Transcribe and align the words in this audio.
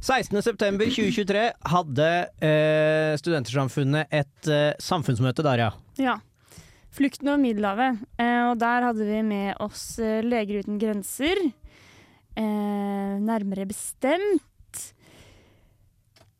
16.9.2023 0.00 1.40
hadde 1.68 2.08
eh, 2.40 3.12
Studentersamfunnet 3.20 4.08
et 4.16 4.48
eh, 4.48 4.72
samfunnsmøte, 4.80 5.44
der, 5.44 5.66
Ja. 6.00 6.16
Flukten 6.90 7.28
over 7.28 7.38
Middelhavet. 7.42 8.00
Eh, 8.18 8.44
og 8.50 8.56
der 8.58 8.86
hadde 8.88 9.04
vi 9.06 9.20
med 9.22 9.60
oss 9.62 9.98
eh, 10.02 10.22
Leger 10.24 10.62
uten 10.64 10.80
grenser. 10.80 11.38
Eh, 12.34 13.12
nærmere 13.20 13.66
bestemt 13.68 14.46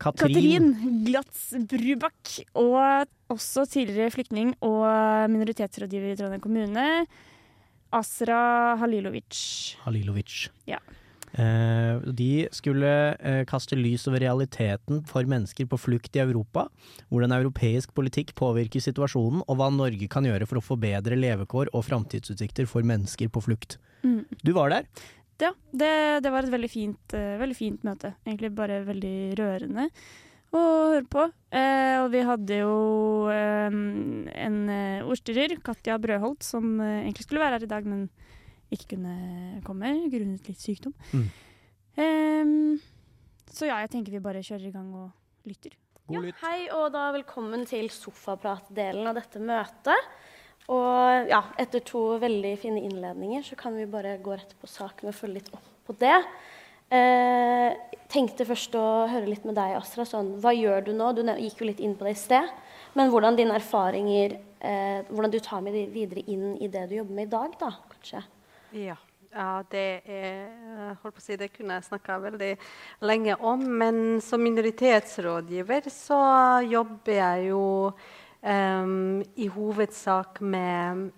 Katrin. 0.01 0.33
Katrin 0.33 1.05
Glatz 1.05 1.51
Brubakk. 1.69 2.33
Og 2.57 3.05
også 3.31 3.67
tidligere 3.69 4.11
flyktning 4.11 4.55
og 4.65 5.29
minoritetsrådgiver 5.31 6.15
i 6.15 6.17
Trondheim 6.19 6.41
kommune. 6.43 6.87
Asra 7.93 8.41
Halilovic. 8.81 9.75
Halilovic. 9.85 10.47
Ja. 10.67 10.81
Eh, 11.31 12.01
de 12.11 12.47
skulle 12.51 12.91
eh, 13.15 13.43
kaste 13.47 13.77
lys 13.79 14.07
over 14.09 14.23
realiteten 14.23 14.99
for 15.07 15.27
mennesker 15.29 15.69
på 15.71 15.79
flukt 15.79 16.17
i 16.17 16.23
Europa, 16.23 16.67
hvordan 17.09 17.37
europeisk 17.37 17.93
politikk 17.95 18.35
påvirker 18.39 18.83
situasjonen, 18.83 19.45
og 19.47 19.59
hva 19.59 19.69
Norge 19.71 20.09
kan 20.11 20.27
gjøre 20.27 20.49
for 20.49 20.59
å 20.59 20.65
forbedre 20.65 21.19
levekår 21.19 21.71
og 21.71 21.87
framtidsutsikter 21.87 22.67
for 22.69 22.83
mennesker 22.87 23.31
på 23.31 23.43
flukt. 23.47 23.79
Mm. 24.03 24.25
Du 24.43 24.53
var 24.57 24.73
der? 24.73 24.89
Ja, 25.41 25.53
det, 25.73 25.93
det 26.21 26.29
var 26.29 26.45
et 26.45 26.53
veldig 26.53 26.69
fint, 26.69 27.15
eh, 27.17 27.37
veldig 27.41 27.57
fint 27.57 27.85
møte. 27.87 28.13
Egentlig 28.27 28.51
bare 28.57 28.83
veldig 28.85 29.15
rørende 29.39 29.87
å 30.53 30.61
høre 30.91 31.07
på. 31.09 31.25
Eh, 31.55 31.95
og 32.03 32.11
vi 32.13 32.21
hadde 32.27 32.59
jo 32.59 32.75
eh, 33.33 33.79
en 34.45 34.59
ordstyrer, 35.07 35.57
Katja 35.65 35.97
Brøholt, 36.01 36.45
som 36.45 36.75
egentlig 36.83 37.25
skulle 37.25 37.41
være 37.41 37.57
her 37.57 37.65
i 37.65 37.71
dag, 37.71 37.89
men 37.89 38.05
ikke 38.71 38.95
kunne 38.95 39.61
komme 39.67 39.93
grunnet 40.11 40.47
litt 40.49 40.61
sykdom. 40.61 40.95
Mm. 41.11 41.27
Um, 41.99 42.79
så 43.51 43.67
ja, 43.67 43.81
jeg 43.83 43.91
tenker 43.93 44.15
vi 44.15 44.23
bare 44.23 44.43
kjører 44.45 44.69
i 44.69 44.73
gang 44.73 44.91
og 44.95 45.49
lytter. 45.49 45.75
God 46.07 46.27
lytt. 46.27 46.39
Hei 46.43 46.69
og 46.75 46.89
da 46.95 47.09
velkommen 47.15 47.65
til 47.69 47.91
sofapratdelen 47.93 49.09
av 49.11 49.17
dette 49.19 49.41
møtet. 49.43 50.09
Og 50.71 51.29
ja, 51.31 51.41
etter 51.59 51.83
to 51.83 52.03
veldig 52.21 52.53
fine 52.61 52.83
innledninger 52.85 53.43
så 53.43 53.57
kan 53.59 53.75
vi 53.75 53.89
bare 53.89 54.17
gå 54.23 54.35
rett 54.37 54.53
på 54.61 54.69
sak 54.69 55.01
med 55.03 55.11
å 55.11 55.17
følge 55.17 55.39
litt 55.39 55.53
opp 55.57 55.69
på 55.87 55.95
det. 55.99 56.17
Eh, 56.91 57.97
tenkte 58.11 58.47
først 58.47 58.75
å 58.75 58.85
høre 59.11 59.29
litt 59.29 59.45
med 59.47 59.57
deg, 59.57 59.77
Astra. 59.79 60.05
Sånn, 60.07 60.35
hva 60.43 60.53
gjør 60.55 60.85
du 60.87 60.93
nå? 60.95 61.11
Du 61.15 61.23
gikk 61.23 61.63
jo 61.63 61.69
litt 61.69 61.81
inn 61.83 61.95
på 61.99 62.07
det 62.07 62.15
i 62.15 62.19
sted. 62.19 62.51
Men 62.95 63.11
hvordan 63.11 63.37
dine 63.39 63.55
erfaringer 63.55 64.35
eh, 64.59 64.99
Hvordan 65.07 65.31
du 65.31 65.37
tar 65.39 65.61
med 65.63 65.71
de 65.77 65.85
videre 65.93 66.25
inn 66.27 66.57
i 66.59 66.67
det 66.67 66.89
du 66.89 66.97
jobber 66.97 67.15
med 67.15 67.29
i 67.29 67.31
dag, 67.31 67.55
da, 67.59 67.71
kanskje? 67.93 68.23
Ja. 68.71 68.95
ja, 69.33 69.63
det 69.71 70.01
er 70.05 70.95
si, 71.19 71.35
Det 71.35 71.53
kunne 71.55 71.73
jeg 71.77 71.83
snakka 71.89 72.19
veldig 72.23 72.57
lenge 73.03 73.35
om. 73.35 73.59
Men 73.59 74.21
som 74.23 74.43
minoritetsrådgiver 74.43 75.81
så 75.91 76.61
jobber 76.63 77.13
jeg 77.13 77.49
jo 77.49 77.91
um, 78.41 79.23
i 79.35 79.47
hovedsak 79.47 80.41
med 80.41 81.11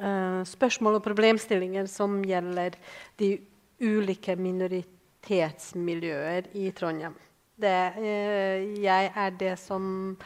uh, 0.00 0.44
spørsmål 0.44 0.94
og 0.98 1.02
problemstillinger 1.04 1.86
som 1.90 2.24
gjelder 2.26 2.70
de 3.18 3.38
ulike 3.80 4.36
minoritetsmiljøer 4.36 6.42
i 6.54 6.70
Trondheim. 6.74 7.14
Det, 7.56 7.92
uh, 7.98 8.82
jeg 8.82 9.12
er 9.14 9.30
det 9.30 9.58
som 9.62 10.16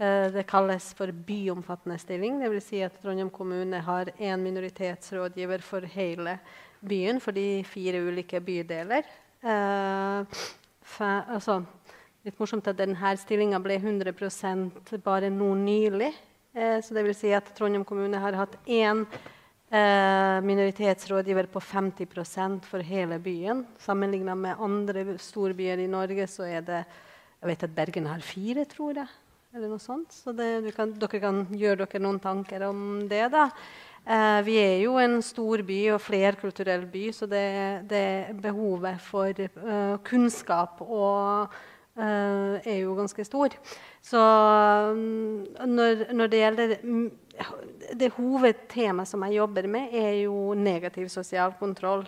Det 0.00 0.46
kalles 0.48 0.94
for 0.96 1.12
byomfattende 1.12 1.98
stilling. 2.00 2.38
Dvs. 2.40 2.68
Si 2.70 2.78
at 2.80 2.94
Trondheim 3.02 3.28
kommune 3.28 3.82
har 3.84 4.08
én 4.16 4.40
minoritetsrådgiver 4.40 5.60
for 5.60 5.84
hele 5.92 6.38
byen, 6.80 7.20
for 7.20 7.36
de 7.36 7.62
fire 7.68 8.00
ulike 8.08 8.40
bydeler. 8.40 9.04
Eh, 9.40 10.40
altså, 11.00 11.60
litt 12.24 12.40
morsomt 12.40 12.68
at 12.68 12.78
denne 12.80 13.12
stillinga 13.20 13.60
ble 13.62 13.78
100% 13.80 14.96
bare 15.04 15.30
nå 15.32 15.52
nylig. 15.60 16.10
Eh, 16.54 16.78
så 16.84 16.96
det 16.96 17.04
vil 17.06 17.16
si 17.16 17.32
at 17.36 17.52
Trondheim 17.56 17.86
kommune 17.88 18.20
har 18.20 18.36
hatt 18.36 18.56
én 18.66 19.04
eh, 19.04 20.38
minoritetsrådgiver 20.44 21.48
på 21.52 21.62
50% 21.62 22.68
for 22.68 22.84
hele 22.84 23.20
byen. 23.22 23.64
Sammenligna 23.80 24.34
med 24.34 24.60
andre 24.60 25.16
storbyer 25.20 25.84
i 25.84 25.90
Norge 25.90 26.28
så 26.28 26.48
er 26.48 26.66
det 26.66 26.84
Jeg 27.40 27.48
vet 27.48 27.62
at 27.64 27.72
Bergen 27.72 28.04
har 28.04 28.20
fire, 28.20 28.66
tror 28.68 28.98
jeg 29.00 29.08
eller 29.54 29.70
noe 29.70 29.82
sånt. 29.82 30.12
Så 30.14 30.32
det, 30.36 30.72
kan, 30.76 30.92
dere 30.98 31.20
kan 31.22 31.44
gjøre 31.50 31.84
dere 31.84 32.02
noen 32.04 32.20
tanker 32.22 32.64
om 32.68 32.82
det. 33.10 33.26
da. 33.34 33.48
Eh, 34.04 34.38
vi 34.46 34.56
er 34.60 34.78
jo 34.84 34.96
en 35.00 35.18
stor 35.24 35.62
by 35.66 35.80
og 35.94 36.00
flerkulturell 36.02 36.86
by, 36.90 37.10
så 37.12 37.28
det, 37.28 37.44
det 37.90 38.36
behovet 38.40 39.00
for 39.04 39.42
eh, 39.44 39.96
kunnskap 40.06 40.80
og, 40.86 41.52
eh, 41.98 42.56
er 42.64 42.78
jo 42.80 42.96
ganske 42.98 43.26
stor. 43.28 43.56
Så 44.00 44.20
mm, 44.96 45.66
når, 45.68 46.06
når 46.16 46.32
det 46.32 46.44
gjelder 46.44 46.76
mm, 46.82 47.10
Det 48.00 48.10
hovedtemaet 48.16 49.08
som 49.08 49.22
jeg 49.24 49.38
jobber 49.38 49.66
med, 49.68 49.94
er 49.96 50.22
jo 50.26 50.54
negativ 50.54 51.08
sosial 51.08 51.54
kontroll. 51.60 52.04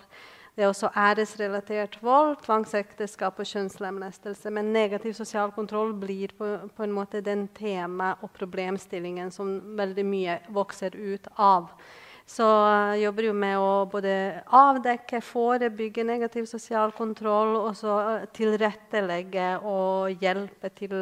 Det 0.53 0.67
er 0.67 0.69
også 0.69 0.91
æresrelatert 0.93 1.95
vold, 2.05 2.35
tvangsekteskap 2.45 3.39
og 3.41 3.49
kjønnslemlestelse. 3.49 4.51
Men 4.53 4.73
negativ 4.75 5.15
sosial 5.17 5.53
kontroll 5.57 5.95
blir 5.97 6.35
på, 6.37 6.49
på 6.77 6.85
en 6.85 6.93
måte 6.93 7.23
den 7.25 7.47
tema 7.57 8.13
og 8.21 8.35
problemstillingen 8.37 9.33
som 9.33 9.55
veldig 9.79 10.05
mye 10.05 10.39
vokser 10.53 10.97
ut 10.99 11.31
av. 11.41 11.71
Så 12.29 12.45
jeg 12.93 13.07
jobber 13.07 13.27
jo 13.27 13.33
med 13.35 13.59
å 13.59 13.71
både 13.91 14.13
avdekke, 14.55 15.23
forebygge 15.25 16.05
negativ 16.07 16.47
sosial 16.51 16.93
kontroll, 16.97 17.57
og 17.57 17.73
så 17.77 17.97
tilrettelegge 18.37 19.49
og 19.65 20.23
hjelpe 20.23 20.71
til 20.77 20.95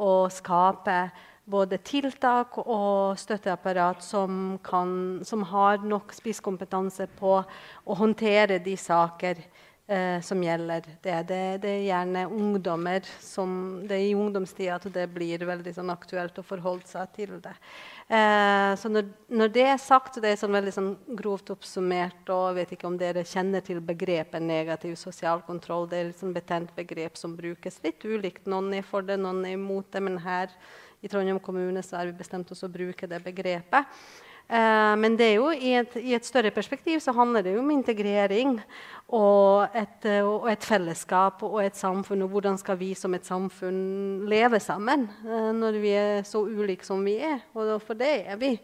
å 0.00 0.14
skape 0.32 1.02
både 1.50 1.80
tiltak 1.86 2.58
og 2.62 3.18
støtteapparat 3.18 4.04
som, 4.04 4.58
kan, 4.64 4.92
som 5.26 5.42
har 5.50 5.82
nok 5.86 6.14
spisskompetanse 6.14 7.08
på 7.18 7.40
å 7.40 7.98
håndtere 7.98 8.60
de 8.62 8.76
saker 8.78 9.42
eh, 9.90 10.20
som 10.20 10.42
gjelder 10.42 10.84
det. 11.02 11.22
det. 11.28 11.42
Det 11.62 11.70
er 11.70 11.86
gjerne 11.88 12.26
ungdommer 12.30 13.06
som 13.20 13.82
Det 13.88 13.96
er 13.96 14.06
i 14.10 14.14
ungdomstida 14.14 14.76
at 14.78 14.86
det 14.94 15.06
blir 15.12 15.42
veldig 15.46 15.72
sånn, 15.74 15.90
aktuelt 15.92 16.38
å 16.38 16.46
forholde 16.46 16.86
seg 16.88 17.14
til 17.16 17.36
det. 17.42 17.54
Eh, 18.06 18.74
så 18.78 18.90
når, 18.92 19.08
når, 19.28 19.54
det 19.54 19.66
er 19.72 19.80
sagt, 19.82 20.16
og 20.16 20.24
det 20.24 20.34
er 20.34 20.40
sånn 20.40 20.54
veldig 20.54 20.74
sånn, 20.76 20.92
grovt 21.18 21.50
oppsummert, 21.54 22.22
og 22.28 22.50
jeg 22.50 22.58
vet 22.60 22.76
ikke 22.76 22.90
om 22.90 22.98
dere 23.00 23.26
kjenner 23.26 23.64
til 23.66 23.82
begrepet 23.82 24.42
negativ 24.42 24.94
sosial 25.00 25.42
kontroll, 25.46 25.88
det 25.90 25.98
er 25.98 26.12
et 26.12 26.22
sånn 26.22 26.36
betent 26.36 26.74
begrep 26.78 27.18
som 27.18 27.34
brukes 27.38 27.82
litt 27.84 28.06
ulikt. 28.06 28.46
Noen 28.50 28.72
er 28.78 28.86
for 28.86 29.06
det, 29.06 29.18
noen 29.20 29.44
er 29.46 29.58
imot 29.58 29.90
det. 29.90 30.04
men 30.06 30.22
her 30.22 30.54
i 31.00 31.08
Trondheim 31.08 31.40
kommune 31.42 31.82
så 31.82 32.00
har 32.00 32.10
vi 32.10 32.18
bestemt 32.18 32.50
oss 32.52 32.64
å 32.66 32.72
bruke 32.72 33.08
det 33.08 33.22
begrepet. 33.24 33.88
Eh, 34.50 34.94
men 34.98 35.14
det 35.14 35.28
er 35.30 35.36
jo 35.38 35.50
i 35.54 35.74
et, 35.78 35.94
i 36.02 36.14
et, 36.16 36.26
større 36.26 36.50
perspektiv 36.50 36.98
så 37.04 37.14
handler 37.14 37.44
det 37.46 37.54
jo 37.54 37.62
om 37.62 37.70
integrering 37.70 38.56
og 39.14 39.76
et, 39.78 40.08
og 40.26 40.48
et, 40.50 40.66
fellesskap 40.66 41.44
og 41.46 41.60
et 41.62 41.78
samfunn. 41.78 42.24
Og 42.26 42.34
hvordan 42.34 42.58
skal 42.58 42.78
vi 42.80 42.92
som 42.98 43.14
et 43.14 43.26
samfunn 43.26 44.26
leve 44.30 44.58
sammen 44.62 45.06
eh, 45.22 45.50
når 45.54 45.78
vi 45.82 45.94
er 45.94 46.24
så 46.26 46.42
ulike 46.42 46.86
som 46.86 47.04
vi 47.06 47.20
er? 47.22 47.44
Og 47.54 47.76
for 47.84 47.98
det 47.98 48.14
er 48.26 48.40
vi. 48.40 48.56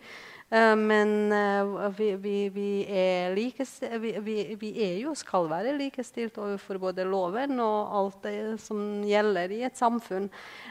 Uh, 0.46 0.76
men 0.78 1.32
uh, 1.32 1.88
vi, 1.90 2.12
vi, 2.22 2.36
vi, 2.54 2.68
er 2.86 3.32
likest, 3.34 3.82
vi, 3.98 4.70
er 4.78 5.00
jo 5.00 5.14
skal 5.18 5.48
være 5.50 5.74
likestilt 5.74 6.38
overfor 6.38 6.78
både 6.78 7.06
loven 7.08 7.58
og 7.58 7.96
alt 7.98 8.20
det 8.28 8.36
som 8.62 9.02
gjelder 9.06 9.50
i 9.56 9.64
et 9.66 9.78
samfunn. 9.78 10.28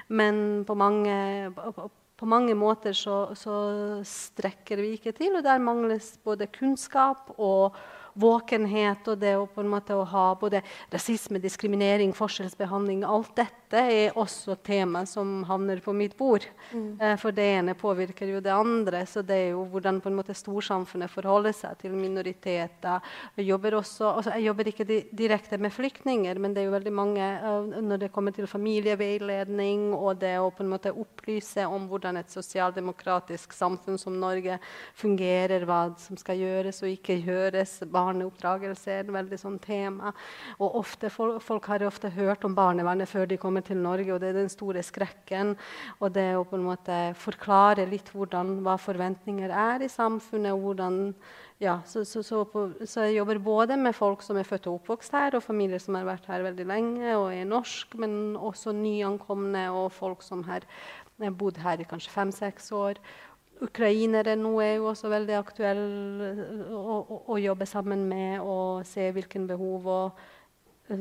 Men 0.07 0.63
på 0.63 0.77
mange, 0.79 1.17
på 2.15 2.29
mange 2.31 2.55
måter 2.55 2.95
så, 2.95 3.35
så, 3.35 3.57
strekker 4.07 4.79
vi 4.79 4.93
ikke 4.95 5.11
til, 5.17 5.35
og 5.35 5.43
der 5.43 5.59
mangles 5.59 6.13
både 6.23 6.47
kunnskap 6.55 7.33
og 7.35 7.75
våkenhet 8.15 9.07
og 9.11 9.19
det 9.19 9.33
å 9.35 9.43
på 9.51 9.59
en 9.59 9.73
måte 9.73 9.95
å 9.95 10.05
ha 10.07 10.29
både 10.39 10.61
rasisme, 10.93 11.41
diskriminering, 11.43 12.15
forskjellsbehandling 12.15 13.03
Alt 13.03 13.35
dette 13.35 13.64
er 13.73 14.17
også 14.17 14.55
tema 14.61 15.05
som 15.09 15.43
havner 15.49 15.79
på 15.81 15.93
mitt 15.93 16.13
bord. 16.17 16.45
Mm. 16.71 17.01
Eh, 17.01 17.15
for 17.17 17.33
det 17.35 17.45
ene 17.57 17.73
påvirker 17.73 18.29
jo 18.29 18.41
det 18.43 18.53
andre. 18.53 19.05
Så 19.09 19.23
det 19.25 19.35
er 19.35 19.49
jo 19.55 19.63
hvordan 19.71 20.01
på 20.03 20.11
en 20.11 20.17
måte 20.19 20.35
storsamfunnet 20.37 21.11
forholder 21.11 21.55
seg 21.55 21.77
til 21.81 21.95
minoriteter. 21.97 23.01
Jeg 23.35 23.47
jobber, 23.49 23.79
også, 23.79 24.11
altså 24.19 24.35
jeg 24.35 24.47
jobber 24.49 24.69
ikke 24.71 24.87
di 24.89 24.99
direkte 25.15 25.57
med 25.61 25.73
flyktninger, 25.73 26.37
men 26.39 26.53
det 26.53 26.61
er 26.61 26.67
jo 26.67 26.75
veldig 26.75 26.93
mange 26.93 27.25
uh, 27.41 27.81
når 27.81 28.03
det 28.03 28.11
kommer 28.13 28.35
til 28.35 28.47
familieveiledning 28.49 29.93
og 29.95 30.19
det 30.21 30.35
å 30.39 30.51
på 30.53 30.63
en 30.63 30.71
måte 30.71 30.93
opplyse 30.93 31.65
om 31.65 31.87
hvordan 31.89 32.19
et 32.19 32.31
sosialdemokratisk 32.31 33.53
samfunn 33.55 33.97
som 34.01 34.17
Norge 34.19 34.59
fungerer, 34.97 35.65
hva 35.65 35.81
som 36.01 36.19
skal 36.19 36.39
gjøres 36.41 36.81
og 36.83 36.93
ikke 36.93 37.17
gjøres. 37.25 37.79
barneoppdragelse 37.91 38.91
er 38.91 39.03
et 39.03 39.13
veldig 39.13 39.39
sånn 39.39 39.57
tema. 39.63 40.13
Og 40.59 40.79
ofte, 40.81 41.09
folk, 41.09 41.41
folk, 41.43 41.65
har 41.71 41.85
ofte 41.87 42.11
hørt 42.13 42.45
om 42.45 42.55
barnevernet 42.55 43.09
før 43.09 43.25
de 43.29 43.39
kommer 43.55 43.63
til 43.63 43.79
Norge, 43.79 44.13
og 44.13 44.19
det 44.19 44.29
er 44.29 44.39
den 44.41 44.51
store 44.51 44.83
skrekken. 44.83 45.55
Og 46.01 46.11
det 46.13 46.35
å 46.35 46.43
på 46.43 46.57
en 46.57 46.67
måte 46.67 47.15
forklare 47.15 47.87
litt 47.87 48.11
hvordan, 48.11 48.59
hva 48.65 48.75
forventninger 48.75 49.49
er 49.49 49.85
i 49.85 49.89
samfunnet. 49.89 50.51
hvordan 50.59 51.15
ja, 51.59 51.79
så, 51.85 52.03
så, 52.03 52.21
så, 52.21 52.43
på, 52.43 52.67
så, 52.83 53.05
jeg 53.07 53.15
jobber 53.15 53.39
både 53.39 53.77
med 53.77 53.95
folk 53.95 54.21
som 54.21 54.35
er 54.35 54.43
født 54.43 54.67
og 54.67 54.81
oppvokst 54.81 55.13
her, 55.15 55.35
og 55.35 55.43
familier 55.43 55.79
som 55.79 55.95
har 55.95 56.03
vært 56.03 56.27
her 56.27 56.43
veldig 56.43 56.65
lenge 56.67 57.15
og 57.15 57.31
er 57.31 57.47
norsk, 57.47 57.95
men 57.95 58.35
også 58.35 58.73
nyankomne 58.75 59.69
og 59.71 59.93
folk 59.95 60.21
som 60.21 60.43
har 60.49 60.67
bodd 61.31 61.61
her 61.63 61.79
i 61.79 61.87
kanskje 61.87 62.11
fem-seks 62.11 62.73
år. 62.75 62.99
Ukrainere 63.63 64.35
nå 64.35 64.51
er 64.59 64.73
jo 64.75 64.89
også 64.89 65.07
veldig 65.07 65.35
aktuelle 65.39 66.31
å, 66.75 66.97
å, 66.99 67.19
å, 67.31 67.37
jobbe 67.39 67.63
sammen 67.65 68.03
med 68.09 68.41
og 68.43 68.83
se 68.83 69.07
hvilke 69.15 69.39
behov 69.47 69.87
og 69.87 70.25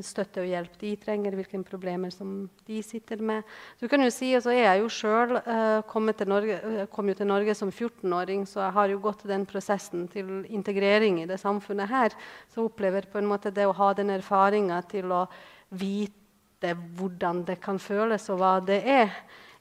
støtte 0.04 0.40
og 0.40 0.48
hjelp 0.48 0.76
de 0.80 0.94
trenger, 1.00 1.34
hvilke 1.36 1.60
problemer 1.66 2.12
som 2.12 2.48
de 2.66 2.80
sitter 2.82 3.20
med. 3.20 3.44
Du 3.80 3.86
kan 3.88 4.00
jo 4.00 4.10
si, 4.12 4.32
altså 4.34 4.54
Jeg 4.54 4.64
er 4.64 4.80
jo 4.80 4.88
sjøl 4.88 5.36
Norge, 6.26 6.58
uh, 6.64 6.86
kom 6.88 7.08
jo 7.08 7.14
til 7.14 7.28
Norge 7.28 7.54
som 7.54 7.70
14-åring, 7.70 8.46
så 8.46 8.64
jeg 8.64 8.72
har 8.72 8.88
jo 8.88 9.02
gått 9.04 9.26
den 9.28 9.44
prosessen 9.46 10.08
til 10.08 10.44
integrering 10.48 11.22
i 11.22 11.28
det 11.28 11.40
samfunnet 11.40 11.88
her. 11.88 12.16
Så 12.48 12.64
opplever 12.64 13.06
på 13.10 13.18
en 13.18 13.28
måte 13.28 13.52
det 13.52 13.66
å 13.66 13.76
ha 13.76 13.92
den 13.94 14.10
erfaringa 14.10 14.80
til 14.88 15.12
å 15.12 15.26
vite 15.70 16.74
hvordan 16.96 17.44
det 17.44 17.60
kan 17.60 17.78
føles, 17.78 18.30
og 18.32 18.40
hva 18.40 18.58
det 18.64 18.80
er, 18.88 19.12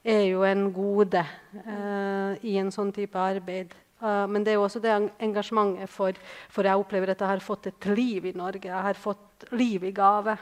er 0.04 0.26
jo 0.28 0.44
en 0.48 0.70
gode 0.72 1.24
uh, 1.24 2.36
i 2.44 2.58
en 2.60 2.72
sånn 2.72 2.92
type 2.96 3.20
arbeid. 3.20 3.76
Uh, 4.04 4.26
men 4.28 4.44
det 4.44 4.52
er 4.52 4.60
jo 4.60 4.66
også 4.66 4.82
det 4.84 4.94
engasjementet 5.24 5.92
for, 5.92 6.18
for 6.52 6.68
jeg 6.68 6.80
opplever 6.80 7.14
at 7.14 7.22
jeg 7.24 7.32
har 7.32 7.44
fått 7.44 7.70
et 7.72 7.86
liv 7.96 8.26
i 8.28 8.36
Norge. 8.36 8.68
Jeg 8.68 8.88
har 8.88 9.00
fått 9.00 9.48
liv 9.56 9.86
i 9.88 9.94
gave. 9.96 10.36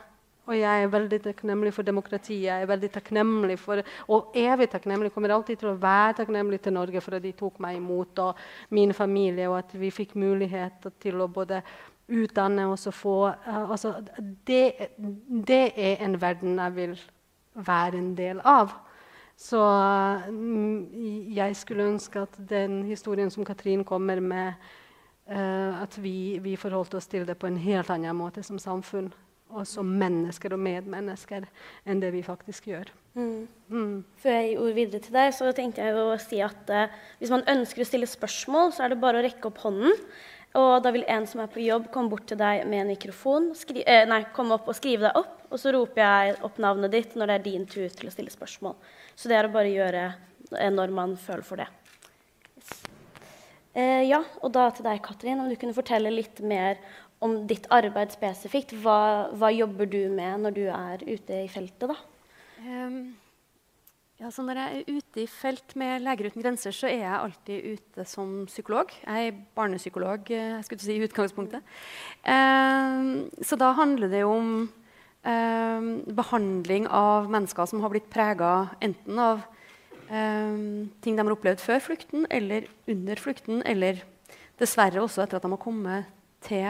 Og 0.49 0.57
jeg 0.57 0.83
er 0.83 0.89
veldig 0.89 1.19
takknemlig 1.21 1.71
for 1.75 1.85
demokratiet. 1.85 2.47
Jeg 2.47 2.63
er 2.63 2.69
veldig 2.69 2.89
takknemlig 2.95 3.59
for, 3.61 3.83
og 4.09 4.33
evig 4.35 4.67
takknemlig. 4.71 5.13
kommer 5.13 5.35
alltid 5.35 5.61
til 5.61 5.69
å 5.69 5.77
være 5.77 6.17
takknemlig 6.17 6.59
til 6.61 6.73
Norge 6.73 7.01
for 7.01 7.15
at 7.15 7.23
de 7.23 7.31
tok 7.37 7.59
meg 7.61 7.77
imot, 7.77 8.19
og 8.19 8.35
min 8.69 8.93
familie, 8.93 9.47
og 9.49 9.59
at 9.59 9.75
vi 9.77 9.91
fikk 9.93 10.15
mulighet 10.15 10.89
til 10.99 11.21
å 11.21 11.29
både 11.29 11.61
utdanne 12.11 12.65
oss 12.67 12.87
og 12.89 12.93
få 12.97 13.17
uh, 13.29 13.71
altså, 13.71 13.93
det, 14.47 14.89
det 15.47 15.63
er 15.77 16.01
en 16.03 16.17
verden 16.19 16.57
jeg 16.59 16.75
vil 16.75 16.97
være 17.53 18.01
en 18.01 18.15
del 18.17 18.41
av. 18.43 18.73
Så 19.41 19.61
mm, 20.29 21.31
jeg 21.33 21.57
skulle 21.57 21.89
ønske 21.89 22.21
at 22.27 22.37
den 22.49 22.83
historien 22.85 23.31
som 23.33 23.45
Katrin 23.47 23.83
kommer 23.87 24.21
med, 24.21 24.53
uh, 25.31 25.81
at 25.81 25.97
vi, 25.97 26.37
vi 26.43 26.55
forholdt 26.59 26.93
oss 26.99 27.09
til 27.09 27.25
det 27.25 27.39
på 27.41 27.49
en 27.49 27.57
helt 27.61 27.89
annen 27.89 28.19
måte 28.19 28.43
som 28.45 28.61
samfunn 28.61 29.09
og 29.51 29.65
som 29.67 29.87
mennesker 29.99 30.53
og 30.55 30.61
medmennesker 30.63 31.47
enn 31.89 31.99
det 31.99 32.13
vi 32.13 32.21
faktisk 32.23 32.69
gjør. 32.69 32.91
Mm. 33.17 33.47
Mm. 33.67 33.95
Før 34.21 34.37
jeg 34.37 34.51
gir 34.51 34.61
ord 34.63 34.77
videre 34.77 35.03
til 35.03 35.17
deg, 35.17 35.33
så 35.35 35.49
tenkte 35.55 35.83
jeg 35.83 35.97
å 35.97 36.13
si 36.21 36.39
at 36.45 36.71
uh, 36.71 37.01
hvis 37.19 37.33
man 37.33 37.43
ønsker 37.49 37.83
å 37.83 37.89
stille 37.89 38.07
spørsmål, 38.07 38.71
så 38.75 38.85
er 38.85 38.93
det 38.93 39.01
bare 39.01 39.19
å 39.19 39.25
rekke 39.25 39.49
opp 39.49 39.59
hånden. 39.65 39.97
Og 40.59 40.71
da 40.83 40.91
vil 40.91 41.05
en 41.07 41.25
som 41.29 41.41
er 41.41 41.51
på 41.51 41.63
jobb, 41.63 41.89
komme 41.93 42.11
bort 42.11 42.25
til 42.27 42.39
deg 42.39 42.65
med 42.67 42.83
en 42.83 42.89
mikrofon, 42.91 43.53
eh, 43.85 44.03
nei, 44.07 44.25
komme 44.35 44.57
opp 44.57 44.67
og 44.67 44.75
skrive 44.75 45.07
deg 45.07 45.19
opp. 45.21 45.37
Og 45.51 45.59
så 45.59 45.71
roper 45.71 46.01
jeg 46.03 46.35
opp 46.43 46.59
navnet 46.59 46.91
ditt 46.91 47.15
når 47.15 47.29
det 47.29 47.37
er 47.37 47.45
din 47.45 47.63
tur 47.67 47.87
til 47.87 48.09
å 48.09 48.11
stille 48.11 48.33
spørsmål. 48.33 48.75
Så 49.21 49.29
det 49.29 49.37
er 49.37 49.45
å 49.45 49.53
bare 49.53 49.69
gjøre 49.69 50.07
eh, 50.57 50.71
når 50.73 50.93
man 50.97 51.13
føler 51.21 51.45
for 51.45 51.61
det. 51.61 51.67
Yes. 52.57 52.71
Eh, 53.77 54.01
ja, 54.09 54.23
og 54.41 54.49
da 54.55 54.65
til 54.73 54.87
deg, 54.87 55.01
Katrin, 55.05 55.43
om 55.43 55.49
du 55.51 55.53
kunne 55.61 55.77
fortelle 55.77 56.09
litt 56.13 56.41
mer 56.41 56.81
om 57.21 57.43
ditt 57.45 57.67
arbeid 57.69 58.13
spesifikt. 58.15 58.73
Hva, 58.81 59.29
hva 59.37 59.51
jobber 59.53 59.89
du 59.89 60.01
med 60.09 60.41
når 60.41 60.55
du 60.57 60.63
er 60.73 61.03
ute 61.05 61.43
i 61.43 61.51
feltet, 61.51 61.91
da? 61.91 61.99
Um, 62.65 63.13
ja, 64.21 64.29
når 64.29 64.57
jeg 64.57 64.81
er 64.81 64.97
ute 64.97 65.21
i 65.23 65.29
felt 65.29 65.77
med 65.77 66.01
Leger 66.05 66.31
uten 66.31 66.43
grenser, 66.43 66.73
så 66.73 66.89
er 66.89 67.03
jeg 67.03 67.13
alltid 67.19 67.77
ute 67.77 68.05
som 68.09 68.35
psykolog. 68.49 68.89
Jeg 69.05 69.29
er 69.29 69.39
barnepsykolog 69.57 70.33
eh, 70.33 70.51
jeg 70.57 70.67
skulle 70.67 70.85
si, 70.87 70.97
i 70.97 71.05
utgangspunktet. 71.05 71.73
Um, 72.25 73.29
så 73.45 73.57
da 73.61 73.71
handler 73.77 74.09
det 74.13 74.25
jo 74.25 74.33
om 74.33 74.51
eh, 75.23 75.89
behandling 76.21 76.87
av 76.87 77.29
mennesker 77.31 77.69
som 77.69 77.83
har 77.83 77.93
blitt 77.93 78.09
prega 78.11 78.69
enten 78.81 79.19
av 79.21 79.43
eh, 80.07 80.55
ting 81.03 81.17
de 81.17 81.25
har 81.25 81.35
opplevd 81.35 81.63
før 81.63 81.83
flukten, 81.89 82.25
eller 82.29 82.69
under 82.91 83.21
flukten, 83.21 83.61
eller 83.65 84.01
dessverre 84.61 85.03
også 85.03 85.25
etter 85.25 85.39
at 85.39 85.45
de 85.45 85.53
har 85.53 85.61
kommet 85.61 86.17
til 86.45 86.65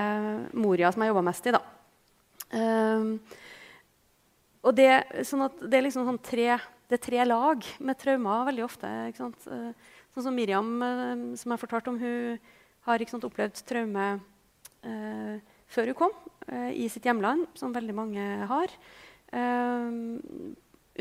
Moria, 0.57 0.91
som 0.91 1.03
jeg 1.03 1.13
jobba 1.13 1.27
mest 1.29 1.47
i. 1.47 1.55
da. 1.55 1.63
Eh, 2.51 3.39
og 4.61 4.77
det, 4.77 4.91
sånn 5.25 5.47
det 5.63 5.79
er 5.79 5.87
liksom 5.87 6.05
sånn 6.05 6.21
tre 6.21 6.59
det 6.91 6.97
er 6.97 7.05
tre 7.05 7.23
lag 7.23 7.67
med 7.79 7.99
traumer 8.01 8.49
veldig 8.49 8.63
ofte. 8.65 8.89
Eh, 9.07 9.11
sånn 10.11 10.25
som 10.25 10.35
Miriam, 10.35 10.73
eh, 10.83 11.21
som 11.39 11.53
jeg 11.53 11.61
fortalte 11.61 11.87
om, 11.87 11.99
hun 12.01 12.39
har 12.83 13.05
sant, 13.07 13.23
opplevd 13.23 13.61
traume 13.63 14.07
eh, 14.83 15.39
før 15.71 15.91
hun 15.91 15.99
kom, 15.99 16.17
eh, 16.47 16.71
i 16.83 16.89
sitt 16.91 17.07
hjemland, 17.07 17.47
som 17.55 17.73
veldig 17.73 17.95
mange 17.95 18.27
har. 18.49 18.73
Eh, 19.31 19.89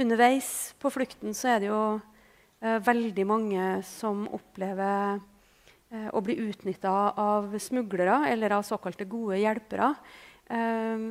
underveis 0.00 0.74
på 0.78 0.92
flukten 0.94 1.34
så 1.34 1.56
er 1.56 1.60
det 1.60 1.68
jo 1.68 2.00
eh, 2.62 2.78
veldig 2.78 3.26
mange 3.26 3.66
som 3.86 4.26
opplever 4.28 5.20
å 5.90 6.20
bli 6.22 6.36
utnytta 6.38 7.18
av 7.18 7.50
smuglere 7.58 8.28
eller 8.30 8.52
av 8.54 8.62
såkalte 8.62 9.08
gode 9.10 9.40
hjelpere. 9.40 9.88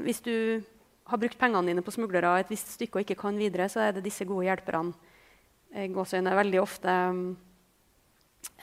hvis 0.06 0.22
du 0.24 0.64
har 1.10 1.18
brukt 1.18 1.40
pengene 1.40 1.72
dine 1.72 1.84
på 1.86 1.94
smuglere 1.94 2.36
et 2.40 2.52
visst 2.52 2.76
stykke 2.76 3.00
og 3.00 3.06
ikke 3.06 3.20
kan 3.24 3.38
videre, 3.40 3.70
så 3.72 3.82
er 3.84 3.96
det 3.96 4.06
disse 4.06 4.28
gode 4.30 4.46
hjelperne 4.46 4.94
eh, 5.74 5.90
gåsøyne, 5.94 6.36
veldig 6.38 6.62
ofte 6.62 6.96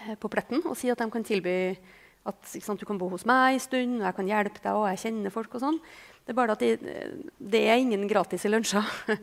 eh, 0.06 0.14
på 0.20 0.30
pletten 0.32 0.62
og 0.64 0.76
sier 0.78 0.94
at 0.94 1.02
de 1.02 1.10
kan 1.12 1.26
tilby 1.26 1.56
at 2.26 2.52
sant, 2.52 2.80
du 2.80 2.88
kan 2.88 2.98
bo 3.00 3.08
hos 3.12 3.26
meg 3.28 3.56
en 3.56 3.62
stund, 3.62 3.96
og 4.00 4.06
jeg 4.08 4.18
kan 4.18 4.30
hjelpe 4.30 4.62
deg, 4.62 4.74
og 4.74 4.86
jeg 4.90 5.02
kjenner 5.06 5.34
folk. 5.34 5.54
og 5.54 5.62
sånn. 5.62 5.80
Det 6.26 6.32
er 6.34 6.38
bare 6.40 6.56
at 6.56 6.62
det, 7.38 7.60
er 7.60 7.78
ingen 7.78 8.08
gratis 8.10 8.42
i 8.48 8.50
lunsjer. 8.50 8.82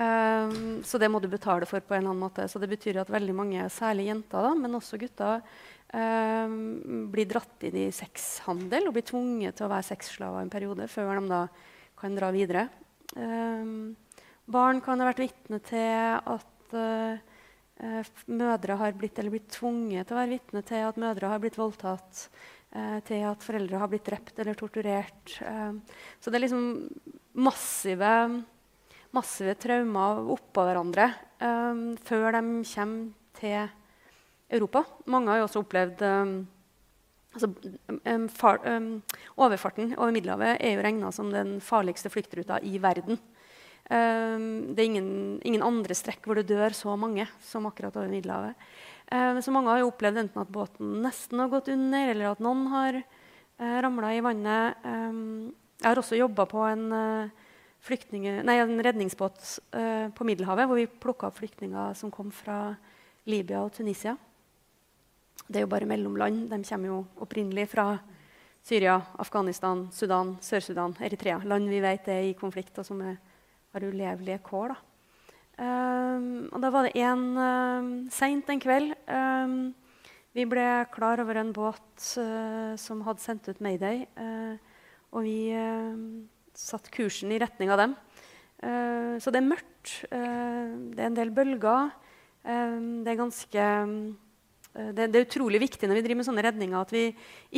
um, 0.00 0.78
så 0.80 0.96
det 0.96 1.10
må 1.12 1.20
du 1.20 1.28
betale 1.28 1.68
for 1.68 1.84
på 1.84 1.92
en 1.92 2.00
eller 2.00 2.14
annen 2.14 2.24
måte. 2.24 2.46
Så 2.48 2.62
det 2.62 2.70
betyr 2.70 3.02
at 3.02 3.12
veldig 3.12 3.34
mange, 3.36 3.66
særlig 3.72 4.08
jenter, 4.08 4.46
da, 4.46 4.54
men 4.56 4.78
også 4.78 4.96
gutter, 5.02 5.44
um, 5.92 6.56
blir 7.12 7.28
dratt 7.28 7.68
inn 7.68 7.76
i 7.82 7.90
sexhandel 7.92 8.88
og 8.88 8.96
blir 8.96 9.04
tvunget 9.04 9.58
til 9.58 9.68
å 9.68 9.72
være 9.74 9.90
sexslaver 9.90 10.46
en 10.46 10.52
periode 10.52 10.88
før 10.88 11.12
de 11.20 11.28
da 11.34 11.44
kan 12.00 12.16
dra 12.16 12.32
videre. 12.32 12.70
Um, 13.12 13.92
barn 14.48 14.80
kan 14.80 15.02
ha 15.02 15.10
vært 15.10 15.26
vitne 15.26 15.60
til 15.68 16.16
at 16.16 16.72
uh, 16.72 17.35
mødre 18.32 18.76
har 18.80 18.94
blitt, 18.96 19.18
eller 19.18 19.34
blitt 19.34 19.50
tvunget 19.52 20.08
til 20.08 20.16
å 20.16 20.20
være 20.20 20.32
vitne 20.32 20.62
til 20.66 20.84
at 20.86 21.00
mødre 21.00 21.32
har 21.32 21.42
blitt 21.42 21.58
voldtatt. 21.60 22.26
Uh, 22.76 22.98
til 23.06 23.22
at 23.24 23.44
foreldre 23.46 23.78
har 23.80 23.88
blitt 23.88 24.04
drept 24.08 24.40
eller 24.42 24.56
torturert. 24.58 25.36
Uh, 25.40 25.78
så 26.20 26.32
det 26.32 26.38
er 26.38 26.44
liksom 26.44 26.64
massive, 27.46 28.10
massive 29.16 29.54
traumer 29.60 30.26
oppå 30.34 30.66
hverandre 30.66 31.12
før 31.36 32.30
de 32.32 32.40
kommer 32.64 33.10
til 33.36 33.66
Europa. 34.56 34.80
Mange 35.12 35.28
har 35.28 35.42
jo 35.42 35.48
også 35.50 35.64
opplevd 35.66 36.04
Altså, 37.36 37.50
far, 38.32 38.62
overfarten 39.36 39.90
over 39.98 40.14
Middelhavet 40.16 40.54
er 40.56 40.70
jo 40.72 40.84
regna 40.86 41.10
som 41.12 41.28
den 41.28 41.58
farligste 41.60 42.08
fluktruta 42.08 42.56
i 42.64 42.78
verden. 42.80 43.18
Um, 43.86 44.74
det 44.74 44.82
er 44.82 44.88
ingen, 44.88 45.10
ingen, 45.46 45.62
andre 45.62 45.94
strekk 45.94 46.24
hvor 46.26 46.38
det 46.38 46.48
dør 46.48 46.74
så 46.74 46.96
mange 46.98 47.28
som 47.46 47.68
akkurat 47.68 47.94
over 47.94 48.10
Middelhavet. 48.10 48.58
Uh, 49.06 49.38
så 49.38 49.54
mange 49.54 49.70
har 49.70 49.82
jo 49.82 49.92
opplevd 49.92 50.24
enten 50.24 50.42
at 50.42 50.50
båten 50.50 50.96
nesten 51.04 51.42
har 51.42 51.52
gått 51.52 51.70
under, 51.70 52.10
eller 52.10 52.32
at 52.32 52.42
noen 52.42 52.66
har 52.72 52.98
uh, 52.98 53.78
ramla 53.86 54.10
i 54.16 54.24
vannet. 54.26 54.82
Um, 54.82 55.54
jeg 55.78 55.90
har 55.90 56.00
også 56.00 56.18
jobba 56.18 56.48
på 56.50 56.64
en, 56.66 56.86
uh, 56.90 58.04
nei, 58.16 58.58
en 58.58 58.82
redningsbåt 58.82 59.38
uh, 59.76 60.08
på 60.10 60.26
Middelhavet, 60.26 60.66
hvor 60.66 60.80
vi 60.80 60.88
plukka 60.90 61.30
opp 61.30 61.38
flyktninger 61.38 61.94
som 61.94 62.10
kom 62.10 62.34
fra 62.34 62.74
Libya 63.30 63.62
og 63.62 63.74
Tunisia. 63.76 64.16
Det 65.46 65.60
er 65.60 65.66
jo 65.66 65.70
bare 65.70 65.86
mellomland. 65.86 66.48
De 66.50 66.58
kommer 66.66 66.90
jo 66.90 66.98
opprinnelig 67.22 67.68
fra 67.70 67.92
Syria, 68.66 68.98
Afghanistan, 69.22 69.86
Sudan, 69.92 70.36
Sør-Sudan, 70.42 70.96
Eritrea. 70.98 71.38
Land 71.44 71.68
vi 71.70 71.78
vet 71.84 72.08
er 72.10 72.24
i 72.26 72.34
konflikt, 72.38 72.74
og 72.80 72.86
som 72.88 73.02
er, 73.06 73.20
har 73.76 73.86
ulevelige 73.86 74.42
kår. 74.46 74.74
Da. 74.74 74.78
Um, 75.56 76.48
og 76.52 76.60
da 76.60 76.70
var 76.72 76.86
det 76.86 77.00
en 77.00 77.26
um, 77.36 77.90
seint 78.12 78.50
en 78.52 78.60
kveld 78.60 78.90
um, 79.08 79.70
Vi 80.36 80.44
ble 80.44 80.66
klar 80.92 81.22
over 81.22 81.38
en 81.40 81.52
båt 81.56 82.08
uh, 82.20 82.74
som 82.76 83.00
hadde 83.06 83.24
sendt 83.24 83.48
ut 83.48 83.62
Mayday. 83.64 84.04
Uh, 84.20 84.56
og 85.16 85.24
vi 85.24 85.38
uh, 85.56 85.96
satte 86.56 86.92
kursen 86.92 87.32
i 87.32 87.40
retning 87.40 87.72
av 87.72 87.80
dem. 87.80 87.96
Uh, 88.60 89.16
så 89.20 89.32
det 89.32 89.40
er 89.40 89.48
mørkt. 89.48 89.72
Det 90.10 90.98
er 90.98 91.08
en 91.08 91.16
del 91.16 91.30
bølger. 91.30 91.92
Det 92.46 93.10
er 93.10 93.18
ganske 93.18 93.58
eh, 93.58 93.94
det, 94.76 95.06
det, 95.08 95.20
er 95.20 95.24
utrolig 95.24 95.60
viktig 95.62 95.88
når 95.88 95.98
vi 95.98 96.02
driver 96.04 96.20
med 96.20 96.28
sånne 96.28 96.44
redninger 96.44 96.76
at 96.78 96.92
vi 96.92 97.06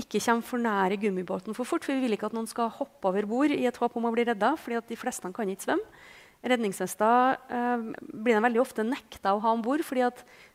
ikke 0.02 0.20
kommer 0.22 0.46
for 0.46 0.62
nære 0.62 1.00
gummibåten 1.02 1.56
for 1.56 1.68
fort. 1.68 1.87
For 1.87 1.96
vi 1.96 2.06
vil 2.06 2.14
ikke 2.14 2.30
at 2.30 2.37
noen 2.37 2.48
skal 2.50 2.70
hoppe 2.76 3.10
over 3.10 3.26
bord 3.26 3.54
i 3.54 3.66
et 3.66 3.80
håp 3.82 3.98
om 3.98 4.06
å 4.06 4.14
bli 4.14 4.26
redda, 4.28 4.54
fordi 4.60 4.80
de 4.92 4.98
fleste 5.00 5.32
kan 5.34 5.50
ikke 5.50 5.66
svømme. 5.66 5.98
Redningsvester 6.38 7.34
eh, 7.50 7.88
blir 7.98 8.37
de 8.37 8.42
veldig 8.44 8.60
ofte 8.62 8.84
nekta 8.87 9.32
å 9.34 9.40
ha 9.42 9.50
om 9.50 9.62
bord, 9.64 9.82
fordi 9.82 10.06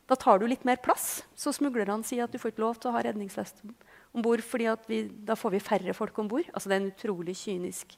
da 0.08 0.16
tar 0.16 0.40
du 0.40 0.46
litt 0.48 0.64
mer 0.64 0.80
plass. 0.80 1.26
Så 1.36 1.52
smuglerne 1.52 2.00
sier 2.08 2.24
at 2.24 2.32
du 2.32 2.40
får 2.40 2.54
ikke 2.54 2.64
lov 2.64 2.78
til 2.80 2.88
å 2.88 2.94
ha 2.96 3.02
redningsvest 3.04 3.60
om 4.14 4.24
bord, 4.24 4.40
da 5.28 5.36
får 5.36 5.52
vi 5.52 5.60
færre 5.60 5.96
folk 5.96 6.16
om 6.22 6.30
bord. 6.30 6.48
Altså, 6.54 6.70
det 6.70 6.76
er 6.76 6.82
en 6.82 6.92
utrolig 6.94 7.36
kynisk 7.36 7.92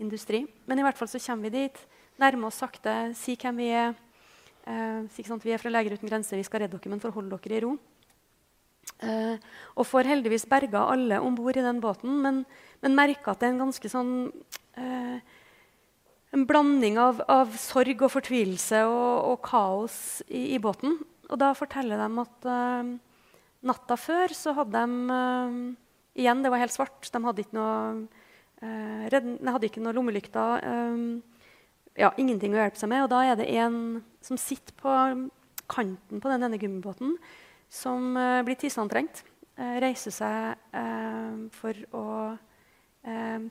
industri. 0.00 0.46
Men 0.64 0.80
i 0.80 0.86
hvert 0.86 0.96
fall 0.96 1.10
så 1.12 1.20
kommer 1.26 1.50
vi 1.50 1.66
dit, 1.66 1.82
nærmer 2.22 2.48
oss 2.48 2.62
sakte, 2.62 2.96
si 3.18 3.36
hvem 3.36 3.60
vi 3.60 3.68
er. 3.74 3.92
Eh, 4.66 5.04
si 5.12 5.26
vi 5.26 5.52
er 5.52 5.60
fra 5.60 5.70
Leger 5.70 5.98
uten 5.98 6.08
grenser, 6.08 6.40
vi 6.40 6.46
skal 6.46 6.64
redde 6.64 6.78
dere, 6.78 6.90
men 6.90 7.04
forhold 7.04 7.28
dere 7.36 7.58
i 7.58 7.64
ro. 7.66 7.76
Eh, 9.04 9.36
og 9.76 9.84
får 9.84 10.08
heldigvis 10.08 10.46
berga 10.48 10.86
alle 10.88 11.18
om 11.20 11.34
bord 11.36 11.56
i 11.58 11.64
den 11.64 11.82
båten, 11.84 12.14
men, 12.24 12.44
men 12.80 12.96
merker 12.96 13.34
at 13.34 13.42
det 13.42 13.50
er 13.50 13.52
en 13.52 13.64
ganske 13.66 13.90
sånn 13.92 14.12
eh, 14.80 15.18
en 16.36 16.46
blanding 16.48 16.96
av, 17.00 17.20
av, 17.32 17.52
sorg 17.60 18.06
og 18.06 18.14
fortvilelse 18.14 18.82
og, 18.88 19.12
og 19.32 19.42
kaos 19.44 19.98
i, 20.26 20.56
i, 20.56 20.60
båten. 20.62 20.96
Og 21.28 21.40
da 21.40 21.52
forteller 21.56 22.00
de 22.00 22.22
at 22.24 22.48
eh, 22.54 22.94
natta 23.68 23.98
før 24.00 24.32
så 24.36 24.56
hadde 24.56 24.84
de 24.84 25.00
uh, 25.12 25.58
Igjen, 26.16 26.40
det 26.40 26.48
var 26.48 26.62
helt 26.62 26.72
svart. 26.72 27.10
De 27.12 27.20
hadde 27.20 27.42
ikke 27.42 27.58
noe, 27.58 28.06
hadde 28.64 29.66
ikke 29.68 29.82
noe 29.84 29.92
lommelykter. 29.92 30.62
ja, 31.92 32.08
ingenting 32.16 32.54
å 32.54 32.56
hjelpe 32.56 32.80
seg 32.80 32.88
med. 32.88 33.02
Og 33.04 33.10
da 33.12 33.18
er 33.20 33.36
det 33.36 33.50
en 33.60 33.76
som 34.24 34.40
sitter 34.40 34.72
på 34.80 34.94
kanten 35.68 36.22
på 36.22 36.32
den 36.32 36.46
ene 36.46 36.56
gummibåten, 36.62 37.18
som 37.68 38.14
blir 38.46 38.58
tisseantrengt. 38.58 39.24
reiser 39.56 40.12
seg 40.12 41.50
for 41.56 41.78
å 41.96 42.06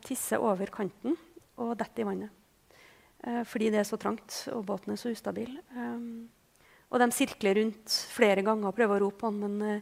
tisse 0.05 0.37
over 0.37 0.69
kanten 0.69 1.15
og 1.63 1.75
detter 1.79 2.03
i 2.03 2.07
vannet. 2.07 2.31
Eh, 3.25 3.43
fordi 3.47 3.71
det 3.73 3.81
er 3.81 3.87
så 3.87 3.97
trangt 3.97 4.43
og 4.53 4.65
båten 4.67 4.93
er 4.93 4.99
så 5.01 5.13
ustabil. 5.13 5.55
Og 6.91 7.01
de 7.01 7.07
sirkler 7.11 7.57
rundt 7.59 7.95
flere 8.13 8.43
ganger 8.45 8.69
og 8.69 8.75
prøver 8.77 8.99
å 8.99 9.05
rope 9.07 9.23
på 9.23 9.31
han, 9.31 9.39
men 9.41 9.81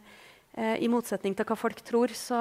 i 0.54 0.86
motsetning 0.86 1.34
til 1.34 1.46
hva 1.48 1.56
folk 1.58 1.80
tror, 1.82 2.12
så, 2.14 2.38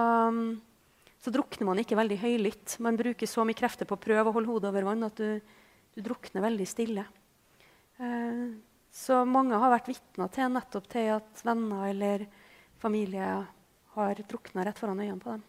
så, 1.17 1.31
drukner 1.33 1.65
man 1.65 1.81
ikke 1.81 1.97
veldig 1.97 2.17
høylytt. 2.21 2.75
Man 2.85 2.97
bruker 2.97 3.29
så 3.29 3.41
mye 3.45 3.57
krefter 3.57 3.89
på 3.89 3.97
å 3.97 4.01
prøve 4.01 4.29
å 4.29 4.35
holde 4.35 4.51
hodet 4.53 4.69
over 4.69 4.85
vann 4.85 5.07
at 5.07 5.17
du, 5.17 5.41
du 5.97 6.01
drukner 6.05 6.45
veldig 6.45 6.67
stille. 6.69 7.05
Så 8.93 9.23
mange 9.25 9.57
har 9.57 9.73
vært 9.73 9.89
vitner 9.89 10.29
til 10.33 10.53
nettopp 10.53 10.85
til 10.91 11.09
at 11.15 11.41
venner 11.45 11.87
eller 11.89 12.27
familie 12.81 13.31
har 13.95 14.21
drukna 14.29 14.65
rett 14.67 14.79
foran 14.79 15.01
øynene 15.01 15.21
på 15.21 15.33
dem. 15.33 15.43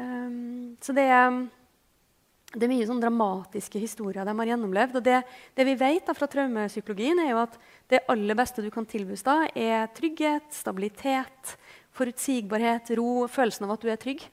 Um, 0.00 0.76
så 0.82 0.94
det 0.96 1.06
er 1.10 1.30
det 2.50 2.66
er 2.66 2.70
mye 2.72 2.86
sånn 2.88 2.98
dramatiske 2.98 3.78
historier 3.78 4.26
de 4.26 4.32
har 4.34 4.48
gjennomlevd. 4.50 4.96
og 4.98 5.04
Det, 5.06 5.20
det 5.54 5.66
vi 5.68 5.76
vet 5.78 6.08
da 6.08 6.14
fra 6.18 6.26
traumepsykologien, 6.26 7.20
er 7.22 7.30
jo 7.30 7.42
at 7.44 7.54
det 7.92 8.02
aller 8.10 8.34
beste 8.38 8.64
du 8.64 8.72
kan 8.74 8.88
tilbys 8.90 9.22
da, 9.22 9.44
er 9.54 9.86
trygghet, 9.94 10.48
stabilitet, 10.50 11.54
forutsigbarhet, 11.94 12.90
ro, 12.98 13.28
følelsen 13.30 13.68
av 13.68 13.76
at 13.76 13.86
du 13.86 13.92
er 13.92 14.02
trygg. 14.02 14.26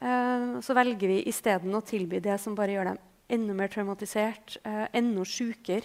Uh, 0.00 0.64
så 0.64 0.72
velger 0.78 1.12
vi 1.12 1.20
isteden 1.28 1.76
å 1.76 1.84
tilby 1.84 2.22
det 2.24 2.38
som 2.40 2.56
bare 2.56 2.72
gjør 2.72 2.94
dem 2.94 3.02
enda 3.32 3.54
mer 3.56 3.70
traumatisert, 3.72 4.56
uh, 4.64 4.88
enda 4.96 5.28
sjukere. 5.28 5.84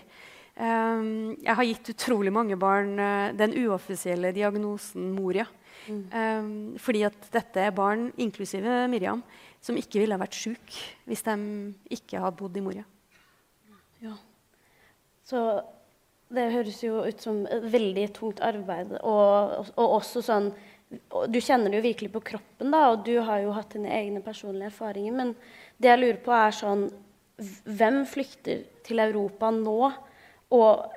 Um, 0.57 1.35
jeg 1.37 1.53
har 1.53 1.67
gitt 1.69 1.91
utrolig 1.93 2.31
mange 2.33 2.55
barn 2.57 2.95
uh, 2.97 3.29
den 3.37 3.53
uoffisielle 3.61 4.31
diagnosen 4.33 5.11
Moria. 5.13 5.45
Mm. 5.85 5.99
Um, 6.09 6.47
fordi 6.81 7.03
at 7.05 7.27
dette 7.33 7.61
er 7.61 7.75
barn, 7.75 8.07
inklusive 8.17 8.87
Miriam, 8.89 9.21
som 9.61 9.77
ikke 9.77 10.01
ville 10.01 10.17
vært 10.17 10.37
syke 10.37 10.81
hvis 11.05 11.21
de 11.27 11.35
ikke 11.93 12.23
hadde 12.23 12.39
bodd 12.39 12.57
i 12.57 12.63
Moria. 12.65 12.87
Ja. 14.01 14.15
Så 15.27 15.43
det 16.33 16.49
høres 16.55 16.81
jo 16.83 17.03
ut 17.05 17.21
som 17.23 17.45
et 17.45 17.69
veldig 17.71 18.07
tungt 18.17 18.41
arbeid. 18.43 18.97
Og, 18.99 19.69
og 19.77 19.93
også 20.01 20.25
sånn 20.25 20.51
Du 21.27 21.37
kjenner 21.43 21.67
det 21.67 21.81
jo 21.81 21.83
virkelig 21.83 22.11
på 22.13 22.23
kroppen, 22.29 22.71
da, 22.71 22.85
og 22.93 23.01
du 23.03 23.17
har 23.19 23.41
jo 23.43 23.53
hatt 23.55 23.73
dine 23.75 23.91
egne 23.91 24.21
personlige 24.23 24.71
erfaringer. 24.71 25.13
Men 25.21 25.33
det 25.77 25.91
jeg 25.91 26.01
lurer 26.01 26.21
på, 26.23 26.33
er 26.33 26.55
sånn 26.55 26.87
Hvem 27.69 28.01
flykter 28.09 28.63
til 28.87 29.03
Europa 29.03 29.51
nå? 29.53 29.91
Og 30.55 30.87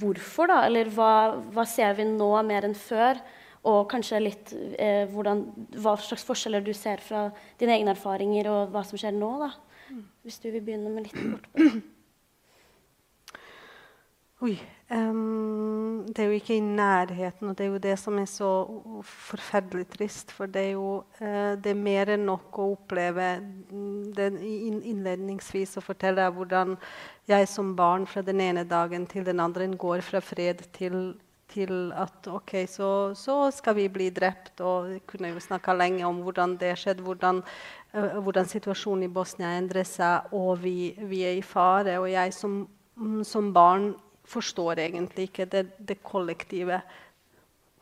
hvorfor, 0.00 0.50
da? 0.50 0.62
Eller 0.68 0.90
hva, 0.94 1.12
hva 1.52 1.66
ser 1.68 1.96
vi 1.98 2.06
nå 2.08 2.30
mer 2.46 2.68
enn 2.68 2.76
før? 2.78 3.20
Og 3.68 3.82
kanskje 3.90 4.22
litt 4.22 4.52
eh, 4.80 5.04
hvordan, 5.10 5.42
hva 5.82 5.96
slags 6.00 6.24
forskjeller 6.24 6.64
du 6.64 6.72
ser 6.76 7.02
fra 7.04 7.26
dine 7.60 7.74
egne 7.76 7.92
erfaringer, 7.92 8.48
og 8.48 8.72
hva 8.72 8.84
som 8.88 9.00
skjer 9.00 9.12
nå. 9.16 9.32
da. 9.42 9.50
Mm. 9.90 10.04
Hvis 10.24 10.40
du 10.40 10.48
vil 10.48 10.62
begynne 10.64 10.92
med 10.94 11.08
litt 11.08 11.18
kort 11.18 11.50
på 11.50 11.66
det. 11.66 11.82
Oi. 14.40 14.54
Um, 14.90 16.06
det 16.08 16.22
er 16.24 16.30
jo 16.30 16.38
ikke 16.40 16.56
i 16.56 16.62
nærheten, 16.64 17.50
og 17.50 17.58
det 17.58 17.66
er 17.66 17.68
jo 17.74 17.82
det 17.82 17.92
som 18.00 18.16
er 18.18 18.26
så 18.26 18.48
forferdelig 19.06 19.84
trist. 19.92 20.32
For 20.32 20.48
det 20.50 20.62
er 20.62 20.70
jo 20.72 21.04
uh, 21.20 21.52
det 21.60 21.74
er 21.74 21.78
mer 21.78 22.10
enn 22.16 22.24
nok 22.26 22.58
å 22.58 22.70
oppleve 22.72 23.28
det 24.16 24.30
innledningsvis 24.40 25.76
og 25.76 25.86
fortelle 25.86 26.26
hvordan 26.34 26.74
jeg 27.28 27.52
som 27.52 27.76
barn 27.76 28.08
fra 28.08 28.24
den 28.26 28.40
ene 28.40 28.64
dagen 28.64 29.06
til 29.06 29.28
den 29.28 29.44
andre 29.44 29.68
går 29.76 30.02
fra 30.08 30.24
fred 30.24 30.64
til 30.72 31.02
til 31.50 31.90
at 31.98 32.28
OK, 32.30 32.52
så, 32.70 32.88
så, 33.18 33.50
skal 33.50 33.74
vi 33.74 33.88
bli 33.90 34.10
drept. 34.14 34.60
Og 34.62 34.84
vi 34.86 34.98
kunne 35.06 35.32
jo 35.32 35.40
snakka 35.42 35.74
lenge 35.74 36.06
om 36.06 36.22
hvordan 36.22 36.54
det 36.60 36.76
skjedde, 36.78 37.02
hvordan, 37.02 37.42
uh, 37.94 38.20
hvordan 38.22 38.46
situasjonen 38.46 39.08
i 39.08 39.12
Bosnia 39.12 39.56
endrer 39.58 39.84
seg, 39.84 40.30
og 40.32 40.62
vi, 40.62 40.94
vi, 40.98 41.24
er 41.26 41.38
i 41.38 41.42
fare. 41.42 41.98
Og 41.98 42.06
jeg 42.12 42.34
som, 42.34 42.62
som 43.26 43.50
barn 43.54 43.92
forstår 44.30 44.84
egentlig 44.86 45.30
ikke 45.30 45.48
det, 45.50 45.64
det 45.78 45.98
kollektive 46.06 46.80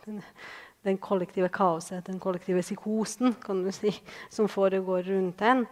den, 0.05 0.23
den, 0.85 0.99
kollektive 0.99 1.50
kaoset, 1.52 2.07
den 2.07 2.21
kollektive 2.21 2.62
psykosen 2.64 3.35
kan 3.45 3.61
du 3.64 3.73
si, 3.75 3.93
som 4.31 4.49
foregår 4.49 5.02
rundt 5.11 5.43
en. 5.45 5.67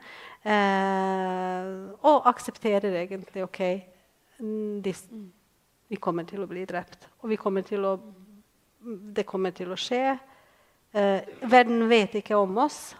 Eh, 0.44 1.70
og 2.04 2.28
aksepterer 2.28 3.00
egentlig 3.00 3.44
OK, 3.46 3.62
mm, 4.38 4.82
vi 5.88 5.96
kommer 6.02 6.26
til 6.28 6.42
å 6.42 6.50
bli 6.50 6.66
drept. 6.68 7.08
Og 7.22 7.32
vi 7.32 7.40
kommer 7.40 7.64
til 7.66 7.86
å, 7.86 7.96
det 9.16 9.26
kommer 9.26 9.54
til 9.56 9.72
å 9.72 9.80
skje. 9.80 10.18
Eh, 10.96 11.34
verden 11.46 11.86
vet 11.88 12.18
ikke 12.20 12.38
om 12.38 12.58
oss. 12.66 12.94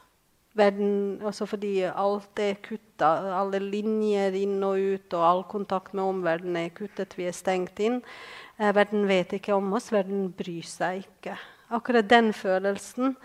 Verden, 0.56 1.20
også 1.26 1.46
fordi 1.46 1.82
alt 1.88 2.40
er 2.40 2.56
kutta. 2.64 3.10
Alle 3.40 3.60
linjer 3.60 4.36
inn 4.40 4.62
og 4.64 4.80
ut 4.80 5.16
og 5.18 5.26
all 5.30 5.42
kontakt 5.50 5.94
med 5.94 6.04
omverdenen 6.04 6.62
er 6.64 6.74
kuttet. 6.76 7.16
Vi 7.18 7.28
er 7.28 7.36
stengt 7.36 7.80
inn. 7.84 8.00
Eh, 8.58 8.72
verden 8.76 9.04
vet 9.08 9.36
ikke 9.36 9.56
om 9.56 9.72
oss. 9.76 9.90
Verden 9.92 10.30
bryr 10.36 10.64
seg 10.64 11.04
ikke. 11.04 11.36
Akkurat 11.76 12.08
den 12.08 12.32
følelsen 12.32 13.16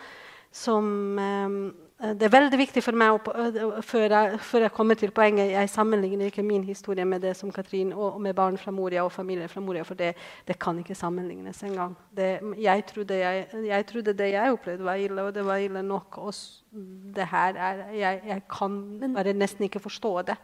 som 0.51 1.17
Eh, 1.19 1.49
det 2.01 2.25
er 2.25 2.33
veldig 2.33 2.57
viktig 2.57 2.81
for 2.81 2.97
meg, 2.97 3.27
eh, 3.29 3.81
før 3.85 4.05
jeg, 4.09 4.37
før 4.41 4.63
jeg, 4.65 4.71
kommer 4.73 4.97
til 4.97 5.11
poenget 5.13 5.51
Jeg 5.51 5.69
sammenligner 5.69 6.31
ikke 6.31 6.43
min 6.43 6.63
historie 6.65 7.05
med 7.05 7.21
det 7.21 7.35
som 7.37 7.51
Katrin 7.53 7.93
og, 7.93 8.17
med 8.21 8.33
barn 8.33 8.57
fra 8.57 8.71
Moria 8.71 9.03
og 9.03 9.11
familie 9.11 9.47
fra 9.47 9.61
Moria, 9.61 9.83
for 9.85 9.93
det, 9.93 10.15
det 10.47 10.57
kan 10.59 10.79
ikke 10.79 10.95
sammenlignes 10.95 11.61
engang. 11.63 11.95
Jeg, 12.57 12.85
trodde 12.85 13.19
jeg, 13.19 13.45
jeg 13.65 13.85
trodde 13.85 14.17
det 14.17 14.31
jeg 14.31 14.51
opplevde, 14.51 14.85
var 14.85 14.95
ille, 14.95 15.21
og 15.21 15.35
det 15.35 15.45
var 15.45 15.61
ille 15.61 15.83
nok. 15.83 16.17
Og 16.17 16.33
det 17.15 17.27
her 17.27 17.53
er, 17.53 17.85
jeg, 17.93 18.21
jeg 18.27 18.41
kan 18.57 19.13
bare 19.13 19.33
nesten 19.33 19.63
ikke 19.63 19.79
forstå 19.79 20.21
det. 20.21 20.35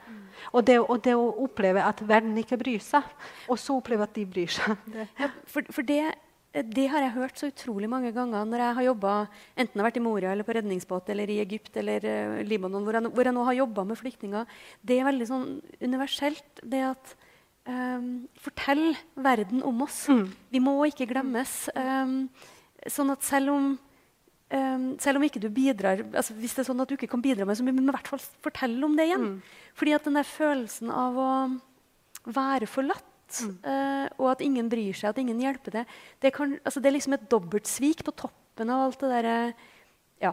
Og, 0.51 0.67
det. 0.67 0.79
og 0.79 1.03
det 1.03 1.15
å 1.17 1.25
oppleve 1.43 1.81
at 1.81 2.03
verden 2.07 2.37
ikke 2.37 2.57
bryr 2.61 2.83
seg, 2.83 3.01
og 3.49 3.57
så 3.59 3.79
oppleve 3.81 4.05
at 4.05 4.15
de 4.15 4.25
bryr 4.29 4.53
seg 4.59 4.77
det. 4.93 5.09
Ja, 5.19 5.33
for, 5.49 5.65
for 5.73 5.81
det 5.81 6.03
det 6.65 6.87
har 6.91 7.03
jeg 7.03 7.15
hørt 7.15 7.39
så 7.39 7.49
utrolig 7.51 7.89
mange 7.91 8.11
ganger 8.15 8.47
når 8.47 8.63
jeg 8.63 8.77
har 8.79 8.85
jobba 8.87 9.13
enten 9.59 9.81
har 9.81 9.87
vært 9.89 9.99
i 9.99 10.03
Moria 10.05 10.33
eller 10.33 10.47
på 10.47 10.55
redningsbåt 10.57 11.11
eller 11.13 11.31
i 11.33 11.39
Egypt 11.43 11.77
eller 11.81 12.05
uh, 12.07 12.41
Libanon, 12.47 12.85
hvor 12.85 12.97
jeg, 12.97 13.13
hvor 13.13 13.29
jeg, 13.29 13.35
nå 13.37 13.45
har 13.47 13.59
jobba 13.61 13.87
med 13.87 13.99
flyktninger. 13.99 14.59
Det 14.81 14.99
er 14.99 15.09
veldig 15.09 15.29
sånn 15.29 15.47
universelt. 15.81 16.61
det 16.63 16.83
at 16.91 17.15
um, 17.69 18.27
Fortell 18.41 18.85
verden 19.15 19.65
om 19.67 19.83
oss. 19.85 20.05
Mm. 20.09 20.23
Vi 20.53 20.63
må 20.63 20.77
ikke 20.89 21.09
glemmes. 21.09 21.59
Um, 21.75 22.23
sånn 22.87 23.11
at 23.13 23.25
selv 23.27 23.53
om 23.55 23.69
um, 24.53 24.87
selv 25.03 25.19
om 25.19 25.27
ikke 25.27 25.41
du 25.43 25.49
bidrar, 25.53 26.03
altså 26.13 26.35
hvis 26.37 26.55
det 26.55 26.63
er 26.63 26.69
sånn 26.71 26.83
at 26.83 26.89
du 26.89 26.97
ikke 26.97 27.11
kan 27.11 27.23
bidra 27.23 27.47
med 27.47 27.59
så 27.59 27.65
mye, 27.65 27.75
men 27.75 27.89
i 27.89 27.95
hvert 27.95 28.11
fall 28.11 28.23
fortelle 28.45 28.83
om 28.87 28.95
det 28.97 29.09
igjen. 29.09 29.31
Mm. 29.35 29.57
Fordi 29.77 29.97
at 29.97 30.07
den 30.07 30.19
der 30.19 30.29
følelsen 30.29 30.93
av 30.93 31.19
å 31.21 31.31
være 32.27 32.67
forlatt 32.67 33.06
Mm. 33.27 33.55
Uh, 33.65 34.07
og 34.21 34.31
at 34.33 34.43
ingen 34.45 34.69
bryr 34.71 34.95
seg, 34.95 35.11
at 35.11 35.21
ingen 35.21 35.41
hjelper 35.43 35.81
deg. 35.81 35.95
Det, 36.23 36.33
kan, 36.35 36.57
altså 36.63 36.83
det 36.83 36.91
er 36.91 36.97
liksom 36.97 37.17
et 37.17 37.27
dobbeltsvik 37.31 38.03
på 38.07 38.15
toppen 38.23 38.71
av 38.73 38.87
alt 38.87 39.03
det 39.03 39.11
derre 39.11 39.35
ja, 40.23 40.31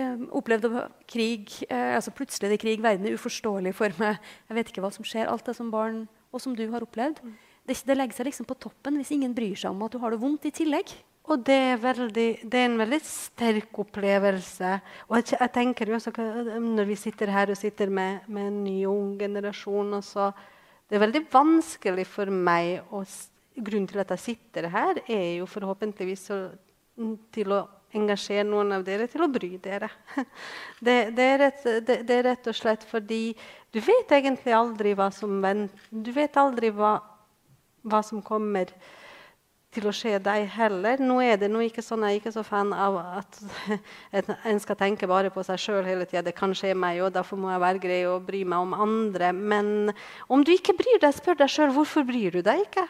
um, 0.00 0.26
Opplevd 0.40 0.68
krig, 1.10 1.54
uh, 1.70 1.94
altså 1.96 2.12
plutselig 2.16 2.50
er 2.50 2.56
det 2.56 2.60
krig, 2.64 2.82
verden 2.84 3.08
er 3.08 3.16
uforståelig 3.16 3.74
for 3.78 3.96
meg. 4.02 4.20
Jeg 4.50 4.58
vet 4.58 4.72
ikke 4.72 4.84
hva 4.84 4.92
som 4.94 5.06
skjer. 5.06 5.30
Alt 5.30 5.48
det 5.48 5.56
som 5.58 5.72
barn 5.72 6.04
og 6.34 6.42
som 6.42 6.56
du 6.58 6.66
har 6.72 6.84
opplevd. 6.84 7.22
Mm. 7.22 7.34
Det, 7.64 7.80
det, 7.86 7.96
legger 7.96 8.18
seg 8.18 8.28
liksom 8.28 8.48
på 8.48 8.58
toppen 8.60 8.98
hvis 9.00 9.14
ingen 9.14 9.34
bryr 9.36 9.56
seg 9.56 9.72
om 9.72 9.84
at 9.86 9.94
du 9.94 10.00
har 10.02 10.12
det 10.12 10.20
vondt 10.20 10.50
i 10.50 10.54
tillegg. 10.54 10.92
Og 11.24 11.40
det 11.40 11.56
er, 11.56 11.78
veldig, 11.80 12.26
det 12.44 12.58
er, 12.58 12.66
en 12.68 12.80
veldig 12.82 12.98
sterk 13.00 13.78
opplevelse. 13.80 14.72
Og 15.08 15.14
jeg, 15.16 15.38
jeg 15.38 15.52
tenker 15.54 15.88
jo 15.88 15.96
også, 15.96 16.12
Når 16.60 16.84
vi 16.90 16.96
sitter 17.00 17.32
her 17.32 17.48
og 17.48 17.56
sitter 17.56 17.88
med, 17.88 18.26
med 18.28 18.50
en 18.50 18.58
ny 18.66 18.82
ung 18.90 19.14
generasjon 19.18 19.96
også, 20.02 20.34
Det 20.94 21.00
er 21.00 21.08
veldig 21.08 21.24
vanskelig 21.26 22.04
for 22.06 22.30
meg 22.30 22.92
å, 22.94 23.00
Grunnen 23.66 23.88
til 23.90 23.98
at 23.98 24.12
jeg 24.14 24.22
sitter 24.22 24.68
her, 24.70 25.00
er 25.10 25.40
jo 25.40 25.46
forhåpentligvis 25.50 26.22
å, 26.30 26.36
til 27.34 27.50
å 27.50 27.58
engasjere 27.98 28.44
noen 28.46 28.76
av 28.76 28.84
dere 28.86 29.08
til 29.10 29.24
å 29.26 29.28
bry 29.30 29.56
dere. 29.62 29.88
Det, 30.86 30.94
det, 31.16 31.26
er 31.26 31.42
rett, 31.42 31.66
det, 31.82 31.96
det, 32.06 32.20
er 32.20 32.24
rett, 32.28 32.46
og 32.46 32.54
slett 32.54 32.86
fordi 32.86 33.34
du 33.74 33.80
vet 33.82 34.14
egentlig 34.14 34.54
aldri 34.54 34.92
hva 34.94 35.08
som 35.10 35.34
venter. 35.42 35.90
Du 35.90 36.12
vet 36.14 36.38
aldri 36.38 36.70
hva, 36.78 36.92
hva 37.82 38.02
som 38.06 38.22
kommer 38.22 38.70
til 39.74 39.88
å 39.90 39.94
skje 39.94 40.18
deg 40.22 40.46
heller. 40.54 41.00
Nå 41.02 41.18
er 41.24 41.38
det 41.40 41.50
nå 41.50 41.62
ikke 41.66 41.82
sånn, 41.84 42.06
Jeg 42.06 42.18
er 42.18 42.20
ikke 42.22 42.34
så 42.34 42.44
fan 42.46 42.72
av 42.72 42.98
at 43.00 43.40
en 44.50 44.62
skal 44.62 44.78
tenke 44.78 45.08
bare 45.10 45.32
på 45.34 45.42
seg 45.46 45.60
sjøl 45.60 45.84
hele 45.86 46.06
tida. 46.06 46.22
Det 46.26 46.36
kan 46.36 46.54
skje 46.54 46.74
meg, 46.78 47.02
og 47.02 47.12
derfor 47.14 47.40
må 47.40 47.50
jeg 47.52 47.64
være 47.64 47.82
grei 47.82 48.00
og 48.10 48.24
bry 48.28 48.44
meg 48.44 48.66
om 48.66 48.74
andre. 48.86 49.32
Men 49.34 49.92
om 50.28 50.44
du 50.44 50.54
ikke 50.54 50.76
bryr 50.78 51.02
deg, 51.02 51.14
spør 51.16 51.40
deg 51.42 51.52
sjøl 51.52 51.74
hvorfor 51.74 52.06
bryr 52.06 52.38
du 52.38 52.42
deg 52.46 52.64
ikke. 52.68 52.86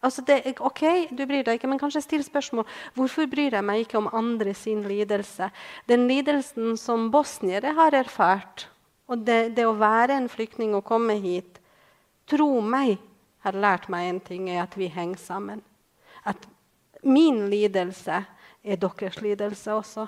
Altså 0.00 0.24
det, 0.24 0.40
ok, 0.64 1.12
du 1.12 1.26
bryr 1.28 1.44
deg 1.44 1.58
ikke, 1.58 1.68
men 1.68 1.80
kanskje 1.80 2.04
still 2.04 2.24
spørsmål. 2.24 2.68
Hvorfor 2.96 3.28
bryr 3.28 3.56
jeg 3.58 3.64
meg 3.66 3.84
ikke 3.84 3.98
om 4.00 4.08
andre 4.16 4.54
sin 4.56 4.84
lidelse? 4.88 5.50
Den 5.88 6.06
lidelsen 6.08 6.76
som 6.80 7.10
bosniere 7.12 7.74
har 7.76 7.96
erfart, 7.98 8.68
og 9.10 9.26
det, 9.26 9.56
det 9.58 9.66
å 9.66 9.76
være 9.76 10.16
en 10.16 10.30
flyktning 10.30 10.76
og 10.78 10.86
komme 10.88 11.18
hit 11.20 11.58
Tro 12.30 12.60
meg, 12.62 13.00
har 13.42 13.56
lært 13.58 13.88
meg 13.90 14.06
en 14.06 14.20
ting, 14.22 14.44
er 14.52 14.60
at 14.62 14.76
vi 14.78 14.86
henger 14.92 15.18
sammen 15.18 15.62
at 16.24 16.48
min 17.02 17.46
lidelse 17.50 18.24
er 18.64 18.76
deres 18.76 19.20
lidelse 19.20 19.72
også. 19.72 20.06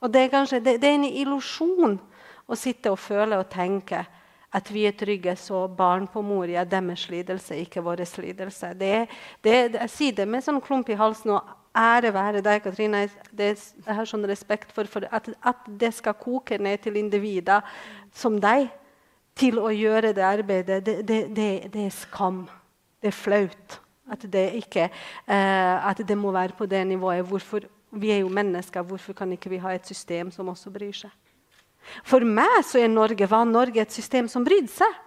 Og 0.00 0.10
det 0.12 0.24
er, 0.24 0.28
kanskje, 0.28 0.60
det, 0.60 0.80
det 0.82 0.88
er 0.90 0.98
en 0.98 1.06
illusjon 1.06 1.98
å 2.46 2.58
sitte 2.58 2.90
og 2.90 2.98
føle 2.98 3.38
og 3.38 3.50
tenke 3.50 4.04
at 4.52 4.68
vi 4.68 4.84
er 4.84 4.96
trygge, 4.98 5.32
så 5.40 5.64
barn 5.68 6.06
på 6.10 6.20
Moria, 6.22 6.64
deres 6.68 7.06
lidelse, 7.08 7.56
ikke 7.56 7.80
vår 7.84 8.02
lidelse. 8.20 8.74
Det, 8.76 9.08
det, 9.44 9.54
jeg 9.78 9.90
sier 9.90 10.16
det 10.16 10.26
med 10.28 10.44
sånn 10.44 10.60
klump 10.60 10.90
i 10.92 10.98
halsen. 10.98 11.38
og 11.38 11.58
Ære 11.72 12.12
være 12.12 12.42
deg, 12.44 12.60
Katrine. 12.62 13.06
Det, 13.32 13.48
jeg 13.86 13.96
har 13.96 14.08
sånn 14.08 14.28
respekt 14.28 14.74
for, 14.76 14.84
for 14.84 15.08
at, 15.08 15.30
at, 15.40 15.64
det 15.80 15.94
skal 15.96 16.18
koke 16.20 16.58
ned 16.60 16.84
til 16.84 16.98
individer 17.00 17.64
som 18.12 18.36
deg 18.40 18.68
til 19.38 19.56
å 19.56 19.70
gjøre 19.72 20.12
det 20.12 20.26
arbeidet. 20.26 20.82
Det, 20.84 21.22
det 21.72 21.86
er 21.86 21.94
skam. 21.96 22.44
Det 23.00 23.08
er 23.08 23.16
flaut. 23.16 23.81
At 24.10 24.24
det, 24.32 24.48
ikke, 24.58 24.88
uh, 25.28 25.78
at 25.90 26.02
det 26.02 26.18
må 26.18 26.32
være 26.34 26.56
på 26.58 26.66
det 26.66 26.86
nivået. 26.86 27.22
Hvorfor, 27.24 27.60
vi 27.92 28.10
er 28.10 28.24
jo 28.24 28.28
mennesker. 28.28 28.82
Hvorfor 28.82 29.12
kan 29.12 29.32
ikke 29.32 29.50
vi 29.50 29.62
ha 29.62 29.74
et 29.76 29.86
system 29.86 30.30
som 30.30 30.48
også 30.48 30.72
bryr 30.74 30.96
seg? 31.04 31.12
For 32.06 32.24
meg 32.26 32.62
så 32.66 32.82
er 32.82 32.90
Norge, 32.90 33.26
var 33.30 33.44
Norge 33.44 33.82
et 33.82 33.92
system 33.94 34.28
som 34.30 34.44
brydde 34.46 34.70
seg. 34.70 35.00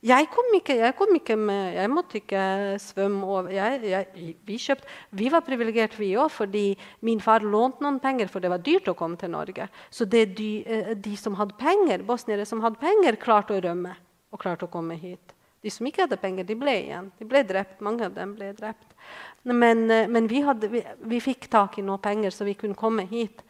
Jeg 0.00 0.30
kom 0.32 0.46
ikke, 0.56 0.78
jeg 0.80 0.94
kom 0.96 1.10
ikke 1.12 1.34
med, 1.36 1.74
jeg 1.76 1.90
måtte 1.92 2.16
ikke 2.22 2.42
svømme 2.80 3.26
over. 3.28 3.50
Jeg, 3.52 3.80
jeg, 3.84 4.30
vi, 4.48 4.56
kjøpt, 4.56 4.86
vi 5.12 5.26
var 5.32 5.44
privilegert, 5.44 5.98
vi 6.00 6.14
òg, 6.16 6.30
fordi 6.32 6.62
min 7.04 7.20
far 7.20 7.44
lånte 7.44 7.84
noen 7.84 7.98
penger, 8.00 8.30
for 8.32 8.40
det 8.40 8.48
var 8.48 8.62
dyrt 8.64 8.88
å 8.88 8.96
komme 8.96 9.20
til 9.20 9.34
Norge. 9.34 9.66
Så 9.92 10.06
de, 10.08 10.24
eh, 10.64 10.94
de 10.96 11.12
som 11.20 11.36
hadde 11.36 11.58
penger, 11.60 12.06
bosniere 12.08 12.48
som 12.48 12.64
hadde 12.64 12.80
penger, 12.80 13.20
klarte 13.20 13.58
å 13.58 13.60
rømme 13.60 13.92
og 14.32 14.40
klarte 14.40 14.64
å 14.64 14.72
komme 14.72 14.96
hit. 14.96 15.36
De 15.60 15.70
som 15.70 15.86
ikke 15.86 16.06
hadde 16.06 16.16
penger, 16.20 16.46
de 16.48 16.56
ble 16.56 16.76
igjen. 16.86 17.10
De 17.18 17.26
ble 17.28 17.42
drept. 17.44 17.82
Mange 17.84 18.06
av 18.08 18.14
dem 18.16 18.32
ble 18.38 18.52
drept. 18.56 18.96
Men, 19.42 19.90
eh, 19.90 20.08
men 20.08 20.28
vi, 20.28 20.40
hadde, 20.44 20.68
vi, 20.72 20.84
vi, 21.10 21.20
fikk 21.20 21.50
tak 21.52 21.78
i 21.78 21.84
noe 21.84 22.00
penger, 22.00 22.32
så 22.32 22.48
vi 22.48 22.56
kunne 22.56 22.78
komme 22.78 23.04
hit. 23.08 23.44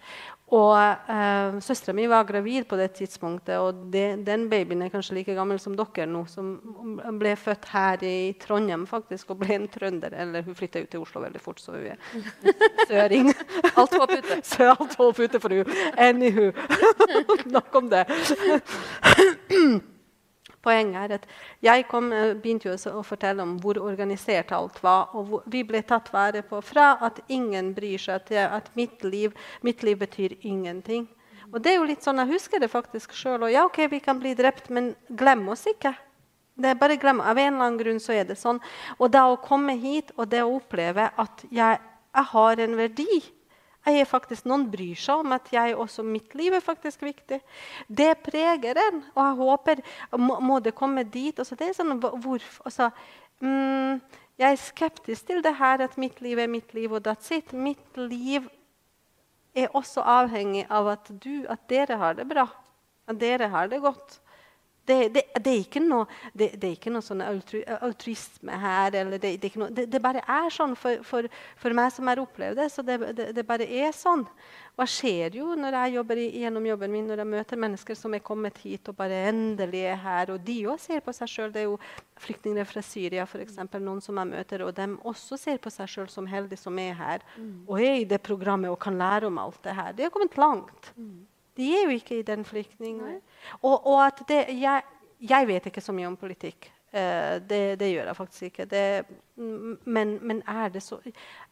Og 0.50 0.74
eh, 0.74 1.58
Søstera 1.62 1.94
mi 1.94 2.08
var 2.10 2.24
gravid 2.26 2.66
på 2.66 2.74
det 2.78 2.88
tidspunktet, 2.98 3.54
og 3.62 3.84
det, 3.94 4.24
den 4.26 4.48
babyen 4.50 4.82
er 4.82 4.90
kanskje 4.90 5.20
like 5.20 5.36
gammel 5.36 5.60
som 5.62 5.76
dere 5.78 6.08
nå. 6.10 6.24
Som 6.30 6.56
ble 7.20 7.36
født 7.38 7.68
her 7.70 8.02
i 8.06 8.32
Trondheim 8.42 8.88
faktisk, 8.90 9.30
og 9.30 9.44
ble 9.44 9.60
en 9.60 9.68
trønder. 9.70 10.16
Eller 10.24 10.42
hun 10.46 10.58
flytta 10.58 10.82
ut 10.82 10.90
til 10.90 11.04
Oslo 11.04 11.22
veldig 11.22 11.44
fort, 11.44 11.62
så 11.62 11.76
hun 11.76 11.92
er 11.92 12.02
søring. 12.90 13.30
alt 13.76 13.94
håp 13.94 14.16
ute. 14.16 14.40
Så 14.50 14.72
alt 14.72 14.98
håp 14.98 15.22
ute 15.22 15.38
for 15.38 15.54
henne. 15.54 15.78
Anywho. 15.94 16.50
Nok 17.54 17.80
om 17.82 17.94
det. 17.94 18.04
Poenget 20.60 20.98
er 21.10 21.14
at 21.16 21.26
jeg 21.64 21.86
kom, 21.88 22.12
eh, 22.12 22.34
begynte 22.34 22.74
å 22.74 23.02
fortelle 23.04 23.42
om 23.42 23.56
hvor 23.60 23.78
organisert 23.80 24.52
alt 24.52 24.82
var. 24.82 25.08
og 25.14 25.42
Vi 25.46 25.62
ble 25.64 25.82
tatt 25.82 26.12
vare 26.12 26.42
på 26.42 26.60
fra 26.62 26.99
at 27.00 27.20
ingen 27.28 27.73
bryr 27.75 27.99
seg, 27.99 28.26
til 28.26 28.44
at 28.44 28.70
mitt 28.76 29.02
liv, 29.04 29.32
mitt 29.62 29.82
liv 29.82 29.99
betyr 29.99 30.36
ingenting. 30.42 31.08
Og 31.52 31.62
det 31.62 31.73
er 31.73 31.76
jo 31.80 31.88
litt 31.88 32.02
sånn, 32.02 32.18
Jeg 32.18 32.34
husker 32.34 32.60
det 32.60 32.70
faktisk 32.70 33.12
sjøl. 33.12 33.50
Ja, 33.50 33.64
OK, 33.64 33.88
vi 33.90 34.00
kan 34.00 34.20
bli 34.20 34.34
drept, 34.34 34.70
men 34.70 34.94
glem 35.10 35.49
oss 35.49 35.66
ikke. 35.66 35.96
Det 36.56 36.70
er 36.70 36.75
bare 36.75 36.96
glem, 36.96 37.20
Av 37.20 37.38
en 37.38 37.54
eller 37.54 37.64
annen 37.64 37.78
grunn 37.78 38.00
så 38.00 38.12
er 38.12 38.25
det 38.25 38.36
sånn. 38.36 38.60
Og 38.99 39.10
da 39.10 39.25
å 39.30 39.40
komme 39.40 39.78
hit 39.80 40.12
og 40.16 40.28
det 40.28 40.42
å 40.42 40.56
oppleve 40.56 41.10
at 41.16 41.44
jeg, 41.50 41.80
jeg 42.14 42.25
har 42.25 42.60
en 42.60 42.76
verdi 42.76 43.23
jeg 43.86 44.02
er 44.02 44.08
faktisk, 44.08 44.45
Noen 44.49 44.66
bryr 44.71 44.99
seg 44.99 45.23
om 45.23 45.32
at 45.32 45.49
jeg 45.54 45.76
også 45.78 46.04
mitt 46.04 46.34
liv 46.36 46.52
er 46.52 46.64
faktisk 46.64 47.02
viktig. 47.06 47.40
Det 47.88 48.10
preger 48.25 48.76
en. 48.76 49.02
Og 49.14 49.21
jeg 49.25 49.36
håper 49.40 49.82
Må, 50.19 50.38
må 50.40 50.58
det 50.60 50.75
komme 50.76 51.04
dit? 51.04 51.38
Også 51.38 51.56
det 51.56 51.71
er 51.71 51.76
sånn, 51.78 51.97
hvor, 52.00 52.45
også, 52.69 52.90
mm, 53.40 54.00
jeg 54.40 54.52
er 54.52 54.60
skeptisk 54.60 55.30
til 55.30 55.43
det 55.45 55.54
her 55.56 55.84
at 55.84 55.97
mitt 56.00 56.21
liv 56.21 56.38
er 56.38 56.50
mitt 56.50 56.75
liv, 56.76 56.93
og 56.93 57.06
that's 57.06 57.32
it. 57.32 57.52
Mitt 57.52 57.97
liv 57.97 58.49
er 59.56 59.73
også 59.76 60.04
avhengig 60.04 60.66
av 60.71 60.93
at, 60.93 61.10
du, 61.23 61.47
at 61.49 61.64
dere 61.69 61.97
har 62.00 62.19
det 62.21 62.28
bra. 62.28 62.47
At 63.08 63.19
dere 63.21 63.49
har 63.50 63.71
det 63.73 63.80
godt. 63.82 64.21
Det, 64.86 65.08
det, 65.14 65.23
det, 65.38 65.50
er 65.50 65.60
ikke 65.60 65.82
noe, 65.84 66.06
det, 66.34 66.54
er 66.56 66.73
ikke 66.73 66.90
noe 66.90 67.04
sånn 67.04 67.21
altruisme 67.23 68.56
her. 68.62 68.97
Noe, 69.06 69.21
det, 69.21 70.00
bare 70.02 70.23
er 70.25 70.49
sånn 70.54 70.75
for, 70.78 71.04
for, 71.06 71.28
for, 71.60 71.76
meg 71.76 71.93
som 71.95 72.10
har 72.10 72.23
opplevd 72.23 72.58
det. 72.58 72.71
så 72.73 72.84
det, 72.86 73.45
bare 73.47 73.69
er 73.69 73.95
sånn. 73.95 74.25
Hva 74.78 74.86
skjer 74.88 75.36
jo 75.36 75.52
når 75.58 75.76
jeg 75.76 75.95
jobber 75.99 76.21
gjennom 76.25 76.66
jobben 76.71 76.93
min, 76.95 77.08
når 77.10 77.21
jeg 77.23 77.30
møter 77.34 77.60
mennesker 77.60 77.99
som 77.99 78.14
er 78.16 78.25
kommet 78.25 78.58
hit 78.64 78.88
og 78.88 78.97
bare 78.97 79.26
endelig 79.28 79.82
er 79.93 79.99
her. 80.00 80.32
Og 80.34 80.40
de 80.47 80.56
òg 80.73 80.80
ser 80.80 81.02
på 81.04 81.14
seg 81.14 81.28
sjøl. 81.28 81.52
Det 81.54 81.64
er 81.64 81.69
jo 81.69 81.76
flyktninger 82.21 82.69
fra 82.69 82.82
Syria, 82.84 83.26
for 83.28 83.45
eksempel, 83.45 83.84
noen 83.84 84.00
som 84.04 84.19
jeg 84.21 84.32
møter. 84.32 84.64
Og 84.64 84.73
de 84.76 84.88
også 85.12 85.38
ser 85.40 85.60
på 85.62 85.73
seg 85.75 85.90
sjøl 85.93 86.08
som 86.10 86.28
heldige 86.30 86.62
som 86.62 86.78
er 86.80 86.97
her, 86.97 87.26
mm. 87.36 87.66
og 87.69 87.76
er 87.78 88.00
i 88.00 88.08
det 88.08 88.23
programmet 88.25 88.73
og 88.73 88.80
kan 88.80 88.97
lære 88.99 89.28
om 89.28 89.43
alt 89.43 89.60
det 89.66 89.76
her. 89.76 89.93
De 89.95 90.06
har 90.06 90.14
kommet 90.14 90.40
langt. 90.40 90.95
Mm. 90.97 91.28
De 91.60 91.68
er 91.76 91.86
jo 91.86 91.94
ikke 92.00 92.18
i 92.18 92.26
den 92.26 92.44
flyktningen. 92.49 93.20
Og, 93.60 93.76
og, 93.76 93.99
at 94.06 94.23
det, 94.28 94.42
jeg, 94.56 94.82
jeg, 95.20 95.49
vet 95.49 95.70
ikke 95.70 95.84
så 95.84 95.94
mye 95.96 96.08
om 96.08 96.18
politikk. 96.20 96.70
Uh, 96.90 97.38
det, 97.46 97.78
det, 97.80 97.92
gjør 97.92 98.10
jeg 98.10 98.16
faktisk 98.18 98.49
ikke. 98.50 98.66
Det, 98.70 98.84
men, 99.36 100.18
men, 100.26 100.42
er 100.49 100.73
det 100.73 100.82
så 100.82 100.99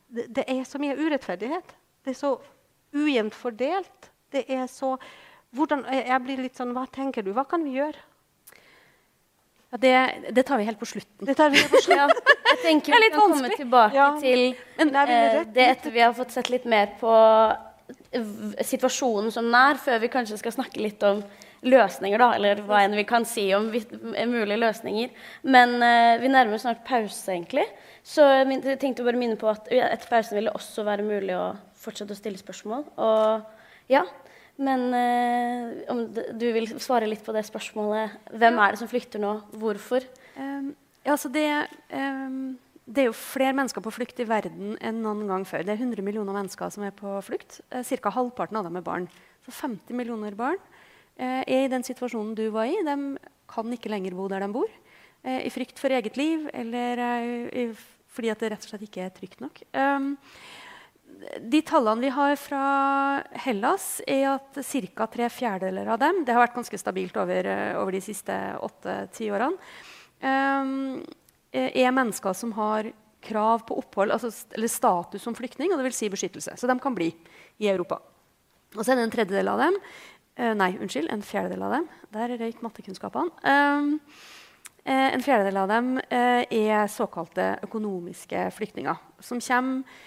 det, 0.09 0.45
er 0.47 0.65
så 0.65 0.81
mye 0.81 0.97
urettferdighet. 0.99 1.77
Det 2.05 2.17
er 2.17 2.19
så 2.19 2.35
ujevnt 2.97 3.37
fordelt. 3.37 4.13
Det 4.33 4.45
er 4.49 4.67
så 4.67 4.97
hvordan, 5.57 5.85
Jeg 5.89 6.21
blir 6.25 6.41
litt 6.45 6.59
sånn 6.59 6.75
Hva 6.77 6.85
tenker 6.93 7.25
du? 7.25 7.33
Hva 7.37 7.47
kan 7.49 7.63
vi 7.65 7.79
gjøre? 7.79 7.97
Ja, 9.69 9.79
det, 9.81 9.93
det, 10.33 10.43
tar 10.49 10.61
vi 10.61 10.65
helt 10.65 10.81
på 10.81 10.89
slutten. 10.89 11.27
Det 11.29 11.35
tar 11.37 11.51
vi 11.53 11.61
helt 11.61 11.73
på 11.73 11.81
slutten. 11.85 12.13
Ja, 12.49 12.55
jeg 12.55 12.61
tenker 12.63 12.95
vi 12.97 13.09
kan 13.13 13.21
komme 13.21 13.49
tilbake 13.53 13.97
ja. 13.97 14.07
til 14.17 14.55
eh, 14.81 15.41
det 15.53 15.65
etter 15.75 15.93
vi 15.93 16.01
har 16.01 16.15
fått 16.17 16.33
sett 16.33 16.49
litt 16.49 16.65
mer 16.65 16.95
på 16.97 17.11
situasjonen 18.13 19.33
som 19.33 19.51
er, 19.55 19.79
før 19.81 20.01
vi 20.03 20.11
kanskje 20.13 20.39
skal 20.41 20.55
snakke 20.55 20.81
litt 20.81 21.03
om 21.07 21.21
løsninger, 21.67 22.21
da, 22.21 22.29
eller 22.37 22.63
hva 22.67 22.85
enn 22.85 22.97
vi 22.97 23.05
kan 23.09 23.27
si 23.27 23.49
om 23.57 23.67
mulige 23.69 24.61
løsninger. 24.61 25.11
Men 25.51 25.75
uh, 25.83 26.15
vi 26.23 26.31
nærmer 26.31 26.57
oss 26.57 26.65
snart 26.67 26.85
pause, 26.87 27.25
egentlig. 27.35 27.67
Så 28.07 28.25
jeg 28.25 28.79
tenkte 28.81 29.05
bare 29.07 29.19
minne 29.19 29.39
på 29.41 29.51
at 29.51 29.69
etter 29.75 30.09
pausen 30.09 30.39
vil 30.39 30.49
det 30.49 30.55
også 30.57 30.87
være 30.87 31.07
mulig 31.07 31.35
å 31.37 31.51
fortsette 31.79 32.15
å 32.15 32.19
stille 32.19 32.41
spørsmål. 32.41 32.87
Og 33.03 33.91
ja, 33.93 34.05
men 34.63 34.87
uh, 34.95 35.83
om 35.93 36.07
du 36.15 36.47
vil 36.55 36.71
svare 36.79 37.11
litt 37.11 37.27
på 37.27 37.35
det 37.37 37.45
spørsmålet. 37.49 38.17
Hvem 38.39 38.63
er 38.63 38.73
det 38.73 38.83
som 38.83 38.91
flykter 38.91 39.23
nå? 39.23 39.35
Hvorfor? 39.59 40.07
Um, 40.39 40.73
ja, 41.03 41.13
altså 41.19 41.33
det... 41.35 41.51
Um 41.93 42.57
det 42.89 43.03
er 43.03 43.09
jo 43.11 43.17
flere 43.17 43.53
mennesker 43.53 43.85
på 43.85 43.93
flukt 43.93 44.21
i 44.23 44.27
verden 44.29 44.77
enn 44.81 45.03
noen 45.05 45.27
gang 45.29 45.45
før. 45.49 45.65
Det 45.67 45.75
er 45.75 45.83
100 45.83 46.05
millioner 46.05 46.33
mennesker 46.33 46.73
som 46.73 46.87
er 46.87 46.95
på 46.97 47.19
flukt. 47.27 47.61
Eh, 47.69 47.85
Ca. 47.85 48.13
halvparten 48.15 48.57
av 48.57 48.65
dem 48.65 48.79
er 48.81 48.87
barn. 48.87 49.09
Så 49.45 49.53
50 49.53 49.97
millioner 49.97 50.37
barn 50.39 50.57
eh, 51.19 51.43
er 51.45 51.67
i 51.67 51.73
den 51.73 51.85
situasjonen 51.85 52.33
du 52.39 52.47
var 52.55 52.71
i. 52.71 52.79
De 52.87 52.97
kan 53.49 53.77
ikke 53.77 53.93
lenger 53.93 54.17
bo 54.17 54.29
der 54.33 54.45
de 54.45 54.51
bor. 54.57 54.73
Eh, 55.23 55.45
I 55.45 55.53
frykt 55.53 55.81
for 55.81 55.93
eget 55.93 56.17
liv 56.17 56.49
eller 56.55 57.05
eh, 57.53 57.85
fordi 58.19 58.33
det 58.33 58.51
rett 58.55 58.65
og 58.65 58.73
slett 58.73 58.89
ikke 58.89 59.05
er 59.05 59.15
trygt 59.15 59.45
nok. 59.45 59.61
Um, 59.77 60.15
de 61.51 61.61
tallene 61.67 62.05
vi 62.05 62.11
har 62.15 62.35
fra 62.39 62.65
Hellas, 63.45 63.99
er 64.07 64.37
at 64.37 64.59
ca. 64.63 65.07
tre 65.11 65.29
fjerdedeler 65.33 65.89
av 65.91 65.99
dem 65.99 66.21
Det 66.25 66.35
har 66.35 66.45
vært 66.45 66.55
ganske 66.57 66.79
stabilt 66.79 67.17
over, 67.19 67.47
eh, 67.47 67.77
over 67.79 67.93
de 67.93 68.03
siste 68.03 68.35
åtte-ti 68.63 69.31
årene. 69.35 69.59
Um, 70.19 71.03
er 71.53 71.95
mennesker 71.95 72.35
som 72.37 72.53
har 72.57 72.91
krav 73.25 73.65
på 73.67 73.79
opphold, 73.79 74.13
altså, 74.15 74.31
eller 74.55 74.71
status 74.71 75.25
som 75.25 75.37
flyktning, 75.37 75.73
og 75.73 75.81
det 75.81 75.89
vil 75.89 75.97
si 75.97 76.11
beskyttelse. 76.13 76.55
Så 76.57 76.71
de 76.71 76.79
kan 76.83 76.95
bli 76.97 77.11
i 77.59 77.71
Europa. 77.71 78.01
Og 78.77 78.83
så 78.83 78.93
er 78.93 78.99
det 78.99 79.09
en 79.09 79.15
tredjedel 79.15 79.49
av 79.51 79.63
dem 79.63 79.79
uh, 79.79 80.53
Nei, 80.59 80.75
unnskyld, 80.77 81.09
en 81.13 81.25
fjerdedel 81.25 81.65
av 81.67 81.79
dem. 81.79 81.89
Der 82.15 82.35
røyk 82.41 82.61
mattekunnskapene. 82.65 83.33
Um, 83.43 83.95
uh, 84.85 85.09
en 85.09 85.25
fjerdedel 85.25 85.59
av 85.65 85.73
dem 85.73 85.97
er 86.13 86.87
såkalte 86.93 87.57
økonomiske 87.67 88.49
flyktninger. 88.59 89.03
Som 89.21 89.43
kommer 89.45 90.07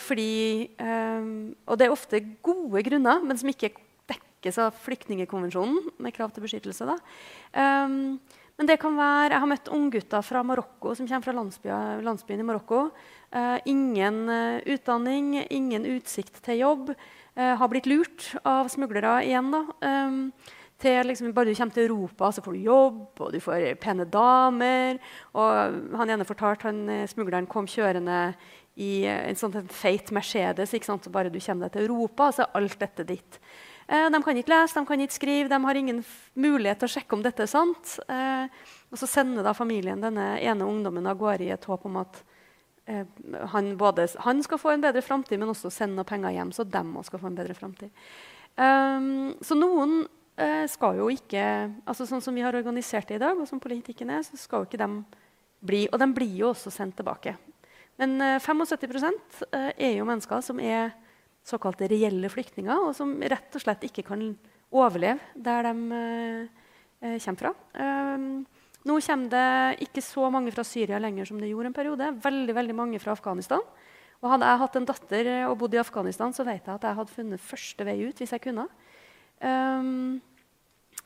fordi 0.00 0.72
Og 0.80 1.76
det 1.78 1.84
er 1.84 1.92
ofte 1.92 2.18
gode 2.42 2.80
grunner, 2.82 3.20
men 3.22 3.38
som 3.38 3.50
ikke 3.52 3.68
dekkes 4.08 4.56
av 4.58 4.78
flyktningkonvensjonen 4.82 5.92
med 6.00 6.14
krav 6.16 6.32
til 6.32 6.42
beskyttelse. 6.42 6.96
Um, 7.52 8.16
men 8.58 8.68
det 8.68 8.76
kan 8.78 8.94
være, 8.94 9.32
Jeg 9.34 9.42
har 9.42 9.50
møtt 9.50 9.68
unggutter 9.74 10.22
fra 10.22 10.42
Marokko 10.46 10.94
som 10.94 11.08
kommer 11.08 11.26
fra 11.26 11.34
landsbyen, 11.34 12.04
landsbyen 12.06 12.40
i 12.40 12.46
Marokko. 12.46 12.84
Eh, 13.34 13.58
ingen 13.66 14.28
uh, 14.30 14.60
utdanning, 14.70 15.40
ingen 15.50 15.86
utsikt 15.96 16.38
til 16.44 16.60
jobb. 16.62 16.92
Eh, 17.34 17.54
har 17.58 17.68
blitt 17.68 17.88
lurt 17.90 18.28
av 18.46 18.70
smuglere 18.70 19.24
igjen. 19.26 19.50
da. 19.50 19.64
Eh, 19.82 20.54
til 20.78 21.06
liksom, 21.06 21.32
Bare 21.34 21.50
du 21.50 21.54
kommer 21.54 21.74
til 21.74 21.88
Europa, 21.88 22.30
så 22.30 22.42
får 22.42 22.52
du 22.52 22.66
jobb, 22.66 23.20
og 23.20 23.32
du 23.32 23.40
får 23.40 23.74
pene 23.80 24.06
damer. 24.06 24.98
Og 25.34 25.98
han 25.98 26.10
ene 26.10 26.26
fortalte 26.26 26.68
han 26.68 27.08
smugleren 27.08 27.48
kom 27.50 27.66
kjørende 27.66 28.34
i 28.76 29.06
en 29.06 29.38
sånn 29.38 29.66
feit 29.70 30.10
Mercedes. 30.14 30.74
ikke 30.74 30.86
sant? 30.86 31.04
Så 31.04 31.10
bare 31.10 31.30
du 31.30 31.40
kommer 31.40 31.66
deg 31.66 31.78
til 31.78 31.88
Europa, 31.88 32.30
så 32.30 32.42
er 32.42 32.58
alt 32.60 32.78
dette 32.78 33.06
ditt. 33.06 33.38
Eh, 33.86 34.10
de 34.10 34.20
kan 34.24 34.38
ikke 34.38 34.52
lese, 34.52 34.78
de 34.78 34.88
kan 34.88 35.02
ikke 35.04 35.16
skrive, 35.18 35.50
de 35.52 35.58
har 35.64 35.78
ingen 35.78 36.00
mulighet 36.40 36.80
til 36.80 36.88
å 36.88 36.94
sjekke 36.94 37.16
om 37.16 37.24
dette 37.24 37.44
er 37.44 37.50
sant. 37.50 37.98
Eh, 38.08 38.46
og 38.90 39.00
så 39.00 39.08
sender 39.10 39.44
da 39.44 39.52
familien 39.56 40.00
denne 40.00 40.34
ene 40.40 40.68
ungdommen 40.68 41.06
av 41.10 41.18
gårde 41.20 41.48
i 41.48 41.52
et 41.52 41.68
håp 41.68 41.84
om 41.88 42.00
at 42.00 42.22
eh, 42.88 43.04
han, 43.52 43.74
både, 43.80 44.08
han 44.24 44.42
skal 44.46 44.60
få 44.60 44.74
en 44.74 44.84
bedre 44.84 45.04
framtid, 45.04 45.40
men 45.40 45.52
også 45.52 45.72
sende 45.72 45.98
noen 45.98 46.08
penger 46.08 46.36
hjem, 46.36 46.54
så 46.56 46.64
dem 46.64 46.94
òg 46.96 47.08
skal 47.10 47.20
få 47.22 47.30
en 47.32 47.38
bedre 47.40 47.56
framtid. 47.58 48.04
Um, 48.54 49.34
så 49.42 49.56
noen 49.58 50.04
skal 50.70 50.96
jo 50.98 51.04
ikke 51.10 51.42
altså 51.86 52.08
Sånn 52.08 52.22
som 52.22 52.34
vi 52.34 52.42
har 52.42 52.56
organisert 52.58 53.06
det 53.06 53.20
i 53.20 53.22
dag, 53.22 53.38
og 53.38 53.46
som 53.46 53.60
politikken 53.62 54.10
er, 54.10 54.24
så 54.26 54.34
skal 54.38 54.62
jo 54.62 54.66
ikke 54.66 54.80
dem 54.80 54.96
bli. 55.62 55.84
Og 55.92 56.00
de 56.02 56.08
blir 56.10 56.32
jo 56.40 56.48
også 56.48 56.72
sendt 56.74 56.96
tilbake. 56.98 57.36
Men 58.02 58.16
uh, 58.18 58.40
75 58.42 59.04
uh, 59.06 59.70
er 59.78 59.92
jo 60.00 60.06
mennesker 60.08 60.42
som 60.42 60.58
er 60.58 60.90
såkalte 61.44 61.88
reelle 61.90 62.30
flyktninger, 62.32 62.88
og 62.88 62.94
som 62.96 63.14
rett 63.20 63.56
og 63.56 63.62
slett 63.62 63.84
ikke 63.86 64.06
kan 64.08 64.26
overleve 64.74 65.20
der 65.36 65.68
de 65.68 66.00
eh, 66.00 66.44
eh, 67.04 67.16
kommer 67.20 67.42
fra. 67.42 67.54
Um, 67.76 68.44
nå 68.84 68.98
kommer 69.00 69.32
det 69.32 69.86
ikke 69.86 70.02
så 70.04 70.28
mange 70.32 70.52
fra 70.52 70.64
Syria 70.66 70.98
lenger 71.00 71.28
som 71.28 71.38
det 71.40 71.48
gjorde 71.52 71.70
en 71.70 71.76
periode. 71.76 72.10
Veldig, 72.24 72.54
veldig 72.56 72.76
mange 72.76 73.00
fra 73.00 73.14
Afghanistan. 73.16 73.62
Og 74.20 74.30
hadde 74.32 74.48
jeg 74.48 74.60
hatt 74.60 74.76
en 74.76 74.88
datter 74.88 75.30
og 75.50 75.58
bodd 75.60 75.76
i 75.76 75.80
Afghanistan, 75.80 76.32
så 76.32 76.44
vet 76.48 76.64
jeg 76.64 76.74
at 76.74 76.84
jeg 76.84 76.96
hadde 76.96 77.12
funnet 77.12 77.44
første 77.44 77.84
vei 77.84 77.96
ut 78.04 78.20
hvis 78.20 78.32
jeg 78.32 78.44
kunne. 78.44 78.66
Um, 79.44 80.20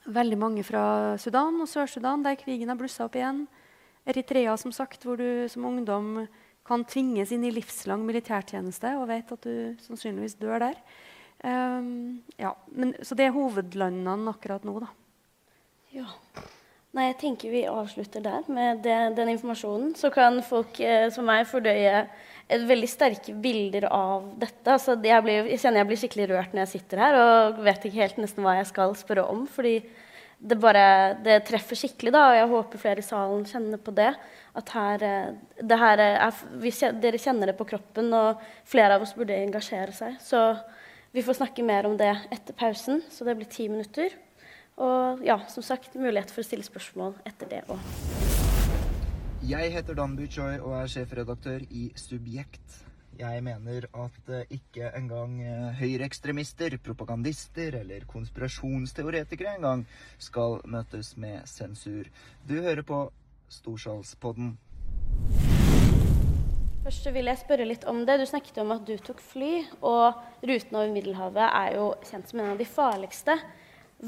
veldig 0.06 0.38
mange 0.38 0.64
fra 0.66 1.16
Sudan 1.18 1.58
og 1.62 1.70
Sør-Sudan, 1.70 2.22
der 2.22 2.38
krigen 2.38 2.70
har 2.70 2.78
blussa 2.78 3.06
opp 3.06 3.18
igjen. 3.18 3.46
Eritrea, 4.08 4.54
som 4.56 4.72
sagt, 4.72 5.02
hvor 5.04 5.18
du 5.20 5.48
som 5.50 5.66
ungdom 5.68 6.28
kan 6.68 6.84
tvinges 6.88 7.32
inn 7.34 7.46
i 7.48 7.52
livslang 7.54 8.04
militærtjeneste 8.06 8.94
og 9.00 9.08
vet 9.10 9.32
at 9.34 9.48
du 9.48 9.84
sannsynligvis 9.86 10.36
dør 10.40 10.68
der. 10.68 10.78
Um, 11.38 12.20
ja, 12.36 12.52
men, 12.74 12.92
så 13.02 13.16
det 13.18 13.28
er 13.28 13.34
hovedlandene 13.36 14.32
akkurat 14.34 14.64
nå, 14.66 14.78
da. 14.82 14.92
Ja. 15.94 16.08
Nei, 16.96 17.10
jeg 17.10 17.18
tenker 17.20 17.52
vi 17.52 17.66
avslutter 17.68 18.22
der 18.24 18.46
med 18.50 18.80
det, 18.82 18.96
den 19.16 19.30
informasjonen. 19.34 19.92
Så 19.96 20.08
kan 20.12 20.40
folk 20.44 20.80
eh, 20.80 21.06
som 21.12 21.28
meg 21.28 21.44
fordøye 21.46 22.06
et 22.48 22.64
veldig 22.64 22.88
sterke 22.88 23.34
bilder 23.36 23.86
av 23.92 24.30
dette. 24.40 24.64
Altså, 24.72 24.96
jeg, 24.96 25.24
blir, 25.24 25.50
jeg, 25.52 25.60
kjenner 25.60 25.82
jeg 25.82 25.88
blir 25.90 26.00
skikkelig 26.00 26.28
rørt 26.32 26.54
når 26.56 26.64
jeg 26.64 26.72
sitter 26.72 27.02
her 27.04 27.18
og 27.20 27.60
vet 27.66 27.84
ikke 27.84 28.00
helt 28.00 28.20
nesten 28.22 28.46
hva 28.46 28.56
jeg 28.56 28.70
skal 28.70 28.96
spørre 28.98 29.26
om. 29.28 29.44
fordi 29.52 29.76
det 30.38 30.58
bare 30.62 30.82
det 31.24 31.40
treffer 31.48 31.78
skikkelig, 31.78 32.12
da, 32.14 32.24
og 32.30 32.36
jeg 32.38 32.50
håper 32.52 32.80
flere 32.82 33.02
i 33.02 33.06
salen 33.06 33.46
kjenner 33.48 33.80
på 33.82 33.94
det. 33.96 34.12
At 34.58 34.70
her, 34.74 35.02
eh, 35.02 35.62
det 35.62 35.78
her 35.78 36.02
er, 36.04 36.42
vi, 36.62 36.70
Dere 37.02 37.18
kjenner 37.18 37.50
det 37.50 37.56
på 37.58 37.66
kroppen, 37.66 38.12
og 38.14 38.42
flere 38.68 38.96
av 38.96 39.02
oss 39.02 39.16
burde 39.18 39.34
engasjere 39.34 39.94
seg. 39.94 40.16
Så 40.22 40.42
vi 41.14 41.24
får 41.26 41.40
snakke 41.40 41.66
mer 41.66 41.88
om 41.88 41.96
det 41.98 42.12
etter 42.30 42.54
pausen, 42.54 43.02
så 43.10 43.26
det 43.26 43.36
blir 43.38 43.50
ti 43.50 43.68
minutter. 43.68 44.14
Og 44.78 45.24
ja, 45.26 45.40
som 45.50 45.64
sagt, 45.66 45.96
mulighet 45.98 46.30
for 46.30 46.44
å 46.44 46.46
stille 46.46 46.66
spørsmål 46.66 47.18
etter 47.26 47.50
det 47.50 47.64
òg. 47.66 47.82
Jeg 49.48 49.72
heter 49.74 49.94
Dan 49.98 50.14
Buchoy 50.18 50.58
og 50.60 50.76
er 50.82 50.90
sjefredaktør 50.92 51.64
i 51.70 51.88
Subjekt. 51.98 52.87
Jeg 53.18 53.42
mener 53.42 53.82
at 53.98 54.28
eh, 54.30 54.44
ikke 54.54 54.92
engang 54.94 55.40
eh, 55.42 55.72
høyreekstremister, 55.80 56.76
propagandister 56.78 57.74
eller 57.80 58.04
konspirasjonsteoretikere 58.06 59.56
engang 59.56 59.82
skal 60.22 60.60
møtes 60.70 61.16
med 61.18 61.42
sensur. 61.50 62.06
Du 62.46 62.54
hører 62.62 62.84
på 62.86 63.00
Storsalspodden. 63.50 64.52
Først 66.84 67.08
vil 67.10 67.26
jeg 67.26 67.40
spørre 67.40 67.66
litt 67.66 67.88
om 67.90 68.04
det. 68.06 68.20
Du 68.20 68.26
snakket 68.30 68.60
om 68.62 68.70
at 68.76 68.86
du 68.86 68.94
tok 69.02 69.18
fly. 69.18 69.64
Og 69.82 70.14
ruten 70.46 70.78
over 70.78 70.94
Middelhavet 70.94 71.48
er 71.48 71.74
jo 71.74 71.88
kjent 72.06 72.30
som 72.30 72.44
en 72.44 72.52
av 72.52 72.62
de 72.62 72.68
farligste. 72.70 73.34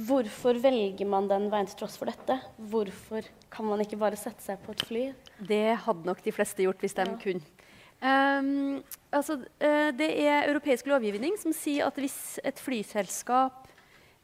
Hvorfor 0.06 0.60
velger 0.62 1.10
man 1.10 1.26
den 1.26 1.48
veien 1.50 1.66
til 1.66 1.80
tross 1.82 1.98
for 1.98 2.06
dette? 2.06 2.38
Hvorfor 2.70 3.26
kan 3.50 3.66
man 3.66 3.82
ikke 3.82 3.98
bare 3.98 4.14
sette 4.20 4.46
seg 4.46 4.62
på 4.62 4.76
et 4.76 4.86
fly? 4.86 5.02
Det 5.50 5.64
hadde 5.82 6.06
nok 6.06 6.22
de 6.22 6.36
fleste 6.36 6.62
gjort 6.62 6.86
hvis 6.86 6.94
de 6.94 7.10
ja. 7.10 7.18
kunne. 7.26 7.59
Um, 8.00 8.80
altså, 9.12 9.36
uh, 9.60 9.90
det 9.92 10.08
er 10.24 10.48
europeisk 10.48 10.86
lovgivning 10.88 11.34
som 11.40 11.52
sier 11.52 11.84
at 11.84 11.98
hvis 12.00 12.38
et 12.48 12.56
flyselskap 12.56 13.66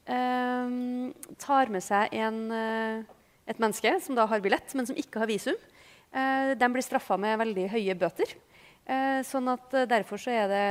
um, 0.09 1.13
tar 1.37 1.69
med 1.73 1.85
seg 1.85 2.15
en, 2.17 2.39
uh, 2.49 3.27
et 3.45 3.61
menneske 3.61 3.93
som 4.01 4.17
da 4.17 4.25
har 4.31 4.41
billett, 4.41 4.73
men 4.73 4.89
som 4.89 4.97
ikke 4.97 5.21
har 5.21 5.29
visum, 5.29 5.59
uh, 6.17 6.55
de 6.57 6.71
blir 6.73 6.87
straffa 6.87 7.19
med 7.21 7.37
veldig 7.45 7.69
høye 7.77 7.99
bøter. 8.01 8.37
sånn 9.27 9.49
at 9.51 9.73
Derfor 9.91 10.21
så 10.23 10.31
er 10.31 10.47
det 10.47 10.67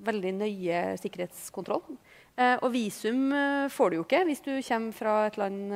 veldig 0.00 0.30
nøye 0.32 0.96
sikkerhetskontroll. 0.96 1.82
og 2.64 2.70
visum 2.72 3.34
får 3.68 3.90
du 3.90 3.96
jo 3.98 4.04
ikke 4.06 4.22
hvis 4.24 4.40
du 4.40 4.54
kommer 4.64 4.92
fra 4.96 5.26
et 5.26 5.36
land 5.36 5.74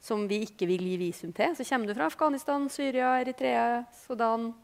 som 0.00 0.24
vi 0.26 0.40
ikke 0.46 0.66
vil 0.66 0.80
gi 0.80 0.96
visum 0.96 1.34
til. 1.36 1.52
Så 1.52 1.68
kommer 1.68 1.86
du 1.86 1.94
fra 1.94 2.08
Afghanistan, 2.08 2.64
Syria, 2.72 3.20
Eritrea, 3.20 3.84
Sudan 3.92 4.54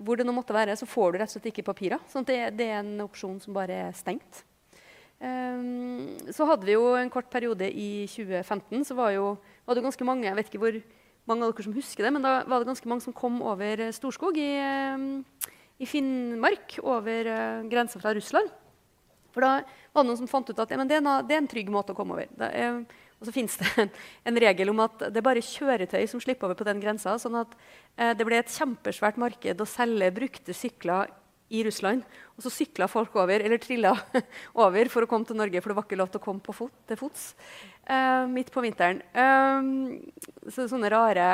hvor 0.00 0.18
det 0.18 0.26
nå 0.26 0.34
måtte 0.34 0.56
være, 0.56 0.76
så 0.78 0.88
får 0.88 1.12
du 1.12 1.18
rett 1.20 1.30
og 1.30 1.36
slett 1.36 1.50
ikke 1.52 1.66
papirer. 1.66 2.00
sånn 2.10 2.26
det, 2.28 2.38
det, 2.58 2.70
er 2.70 2.80
en 2.80 3.04
opsjon 3.04 3.38
som 3.42 3.56
bare 3.56 3.76
er 3.88 3.96
stengt. 3.96 4.44
Um, 5.20 6.16
så 6.32 6.46
hadde 6.48 6.64
vi 6.64 6.78
jo 6.78 6.94
en 6.96 7.12
kort 7.12 7.28
periode 7.32 7.66
i 7.68 8.06
2015 8.08 8.86
så 8.88 8.94
var, 8.96 9.10
jo, 9.12 9.34
var 9.68 9.76
det 9.76 9.82
ganske 9.84 10.06
mange 10.08 10.24
jeg 10.24 10.38
vet 10.38 10.48
ikke 10.48 10.62
hvor 10.62 10.78
mange 11.28 11.44
av 11.44 11.52
dere 11.52 11.66
som 11.66 11.74
husker 11.76 12.06
det, 12.06 12.12
men 12.16 12.24
da 12.24 12.38
var 12.48 12.62
det 12.62 12.70
ganske 12.70 12.88
mange 12.88 13.04
som 13.04 13.16
kom 13.16 13.36
over 13.44 13.82
Storskog 13.92 14.40
i, 14.40 14.54
um, 14.96 15.20
i 15.76 15.88
Finnmark, 15.88 16.78
over 16.80 17.28
uh, 17.28 17.68
grensa 17.68 18.00
fra 18.00 18.14
Russland. 18.16 18.48
For 19.30 19.44
da 19.44 19.60
var 19.60 20.02
det 20.02 20.08
noen 20.08 20.18
som 20.22 20.30
fant 20.30 20.48
ut 20.48 20.58
at 20.58 20.72
ja, 20.72 20.80
det, 20.80 20.96
er 20.96 21.04
en, 21.04 21.12
det, 21.28 21.36
er 21.36 21.42
en, 21.44 21.50
trygg 21.50 21.70
måte 21.70 21.94
å 21.94 21.98
komme 21.98 22.16
over. 22.16 22.32
Da, 22.40 22.48
er, 22.50 22.80
og 23.20 23.28
så 23.28 23.34
finnes 23.34 23.56
det 23.60 23.68
en, 23.82 23.90
en, 24.30 24.40
regel 24.40 24.72
om 24.72 24.78
at 24.86 25.02
det 25.12 25.20
er 25.20 25.26
bare 25.26 25.44
kjøretøy 25.44 26.06
som 26.08 26.22
slipper 26.24 26.48
over 26.48 26.56
på 26.56 26.66
den 26.68 26.80
grensa. 26.80 27.18
sånn 27.20 27.36
at 27.42 27.52
eh, 28.00 28.14
det 28.16 28.24
ble 28.24 28.38
et 28.40 28.54
kjempesvært 28.54 29.20
marked 29.20 29.60
å 29.60 29.68
selge 29.68 30.08
brukte 30.16 30.56
sykler 30.56 31.12
i 31.50 31.60
Russland. 31.66 32.06
Og 32.38 32.46
så 32.46 32.52
sykla 32.54 32.88
folk 32.88 33.16
over, 33.20 33.44
eller 33.44 33.60
trilla 33.60 33.92
over 34.64 34.90
for 34.92 35.04
å 35.04 35.10
komme 35.10 35.28
til 35.28 35.36
Norge, 35.36 35.60
for 35.60 35.72
det 35.72 35.78
var 35.78 35.88
ikke 35.88 36.00
lov 36.00 36.12
til 36.14 36.22
å 36.22 36.24
komme 36.24 36.44
på 36.44 36.56
fot, 36.56 36.74
til 36.88 37.00
fots 37.00 37.30
eh, 37.84 38.24
midt 38.30 38.52
på 38.54 38.64
vinteren. 38.64 39.02
Eh, 39.12 40.48
så 40.48 40.68
sånne 40.70 40.92
rare, 40.92 41.30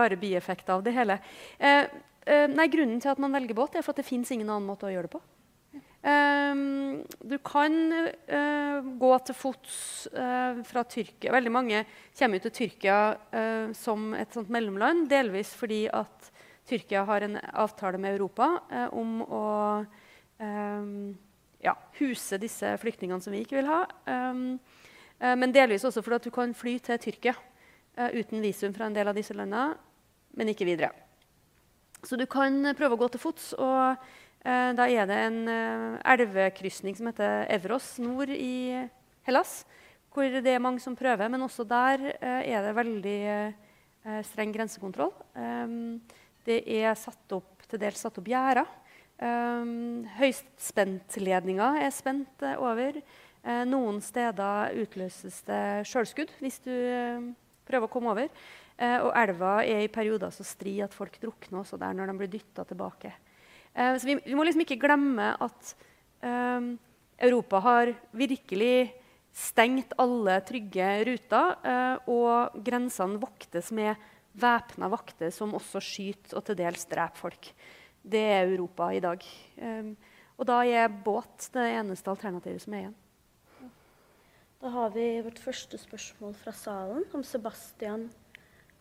rare 0.00 0.20
bieffekter 0.20 0.78
av 0.78 0.86
det 0.86 0.96
hele. 0.96 1.20
Eh, 1.58 1.82
eh, 2.24 2.46
nei, 2.48 2.70
grunnen 2.72 3.02
til 3.04 3.12
at 3.12 3.20
man 3.20 3.36
velger 3.36 3.58
båt, 3.58 3.76
er 3.76 3.84
for 3.84 3.92
at 3.92 4.00
det 4.00 4.08
fins 4.08 4.32
ingen 4.32 4.48
annen 4.48 4.68
måte 4.68 4.88
å 4.88 4.94
gjøre 4.94 5.10
det 5.10 5.18
på. 5.18 5.24
Um, 5.98 7.02
du 7.26 7.40
kan 7.42 7.74
uh, 8.30 8.84
gå 9.00 9.10
til 9.26 9.34
fots 9.34 10.06
uh, 10.14 10.60
fra 10.66 10.84
Tyrkia. 10.86 11.32
Veldig 11.34 11.50
mange 11.50 11.80
kommer 12.14 12.42
til 12.44 12.54
Tyrkia 12.54 12.98
uh, 13.32 13.72
som 13.74 14.12
et 14.14 14.30
sånt 14.34 14.52
mellomland, 14.54 15.08
delvis 15.10 15.50
fordi 15.58 15.86
at 15.90 16.30
Tyrkia 16.68 17.02
har 17.08 17.26
en 17.26 17.34
avtale 17.50 17.98
med 17.98 18.14
Europa 18.14 18.46
om 18.92 19.22
å 19.24 19.44
um, 20.38 21.16
ja, 21.64 21.72
huse 21.96 22.38
disse 22.38 22.74
flyktningene 22.78 23.24
som 23.24 23.32
vi 23.32 23.40
ikke 23.42 23.56
vil 23.56 23.70
ha. 23.70 23.80
Um, 24.04 24.60
men 25.18 25.54
delvis 25.56 25.86
også 25.88 26.04
fordi 26.04 26.20
at 26.20 26.28
du 26.28 26.34
kan 26.36 26.52
fly 26.54 26.76
til 26.84 27.00
Tyrkia 27.02 27.34
uten 28.14 28.44
visum 28.44 28.76
fra 28.76 28.86
en 28.86 28.94
del 28.94 29.08
av 29.10 29.16
disse 29.16 29.34
landene, 29.34 29.72
men 30.36 30.52
ikke 30.52 30.68
videre. 30.68 30.92
Så 32.04 32.20
du 32.20 32.28
kan 32.30 32.60
prøve 32.78 32.94
å 32.94 33.00
gå 33.00 33.08
til 33.16 33.24
fots. 33.24 33.50
og 33.58 33.96
Eh, 33.96 34.17
da 34.78 34.86
er 34.86 35.08
det 35.08 35.18
en 35.26 35.38
eh, 35.50 35.98
elvekrysning 36.14 36.96
som 36.96 37.10
heter 37.10 37.48
Evros 37.50 37.96
nord 38.02 38.30
i 38.30 38.86
Hellas. 39.26 39.64
Hvor 40.14 40.30
det 40.30 40.50
er 40.50 40.62
mange 40.62 40.80
som 40.82 40.96
prøver, 40.98 41.28
men 41.30 41.42
også 41.44 41.66
der 41.68 42.04
eh, 42.16 42.52
er 42.54 42.64
det 42.64 42.76
veldig 42.78 43.20
streng 44.24 44.54
grensekontroll. 44.54 45.10
Det 46.46 46.62
er 46.78 46.94
satt 46.96 47.32
opp 47.36 47.66
til 47.68 47.80
dels 47.82 48.00
satt 48.00 48.16
opp 48.16 48.30
gjerder. 48.30 48.64
Høyspentledninger 50.16 51.82
er 51.82 51.92
spent 51.92 52.46
over. 52.54 52.96
Noen 53.68 53.98
steder 54.00 54.78
utløses 54.80 55.42
det 55.44 55.60
sjølskudd 55.90 56.32
hvis 56.40 56.56
du 56.64 56.72
prøver 57.68 57.84
å 57.84 57.92
komme 57.92 58.14
over. 58.14 58.32
og 59.02 59.12
elva 59.18 59.52
er 59.66 59.84
i 59.84 59.92
perioder 59.92 60.32
så 60.32 60.46
stri 60.46 60.78
at 60.80 60.96
folk 60.96 61.20
drukner 61.20 61.60
også 61.60 61.76
der 61.76 61.92
når 61.98 62.08
de 62.08 62.18
blir 62.22 62.32
dytta 62.38 62.64
tilbake. 62.70 63.12
Så 63.78 64.08
vi, 64.08 64.16
vi, 64.24 64.34
må 64.34 64.42
liksom 64.46 64.64
ikke 64.64 64.80
glemme 64.82 65.30
at 65.38 65.72
um, 66.24 66.72
Europa 67.20 67.60
har 67.62 67.92
virkelig 68.16 68.90
stengt 69.38 69.92
alle 70.02 70.40
trygge 70.42 70.86
ruter, 71.06 71.52
og 72.10 72.56
grensene 72.66 73.20
voktes 73.22 73.68
med 73.76 73.94
væpna 74.38 74.88
vakter 74.90 75.30
som 75.34 75.54
også 75.54 75.82
skyter 75.84 76.40
og 76.40 76.46
til 76.48 76.58
dels 76.58 76.88
dreper 76.90 77.20
folk. 77.20 77.50
Det 78.02 78.24
er 78.32 78.48
Europa 78.48 78.88
i 78.90 79.02
dag. 79.04 79.22
Og 80.38 80.46
da 80.46 80.58
er 80.66 80.90
båt 80.90 81.50
det 81.54 81.66
eneste 81.74 82.10
alternativet 82.10 82.62
som 82.62 82.74
er 82.74 82.84
igjen. 82.84 82.96
Da 84.58 84.70
har 84.74 84.90
vi 84.90 85.06
vårt 85.22 85.38
første 85.38 85.78
spørsmål 85.78 86.34
fra 86.38 86.50
salen, 86.54 87.04
om 87.14 87.22
Sebastian 87.22 88.08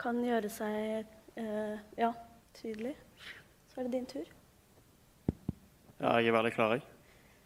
kan 0.02 0.18
gjøre 0.26 0.50
seg 0.50 1.06
eh, 1.38 1.78
ja, 1.98 2.12
tydelig. 2.58 2.96
Så 3.70 3.82
er 3.82 3.86
det 3.86 3.94
din 3.94 4.10
tur. 4.10 4.37
Ja, 5.98 6.12
jeg 6.22 6.30
er 6.30 6.36
veldig 6.36 6.52
klar, 6.54 6.76
jeg. 6.76 6.84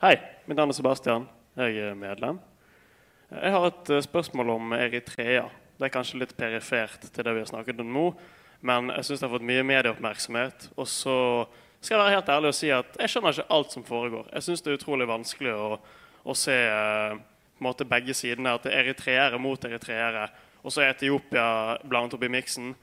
Hei, 0.03 0.17
mitt 0.43 0.57
navn 0.59 0.73
er 0.73 0.75
Sebastian. 0.75 1.23
Jeg 1.55 1.77
er 1.79 1.93
medlem. 1.95 2.41
Jeg 3.31 3.51
har 3.53 3.67
et 3.69 3.91
uh, 3.95 3.99
spørsmål 4.03 4.49
om 4.57 4.73
Eritrea. 4.75 5.45
Det 5.77 5.85
er 5.87 5.93
kanskje 5.93 6.19
litt 6.19 6.33
perifert 6.35 7.05
til 7.05 7.23
det 7.23 7.31
vi 7.31 7.39
har 7.45 7.47
snakket 7.47 7.79
om 7.79 7.93
nå, 7.95 8.03
men 8.67 8.91
jeg 8.91 9.07
syns 9.07 9.21
det 9.21 9.27
har 9.29 9.31
fått 9.37 9.45
mye 9.47 9.63
medieoppmerksomhet. 9.69 10.67
Og 10.75 10.89
så 10.91 11.15
skal 11.79 11.95
jeg 11.95 12.01
være 12.01 12.17
helt 12.17 12.33
ærlig 12.35 12.51
og 12.51 12.57
si 12.57 12.73
at 12.75 12.99
jeg 12.99 13.13
skjønner 13.13 13.37
ikke 13.37 13.55
alt 13.59 13.77
som 13.77 13.87
foregår. 13.87 14.27
Jeg 14.33 14.47
syns 14.49 14.65
det 14.65 14.73
er 14.73 14.81
utrolig 14.81 15.07
vanskelig 15.13 15.55
å, 15.55 15.79
å 16.27 16.37
se 16.41 16.59
uh, 16.75 17.15
måte, 17.63 17.87
begge 17.87 18.17
sidene. 18.19 18.57
At 18.59 18.67
det 18.67 18.75
er 18.75 18.83
eritreere 18.83 19.39
mot 19.39 19.69
eritreere, 19.69 20.27
og 20.59 20.75
så 20.75 20.83
er 20.83 20.91
Etiopia 20.97 21.47
blandet 21.87 22.19
opp 22.19 22.27
i 22.27 22.33
miksen. 22.35 22.75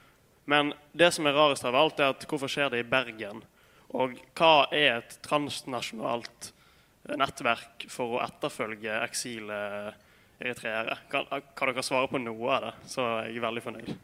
Men 0.49 0.73
det 0.97 1.13
som 1.13 1.29
er 1.29 1.37
rarest 1.37 1.69
av 1.69 1.77
alt, 1.77 2.01
er 2.01 2.17
at 2.17 2.25
hvorfor 2.25 2.49
skjer 2.57 2.73
det 2.73 2.87
i 2.87 2.91
Bergen? 2.97 3.45
Og 3.97 4.19
hva 4.37 4.69
er 4.75 4.99
et 4.99 5.17
transnasjonalt 5.25 6.51
nettverk 7.17 7.87
for 7.89 8.19
å 8.19 8.21
etterfølge 8.27 8.99
eksileritreere? 9.07 10.99
Kan, 11.09 11.31
kan 11.57 11.73
dere 11.73 11.87
svare 11.87 12.11
på 12.11 12.21
noe 12.21 12.53
av 12.53 12.67
det, 12.67 12.75
så 12.93 13.07
er 13.15 13.31
jeg 13.33 13.45
veldig 13.47 13.65
fornøyd. 13.65 13.95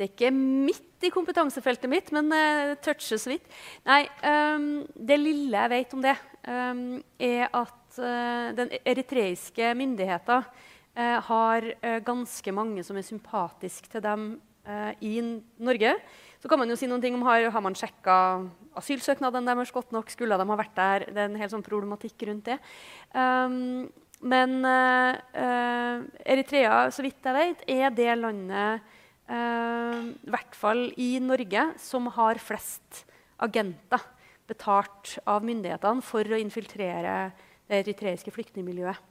Det 0.00 0.06
er 0.06 0.12
ikke 0.14 0.32
midt 0.32 1.04
i 1.04 1.10
kompetansefeltet 1.12 1.90
mitt, 1.92 2.08
men 2.16 2.32
uh, 2.32 2.72
toucher 2.80 3.20
så 3.20 3.34
vidt. 3.34 3.44
Nei, 3.84 4.00
um, 4.24 4.70
det 4.96 5.18
lille 5.20 5.60
jeg 5.66 5.72
vet 5.74 5.96
om 5.96 6.04
det, 6.04 6.16
um, 6.48 6.84
er 7.20 7.48
at 7.50 7.98
uh, 8.00 8.48
den 8.56 8.72
eritreiske 8.80 9.74
myndigheter 9.76 10.46
uh, 10.46 11.18
har 11.26 11.68
uh, 11.84 11.98
ganske 12.06 12.54
mange 12.56 12.84
som 12.86 12.96
er 12.96 13.04
sympatiske 13.04 13.92
til 13.92 14.04
dem 14.06 14.30
i 15.00 15.14
Norge. 15.58 15.94
Så 16.40 16.48
kan 16.48 16.60
man 16.60 16.68
jo 16.68 16.76
si 16.78 16.86
noen 16.86 17.00
ting 17.02 17.14
om 17.16 17.24
har, 17.26 17.46
har 17.50 17.62
man 17.64 17.74
sjekka 17.74 18.14
asylsøknadene 18.78 19.48
deres 19.48 19.72
godt 19.74 19.90
nok. 19.92 20.12
Skulle 20.12 20.36
de 20.38 20.46
ha 20.46 20.58
vært 20.60 20.76
der? 20.76 21.06
Det 21.08 21.22
er 21.22 21.28
en 21.30 21.40
hel 21.40 21.50
sånn 21.52 21.64
problematikk 21.64 22.26
rundt 22.28 22.52
det. 22.52 22.58
Um, 23.16 23.88
men 24.20 24.60
Eritrea, 26.28 26.90
så 26.92 27.02
vidt 27.02 27.24
jeg 27.24 27.36
vet, 27.36 27.64
er 27.72 27.88
det 27.96 28.18
landet 28.20 28.84
uh, 29.30 30.10
i 30.10 30.32
hvert 30.32 30.56
fall 30.58 30.88
i 31.00 31.12
Norge, 31.22 31.66
som 31.80 32.08
har 32.16 32.40
flest 32.42 33.04
agenter 33.40 34.02
betalt 34.50 35.16
av 35.30 35.44
myndighetene 35.46 36.02
for 36.04 36.26
å 36.26 36.40
infiltrere 36.40 37.30
det 37.70 37.84
eritreiske 37.84 38.32
flyktningmiljøet. 38.34 39.06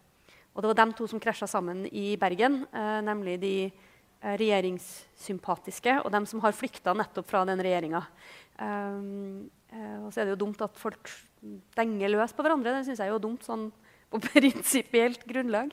Og 0.53 0.63
det 0.63 0.71
var 0.71 0.79
dem 0.81 0.95
to 0.97 1.07
som 1.07 1.21
krasja 1.21 1.47
sammen 1.47 1.85
i 1.87 2.17
Bergen, 2.19 2.63
uh, 2.73 2.99
nemlig 3.05 3.37
de 3.39 3.53
eh, 3.69 3.85
regjeringssympatiske 4.19 5.99
og 6.03 6.11
dem 6.11 6.25
som 6.27 6.41
har 6.43 6.55
flykta 6.55 6.93
nettopp 6.97 7.27
fra 7.29 7.45
den 7.47 7.61
regjeringa. 7.63 8.01
Um, 8.59 9.47
uh, 9.71 10.05
og 10.05 10.11
så 10.11 10.21
er 10.21 10.27
det 10.27 10.35
jo 10.35 10.41
dumt 10.43 10.63
at 10.65 10.75
folk 10.79 11.11
denger 11.77 12.11
løs 12.11 12.35
på 12.35 12.43
hverandre. 12.43 12.75
Det 12.75 12.89
syns 12.89 12.99
jeg 12.99 13.13
er 13.13 13.23
dumt 13.23 13.47
sånn 13.47 13.69
på 14.09 14.21
prinsipielt 14.27 15.23
grunnlag. 15.29 15.71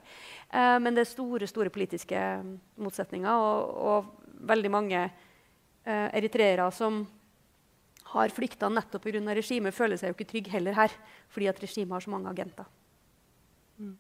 Uh, 0.53 0.79
men 0.83 0.95
det 0.95 1.03
er 1.03 1.11
store 1.11 1.51
store 1.51 1.73
politiske 1.75 2.23
motsetninger. 2.79 3.35
Og, 3.35 3.75
og 3.91 4.47
veldig 4.47 4.73
mange 4.73 5.03
uh, 5.09 6.09
eritreere 6.15 6.69
som 6.75 7.03
har 8.13 8.31
flykta 8.31 8.71
nettopp 8.71 9.03
pga. 9.09 9.21
regimet, 9.35 9.75
føler 9.75 9.99
seg 9.99 10.13
jo 10.13 10.17
ikke 10.17 10.31
trygge 10.31 10.55
heller 10.55 10.77
her, 10.79 10.93
fordi 11.29 11.51
at 11.51 11.61
regimet 11.61 11.97
har 11.97 12.05
så 12.05 12.13
mange 12.15 12.31
agenter. 12.31 12.69
Mm. 13.77 13.97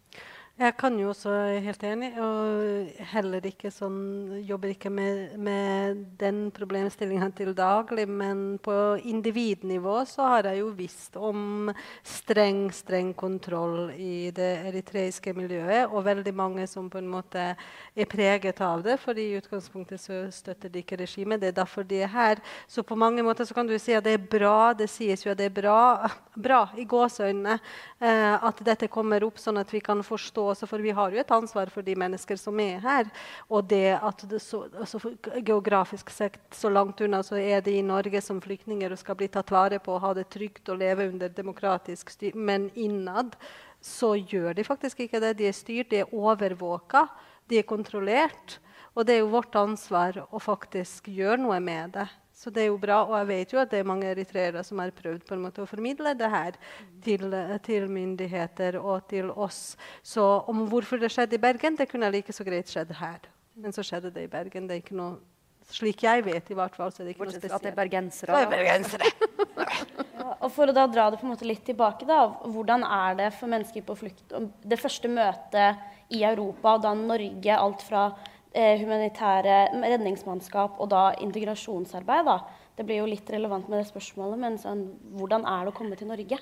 Jeg 0.57 0.73
kan 0.81 0.95
jo 0.97 1.11
også 1.11 1.31
helt 1.61 1.83
enig, 1.85 2.15
og 2.17 2.87
heller 3.11 3.45
ikke 3.45 3.69
sånn, 3.69 4.39
jobber 4.49 4.71
ikke 4.73 4.89
med, 4.89 5.35
med 5.37 5.99
den 6.17 6.47
problemstillinga 6.57 7.27
til 7.37 7.51
daglig. 7.53 8.07
Men 8.09 8.57
på 8.65 8.73
individnivå 9.05 9.99
så 10.09 10.31
har 10.31 10.49
jeg 10.49 10.63
jo 10.63 10.71
visst 10.79 11.19
om 11.21 11.69
streng, 12.01 12.71
streng 12.73 13.11
kontroll 13.13 13.91
i 14.01 14.31
det 14.33 14.49
eritreiske 14.71 15.35
miljøet. 15.37 15.91
Og 15.91 16.07
veldig 16.07 16.33
mange 16.33 16.65
som 16.73 16.89
på 16.89 17.03
en 17.03 17.13
måte 17.19 17.45
er 17.53 18.09
preget 18.09 18.65
av 18.65 18.81
det, 18.89 18.97
for 19.05 19.21
i 19.21 19.29
utgangspunktet 19.37 20.01
så 20.07 20.23
støtter 20.33 20.73
de 20.73 20.81
ikke 20.81 21.03
regimet. 21.03 21.45
Det 21.45 21.53
er 21.53 21.61
derfor 21.61 21.85
de 21.85 22.01
er 22.01 22.15
her. 22.15 22.41
Så 22.65 22.81
på 22.81 22.97
mange 22.97 23.21
måter 23.29 23.45
så 23.45 23.59
kan 23.59 23.69
du 23.69 23.77
si 23.77 23.93
at 23.93 24.09
det 24.09 24.17
er 24.17 24.25
bra. 24.39 24.73
Det 24.73 24.89
sies 24.89 25.29
jo 25.29 25.37
at 25.37 25.45
det 25.45 25.51
er 25.51 25.57
bra, 25.61 26.09
bra 26.49 26.65
i 26.81 26.89
gåseøynene 26.89 27.61
eh, 27.61 28.35
at 28.41 28.65
dette 28.73 28.89
kommer 28.89 29.29
opp, 29.29 29.37
sånn 29.37 29.61
at 29.61 29.77
vi 29.77 29.85
kan 29.85 30.01
forstå 30.01 30.46
også, 30.53 30.69
for 30.71 30.83
vi 30.85 30.95
har 30.97 31.13
jo 31.13 31.21
et 31.21 31.33
ansvar 31.35 31.71
for 31.73 31.87
de 31.87 31.97
mennesker 31.99 32.39
som 32.41 32.61
er 32.63 32.81
her. 32.83 33.11
Og 33.49 33.67
det 33.71 33.97
at 33.97 34.25
det 34.31 34.41
så, 34.43 34.65
altså 34.75 35.01
geografisk 35.47 36.11
sett 36.15 36.39
så 36.55 36.71
langt 36.73 37.01
unna 37.05 37.23
så 37.27 37.39
er 37.41 37.65
de 37.65 37.79
i 37.79 37.85
Norge 37.87 38.21
som 38.25 38.41
flyktninger 38.43 38.93
og 38.93 39.01
skal 39.01 39.19
bli 39.19 39.31
tatt 39.33 39.53
vare 39.55 39.81
på 39.83 39.99
ha 40.03 40.13
det 40.17 40.29
trygt 40.35 40.69
og 40.73 40.81
leve 40.83 41.09
under 41.13 41.33
demokratisk 41.33 42.11
styr. 42.15 42.37
Men 42.37 42.71
innad 42.75 43.37
så 43.81 44.15
gjør 44.17 44.57
de 44.57 44.67
faktisk 44.67 45.05
ikke 45.07 45.23
det. 45.23 45.37
De 45.39 45.49
er 45.49 45.57
styrt, 45.57 45.91
de 45.91 46.03
er 46.03 46.15
overvåka, 46.15 47.07
de 47.51 47.61
er 47.61 47.69
kontrollert. 47.69 48.59
Og 48.97 49.05
det 49.05 49.17
er 49.17 49.25
jo 49.25 49.33
vårt 49.35 49.57
ansvar 49.61 50.23
å 50.31 50.41
faktisk 50.41 51.11
gjøre 51.13 51.43
noe 51.43 51.59
med 51.61 51.99
det. 51.99 52.07
Så 52.37 52.51
det 52.53 52.67
er 52.67 52.67
jo 52.69 52.77
bra, 52.77 52.99
og 53.07 53.15
jeg 53.17 53.29
vet 53.31 53.53
jo 53.55 53.61
at 53.63 53.71
det 53.73 53.79
er 53.81 53.87
mange 53.89 54.09
eritreere 54.11 54.61
som 54.67 54.83
har 54.83 54.91
prøvd 54.93 55.23
på 55.25 55.33
en 55.33 55.45
måte 55.47 55.63
å 55.65 55.69
formidle 55.69 56.13
det 56.21 56.29
her 56.29 56.59
til, 57.05 57.31
til, 57.65 57.87
myndigheter 57.89 58.77
og 58.77 59.07
til 59.09 59.31
oss. 59.33 59.79
Så 60.05 60.25
om 60.53 60.67
hvorfor 60.69 61.01
det 61.01 61.09
skjedde 61.15 61.39
i 61.39 61.41
Bergen, 61.41 61.79
det 61.79 61.89
kunne 61.89 62.13
like 62.13 62.35
så 62.37 62.45
greit 62.45 62.69
skjedd 62.69 62.93
her. 62.99 63.25
Men 63.57 63.73
så 63.73 63.81
skjedde 63.87 64.13
det 64.13 64.27
i 64.27 64.31
Bergen. 64.35 64.69
Det 64.69 64.77
er 64.77 64.85
ikke 64.85 64.99
noe 64.99 65.17
slik 65.73 66.05
jeg 66.05 66.27
vet, 66.29 66.53
i 66.53 66.59
hvert 66.61 66.77
fall. 66.77 66.93
så 66.93 67.03
er 67.03 67.09
det 67.09 67.17
ikke 67.17 67.25
Bortsett 67.25 67.49
noe 67.49 67.49
spesielt. 67.49 67.57
at 67.57 67.65
det 67.65 67.73
er 67.73 67.81
bergensere. 67.81 68.45
er 68.45 68.53
bergensere. 68.53 69.11
ja, 70.21 70.31
og 70.37 70.53
For 70.53 70.69
å 70.69 70.77
da 70.77 70.87
dra 70.93 71.09
det 71.11 71.23
på 71.23 71.27
en 71.27 71.33
måte 71.33 71.49
litt 71.49 71.65
tilbake, 71.67 72.05
da, 72.05 72.21
hvordan 72.45 72.85
er 72.85 73.19
det 73.25 73.33
for 73.41 73.51
mennesker 73.51 73.89
på 73.89 73.97
flukt 73.99 74.37
Det 74.61 74.79
første 74.79 75.09
møtet 75.09 76.13
i 76.13 76.23
Europa, 76.23 76.77
og 76.77 76.85
da 76.85 76.93
Norge, 76.95 77.57
alt 77.57 77.83
fra 77.83 78.11
humanitære 78.81 79.57
redningsmannskap 79.83 80.81
og 80.81 80.91
da 80.93 81.11
integrasjonsarbeid. 81.23 82.29
Da. 82.29 82.37
Det 82.77 82.87
blir 82.89 83.03
jo 83.03 83.09
litt 83.11 83.31
relevant 83.33 83.69
med 83.69 83.83
det 83.83 83.89
spørsmålet, 83.91 84.41
men 84.41 84.61
sånn, 84.61 84.87
hvordan 85.17 85.47
er 85.49 85.67
det 85.67 85.75
å 85.75 85.77
komme 85.77 85.99
til 85.99 86.11
Norge? 86.11 86.41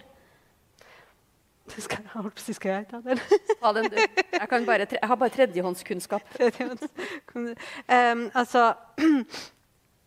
Skal 1.65 2.05
jeg, 2.05 2.55
skal 2.59 2.71
jeg 2.71 2.87
ta 2.91 2.99
den? 3.01 3.21
Ta 3.61 3.71
den 3.73 3.87
du. 3.89 3.97
Jeg, 3.97 4.49
bare, 4.67 4.87
jeg 4.91 5.09
har 5.09 5.17
bare 5.17 5.33
tredjehåndskunnskap. 5.33 6.23
um, 7.35 8.27
altså 8.41 8.75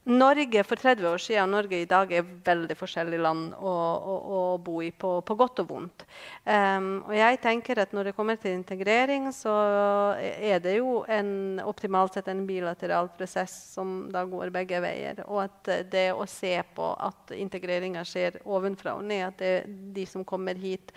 Norge 0.08 0.63
for 0.63 0.80
30 0.80 1.08
år 1.10 1.20
siden 1.20 1.52
Norge 1.52 1.82
i 1.82 1.88
dag 1.89 2.12
er 2.15 2.28
veldig 2.46 2.76
forskjellig 2.80 3.17
land 3.20 3.58
å, 3.60 3.72
å, 3.72 4.13
å 4.38 4.39
bo 4.63 4.78
i, 4.86 4.93
på, 4.96 5.17
på, 5.28 5.36
godt 5.36 5.60
og 5.65 5.67
vondt. 5.74 6.06
Um, 6.48 7.04
og 7.10 7.12
jeg 7.17 7.41
tenker 7.43 7.82
at 7.84 7.91
Når 7.91 8.10
det 8.10 8.15
kommer 8.15 8.39
til 8.39 8.56
integrering, 8.56 9.28
så 9.36 9.54
er 10.15 10.62
det 10.63 10.78
jo 10.78 11.02
en, 11.12 11.60
optimalt 11.60 12.15
sett 12.15 12.30
en 12.32 12.46
bilateral 12.48 13.12
prosess 13.17 13.56
som 13.74 14.08
da 14.13 14.24
går 14.24 14.54
begge 14.56 14.80
veier. 14.84 15.20
Og 15.28 15.43
at 15.43 15.74
det 15.91 16.08
å 16.15 16.24
se 16.30 16.56
på 16.76 16.93
at 16.96 17.36
integreringa 17.36 18.06
skjer 18.08 18.39
ovenfra 18.48 18.96
og 18.96 19.04
ned, 19.10 19.26
at 19.28 19.43
det, 19.43 19.56
de 19.98 20.08
som 20.08 20.24
kommer 20.28 20.56
hit, 20.56 20.96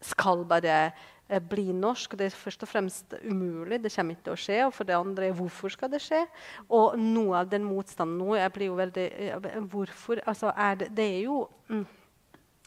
skal 0.00 0.44
bare 0.48 0.94
bli 1.26 1.72
norsk. 1.74 2.14
Det 2.18 2.28
er 2.28 2.38
først 2.38 2.62
og 2.62 2.70
fremst 2.70 3.14
umulig. 3.24 3.80
Det 3.82 3.92
kommer 3.94 4.16
ikke 4.16 4.28
til 4.28 4.34
å 4.36 4.40
skje. 4.40 4.58
Og 4.66 4.74
for 4.74 4.88
det 4.88 4.96
andre, 4.96 5.30
hvorfor 5.34 5.74
skal 5.74 5.90
det 5.92 6.02
skje? 6.04 6.22
Og 6.68 6.96
noe 7.00 7.42
av 7.42 7.50
den 7.50 7.66
motstanden 7.66 8.18
nå 8.20 8.36
jeg 8.38 8.54
blir 8.54 8.70
jo 8.70 8.80
veldig 8.80 9.06
eh, 9.10 9.46
Hvorfor? 9.72 10.22
Altså, 10.26 10.52
er 10.56 10.82
det, 10.82 10.90
det 10.96 11.06
er 11.16 11.22
jo 11.26 11.46
mm, 11.68 11.86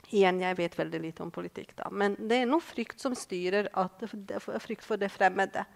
Igjen, 0.09 0.39
jeg 0.41 0.57
vet 0.57 0.73
veldig 0.73 0.99
lite 1.03 1.21
om 1.21 1.29
politikk, 1.29 1.75
da. 1.77 1.91
Men 1.93 2.15
det 2.17 2.39
er 2.41 2.47
noe 2.49 2.63
frykt 2.65 2.97
som 3.01 3.13
styrer. 3.13 3.67
At, 3.77 4.01
frykt 4.63 4.87
for 4.87 4.97
det 4.97 5.11
fremmede. 5.13 5.67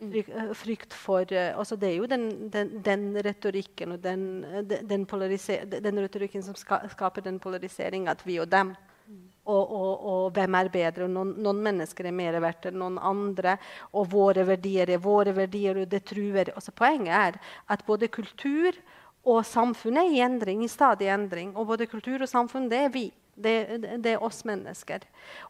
Frykt, 0.00 0.92
eh, 0.92 0.96
for 0.98 1.32
eh, 1.32 1.58
altså 1.58 1.76
Det 1.76 1.90
er 1.90 1.98
jo 2.00 2.06
den, 2.06 2.48
den, 2.50 2.70
den 2.82 3.04
retorikken 3.22 3.92
og 3.92 4.00
den, 4.02 4.44
eh, 4.44 4.64
den, 4.64 4.88
den, 4.88 5.82
den 5.84 6.00
retorikken 6.00 6.42
som 6.42 6.56
ska, 6.56 6.80
skaper 6.90 7.22
den 7.22 7.38
polariseringa 7.38 8.10
at 8.10 8.26
vi 8.26 8.40
og 8.40 8.50
dem. 8.50 8.74
Og, 9.42 9.72
og, 9.74 10.02
og, 10.06 10.24
hvem 10.36 10.54
er 10.54 10.68
bedre? 10.70 11.08
Noen, 11.10 11.32
noen, 11.42 11.62
mennesker 11.64 12.06
er 12.06 12.14
mer 12.14 12.36
verdt 12.42 12.68
enn 12.70 12.78
noen 12.78 12.98
andre. 13.02 13.56
Og 13.98 14.06
våre 14.12 14.44
verdier 14.46 14.92
er 14.94 15.02
våre 15.02 15.34
verdier, 15.34 15.80
og 15.82 15.90
det 15.90 16.04
truer. 16.06 16.52
Også 16.58 16.74
poenget 16.78 17.16
er 17.16 17.40
at 17.74 17.82
både 17.86 18.10
kultur 18.12 18.78
og 19.26 19.42
samfunn 19.46 19.98
er 19.98 20.10
i 20.10 20.22
endring, 20.22 20.62
i 20.62 20.70
stadig 20.70 21.10
endring. 21.10 21.56
Og 21.56 21.66
både 21.72 21.90
kultur 21.90 22.22
og 22.22 22.30
samfunn, 22.30 22.70
det 22.70 22.86
er 22.86 22.94
vi. 22.94 23.08
Det, 23.32 23.80
det, 24.04 24.10
er 24.12 24.22
oss 24.22 24.42
mennesker. 24.44 25.06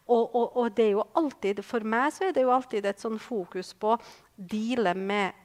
Og, 0.07 0.35
og, 0.39 0.69
det 0.71 0.85
er 0.85 0.93
jo 0.95 1.07
alltid, 1.19 1.59
for 1.67 1.83
meg 1.83 2.13
så 2.15 2.29
er 2.29 2.35
det 2.35 2.45
jo 2.45 2.53
alltid 2.55 2.85
et 2.87 3.01
sånn 3.01 3.19
fokus 3.19 3.73
på 3.75 3.91
å 3.93 3.99
deale 4.37 4.95
med 4.95 5.35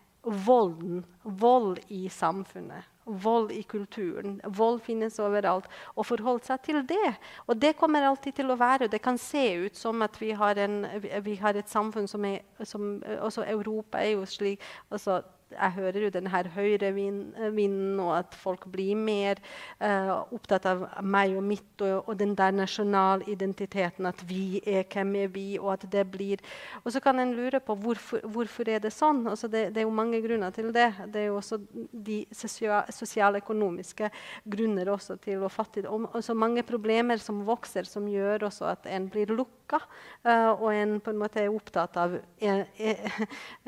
volden. 0.46 1.02
Vold 1.42 1.82
i 1.92 2.06
samfunnet. 2.12 2.86
Vold 3.08 3.52
i 3.52 3.62
kulturen. 3.68 4.38
Vold 4.44 4.82
finnes 4.84 5.18
overalt. 5.22 5.68
Og 5.96 6.06
forholde 6.06 6.44
seg 6.44 6.62
til 6.66 6.82
det. 6.88 7.14
Og 7.46 7.56
det 7.60 7.74
kommer 7.80 8.06
alltid 8.06 8.38
til 8.38 8.52
å 8.52 8.58
være. 8.60 8.90
Det 8.92 9.00
kan 9.02 9.18
se 9.18 9.44
ut 9.64 9.76
som 9.76 10.02
at 10.04 10.20
vi 10.20 10.30
har, 10.36 10.60
en, 10.60 10.84
vi 11.24 11.38
har 11.40 11.56
et 11.56 11.70
samfunn 11.70 12.08
som 12.08 12.24
er 12.28 12.40
som, 12.64 12.98
Også 13.20 13.44
Europa 13.46 13.98
er 14.02 14.16
jo 14.16 14.26
slik 14.26 14.62
altså, 14.90 15.22
jeg 15.50 15.72
hører 15.78 16.04
jo 16.04 16.10
denne 16.12 16.30
høyrevinden, 16.54 18.00
og 18.02 18.12
at 18.18 18.36
folk 18.36 18.66
blir 18.72 18.96
mer 18.98 19.40
uh, 19.80 20.24
opptatt 20.34 20.66
av 20.68 20.84
meg 21.02 21.36
og 21.38 21.44
mitt 21.46 21.84
og, 21.84 22.08
og 22.10 22.18
den 22.20 22.34
der 22.38 22.52
nasjonalidentiteten. 22.56 24.06
At 24.08 24.22
vi 24.28 24.60
er 24.66 24.84
hvem 24.92 25.14
er 25.22 25.32
vi, 25.32 25.46
og 25.60 25.72
at 25.78 25.86
det 25.92 26.04
blir 26.12 26.42
Og 26.84 26.92
så 26.92 27.00
kan 27.00 27.18
en 27.18 27.34
lure 27.36 27.60
på 27.60 27.74
hvorfor, 27.74 28.20
hvorfor 28.24 28.68
er 28.68 28.82
det 28.84 28.92
sånn. 28.92 29.24
Altså 29.30 29.48
det, 29.48 29.68
det, 29.74 29.82
er 29.82 29.88
jo 29.88 29.94
mange 29.94 30.20
grunner 30.24 30.52
til 30.54 30.70
det. 30.74 30.90
Det 31.12 31.22
er 31.22 31.28
jo 31.30 31.38
også 31.40 31.60
de 31.92 32.20
sosialøkonomiske 32.32 34.10
grunner 34.44 34.92
også 34.92 35.16
til 35.24 35.44
å 35.44 35.52
fattigdom. 35.52 36.08
Og 36.12 36.24
så 36.24 36.36
mange 36.36 36.64
problemer 36.66 37.20
som 37.22 37.44
vokser, 37.48 37.88
som 37.88 38.08
gjør 38.08 38.48
også 38.50 38.68
at 38.74 38.88
en 38.92 39.08
blir 39.10 39.32
lukka, 39.32 39.80
uh, 40.26 40.52
og 40.58 40.70
en 40.74 40.98
på 41.00 41.12
en 41.12 41.20
måte 41.20 41.42
er 41.42 41.52
opptatt 41.52 41.96
av 42.00 42.18
uh, 42.18 42.62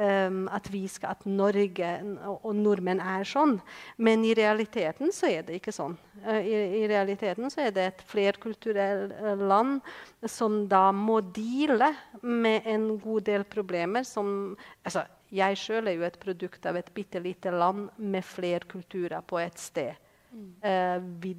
at 0.57 0.73
vi 0.73 0.85
skal, 0.89 1.17
at 1.17 1.27
Norge 1.27 1.70
Norge 1.71 2.29
og 2.43 2.55
nordmenn 2.57 3.01
er 3.01 3.25
sånn. 3.25 3.61
Men 3.99 4.25
i 4.25 4.35
realiteten 4.35 5.13
så 5.13 5.29
er 5.31 5.43
det 5.47 5.61
ikke 5.61 5.73
sånn. 5.73 5.97
Eh, 6.25 6.47
I, 6.47 6.83
i 6.83 6.89
realiteten 6.89 7.51
så 7.51 7.67
er 7.67 7.71
det 7.73 7.87
et 7.87 8.03
flerkulturelt 8.03 9.13
eh, 9.13 9.37
land 9.37 9.81
som 10.27 10.67
da 10.69 10.91
må 10.93 11.21
deale 11.21 11.95
med 12.23 12.67
en 12.67 12.99
god 12.99 13.25
del 13.25 13.45
problemer 13.45 14.05
som 14.05 14.57
altså, 14.85 15.05
Jeg 15.31 15.57
sjøl 15.57 15.87
er 15.87 15.95
jo 15.95 16.03
et 16.03 16.19
produkt 16.19 16.65
av 16.67 16.77
et 16.77 16.89
bitte 16.93 17.21
lite 17.21 17.51
land 17.55 17.91
med 17.99 18.25
flere 18.25 18.67
kulturer 18.67 19.23
på 19.23 19.39
et 19.39 19.59
sted. 19.59 19.95
Mm. 20.33 21.21
Vi, 21.23 21.35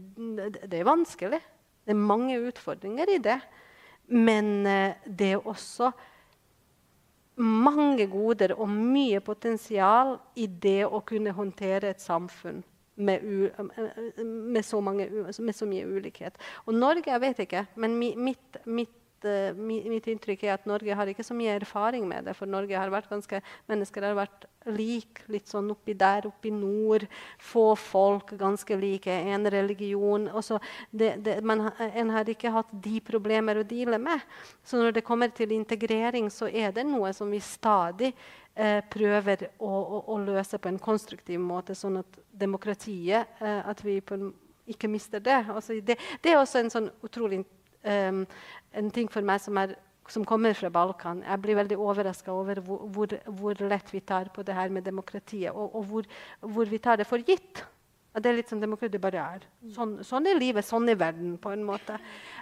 det 0.63 0.80
er 0.80 0.88
vanskelig. 0.88 1.41
Det 1.84 1.91
er 1.91 2.00
mange 2.00 2.38
utfordringer 2.39 3.12
i 3.12 3.17
det. 3.20 3.36
Men 4.08 4.63
det 5.04 5.34
er 5.34 5.44
også 5.44 5.91
mange 7.39 8.08
goder 8.12 8.54
og 8.58 8.70
mye 8.70 9.22
potensial 9.24 10.17
i 10.36 10.48
det 10.48 10.84
å 10.86 11.02
kunne 11.08 11.34
håndtere 11.36 11.94
et 11.94 12.04
samfunn 12.04 12.62
med, 13.02 13.24
med, 14.22 14.63
så, 14.65 14.82
mange, 14.84 15.08
med 15.10 15.56
så, 15.56 15.65
mye 15.65 15.88
ulikhet. 15.88 16.38
Og 16.65 16.76
Norge, 16.76 17.08
jeg 17.10 17.24
vet 17.24 17.39
ikke, 17.46 17.65
men 17.82 17.96
mitt, 17.98 18.60
mitt 18.65 18.98
uh, 19.28 19.52
mitt 19.58 20.08
inntrykk 20.12 20.46
er 20.48 20.56
at 20.56 20.68
Norge 20.70 20.96
har 20.98 21.10
ikke 21.12 21.26
så 21.26 21.36
mye 21.38 21.56
erfaring 21.60 22.08
med 22.10 22.28
det. 22.28 22.36
For 22.38 22.50
Norge 22.50 22.78
har 22.78 22.92
vært 22.94 23.10
ganske, 23.12 23.42
mennesker 23.72 24.08
har 24.08 24.18
vært 24.18 24.48
like, 24.70 25.26
litt 25.32 25.50
sånn 25.50 25.72
oppi 25.74 25.96
der, 25.98 26.28
oppi 26.30 26.52
nord. 26.54 27.08
Få 27.42 27.72
folk, 27.80 28.36
ganske 28.40 28.78
like. 28.80 29.12
En 29.12 29.50
religion. 29.52 30.28
Det, 30.92 31.16
det, 31.24 31.40
man, 31.46 31.70
en 31.80 32.14
har 32.14 32.30
ikke 32.30 32.54
hatt 32.54 32.72
de 32.84 33.00
problemer 33.06 33.62
å 33.62 33.66
deale 33.68 34.02
med. 34.02 34.22
Så 34.64 34.82
når 34.82 34.98
det 34.98 35.06
kommer 35.08 35.34
til 35.34 35.56
integrering, 35.56 36.30
så 36.34 36.50
er 36.50 36.74
det 36.76 36.86
noe 36.88 37.14
som 37.18 37.32
vi 37.32 37.42
stadig 37.44 38.12
eh, 38.56 38.80
prøver 38.92 39.48
å, 39.58 39.72
å, 39.72 40.04
å, 40.14 40.20
løse 40.22 40.60
på 40.62 40.70
en 40.72 40.80
konstruktiv 40.82 41.42
måte, 41.42 41.76
sånn 41.78 42.02
at 42.02 42.22
demokratiet 42.32 43.42
eh, 43.42 43.62
At 43.68 43.84
vi 43.86 44.00
på, 44.02 44.18
ikke 44.72 44.90
mister 44.92 45.20
det. 45.24 45.42
Altså, 45.50 45.80
det. 45.82 45.98
det. 46.22 46.32
er 46.32 46.40
også 46.40 46.62
en 46.62 46.74
sånn 46.74 46.90
utrolig 47.04 47.44
um, 47.84 48.26
en 48.78 48.91
ting 48.94 49.10
for 49.12 49.26
meg 49.26 49.41
som, 49.44 49.58
er, 49.62 49.76
som, 50.10 50.26
kommer 50.28 50.56
fra 50.58 50.72
Balkan. 50.74 51.24
Jeg 51.28 51.44
blir 51.44 51.60
veldig 51.60 51.78
overraska 51.80 52.34
over 52.34 52.62
hvor, 52.65 52.88
hvor, 52.96 53.17
hvor, 53.26 53.62
lett 53.67 53.94
vi 53.94 54.02
tar 54.02 54.32
på 54.34 54.46
det 54.48 54.56
her 54.58 54.70
med 54.70 54.88
demokratiet, 54.88 55.52
og, 55.52 55.76
og 55.76 55.86
hvor, 55.89 56.10
hvor, 56.39 56.65
vi 56.65 56.82
tar 56.82 57.02
det 57.02 57.10
for 57.10 57.24
gitt. 57.28 57.63
Det 58.12 58.28
er 58.28 58.36
litt 58.36 58.50
som 58.52 58.60
demokrati 58.60 59.00
bare 59.00 59.24
er. 59.24 59.43
Sånn, 59.71 59.93
sånn, 60.04 60.26
er 60.28 60.36
livet, 60.36 60.65
sånn 60.67 60.89
er 60.91 60.97
verden. 61.00 61.38
på 61.39 61.54
en 61.54 61.63
måte. 61.63 61.95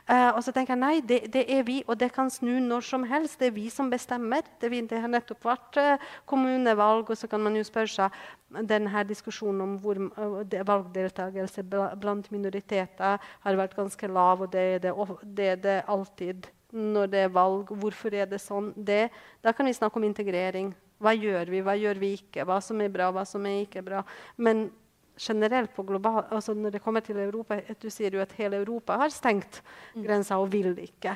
Uh, 0.09 0.33
og 0.33 0.41
så 0.41 0.51
tenker 0.51 0.73
jeg 0.73 0.81
nei, 0.81 1.01
det, 1.05 1.19
det, 1.29 1.43
er 1.45 1.61
vi, 1.67 1.83
og 1.85 1.99
det 2.01 2.09
kan 2.15 2.31
snu 2.33 2.57
når 2.57 2.87
som 2.87 3.05
helst. 3.05 3.37
Det 3.37 3.51
er 3.51 3.53
vi 3.53 3.67
som 3.69 3.91
bestemmer. 3.91 4.41
Det, 4.59 4.71
det 4.89 5.01
har 5.03 5.13
nettopp 5.13 5.45
vært 5.45 5.77
uh, 5.77 6.09
kommunevalg, 6.25 7.11
og 7.13 7.21
så 7.21 7.29
kan 7.29 7.45
man 7.45 7.59
jo 7.59 7.61
spørre 7.67 7.93
seg 7.93 8.65
denne 8.65 9.03
diskusjonen 9.05 9.61
om 9.61 9.77
hvor 9.83 10.01
uh, 10.17 10.41
valgdeltakelse 10.71 11.67
blant 11.69 12.31
minoriteter 12.33 13.21
har 13.21 13.61
vært 13.61 13.77
ganske 13.77 14.09
lav, 14.09 14.41
og 14.41 14.49
det 14.55 14.65
er 14.73 14.83
det, 14.87 14.95
det, 15.21 15.51
er 15.53 15.63
det 15.67 15.79
alltid 15.85 16.49
når 16.73 17.13
det 17.13 17.25
er 17.27 17.33
valg. 17.37 17.69
Hvorfor 17.69 18.17
er 18.17 18.25
det 18.29 18.41
sånn? 18.41 18.73
Det, 18.73 19.11
da 19.45 19.53
kan 19.53 19.69
vi 19.69 19.77
snakke 19.77 20.01
om 20.01 20.09
integrering. 20.09 20.73
Hva 20.99 21.13
gjør 21.13 21.53
vi, 21.53 21.61
hva 21.63 21.77
gjør 21.77 22.01
vi 22.01 22.15
ikke? 22.17 22.43
Hva 22.49 22.57
som 22.63 22.81
er 22.81 22.89
bra, 22.91 23.13
hva 23.13 23.23
som 23.27 23.45
er 23.45 23.61
ikke 23.63 23.85
bra. 23.85 24.01
Men 24.35 24.71
generelt 25.19 25.73
på 25.75 25.83
global, 25.83 26.23
altså 26.31 26.53
Når 26.53 26.69
det 26.69 26.81
kommer 26.81 27.03
til 27.03 27.17
Europa 27.19 27.59
Du 27.81 27.89
sier 27.89 28.13
jo 28.13 28.21
at 28.21 28.35
hele 28.37 28.61
Europa 28.63 28.97
har 28.97 29.09
stengt 29.09 29.61
mm. 29.95 30.03
grensa 30.03 30.39
og 30.39 30.51
vil 30.51 30.77
ikke. 30.79 31.15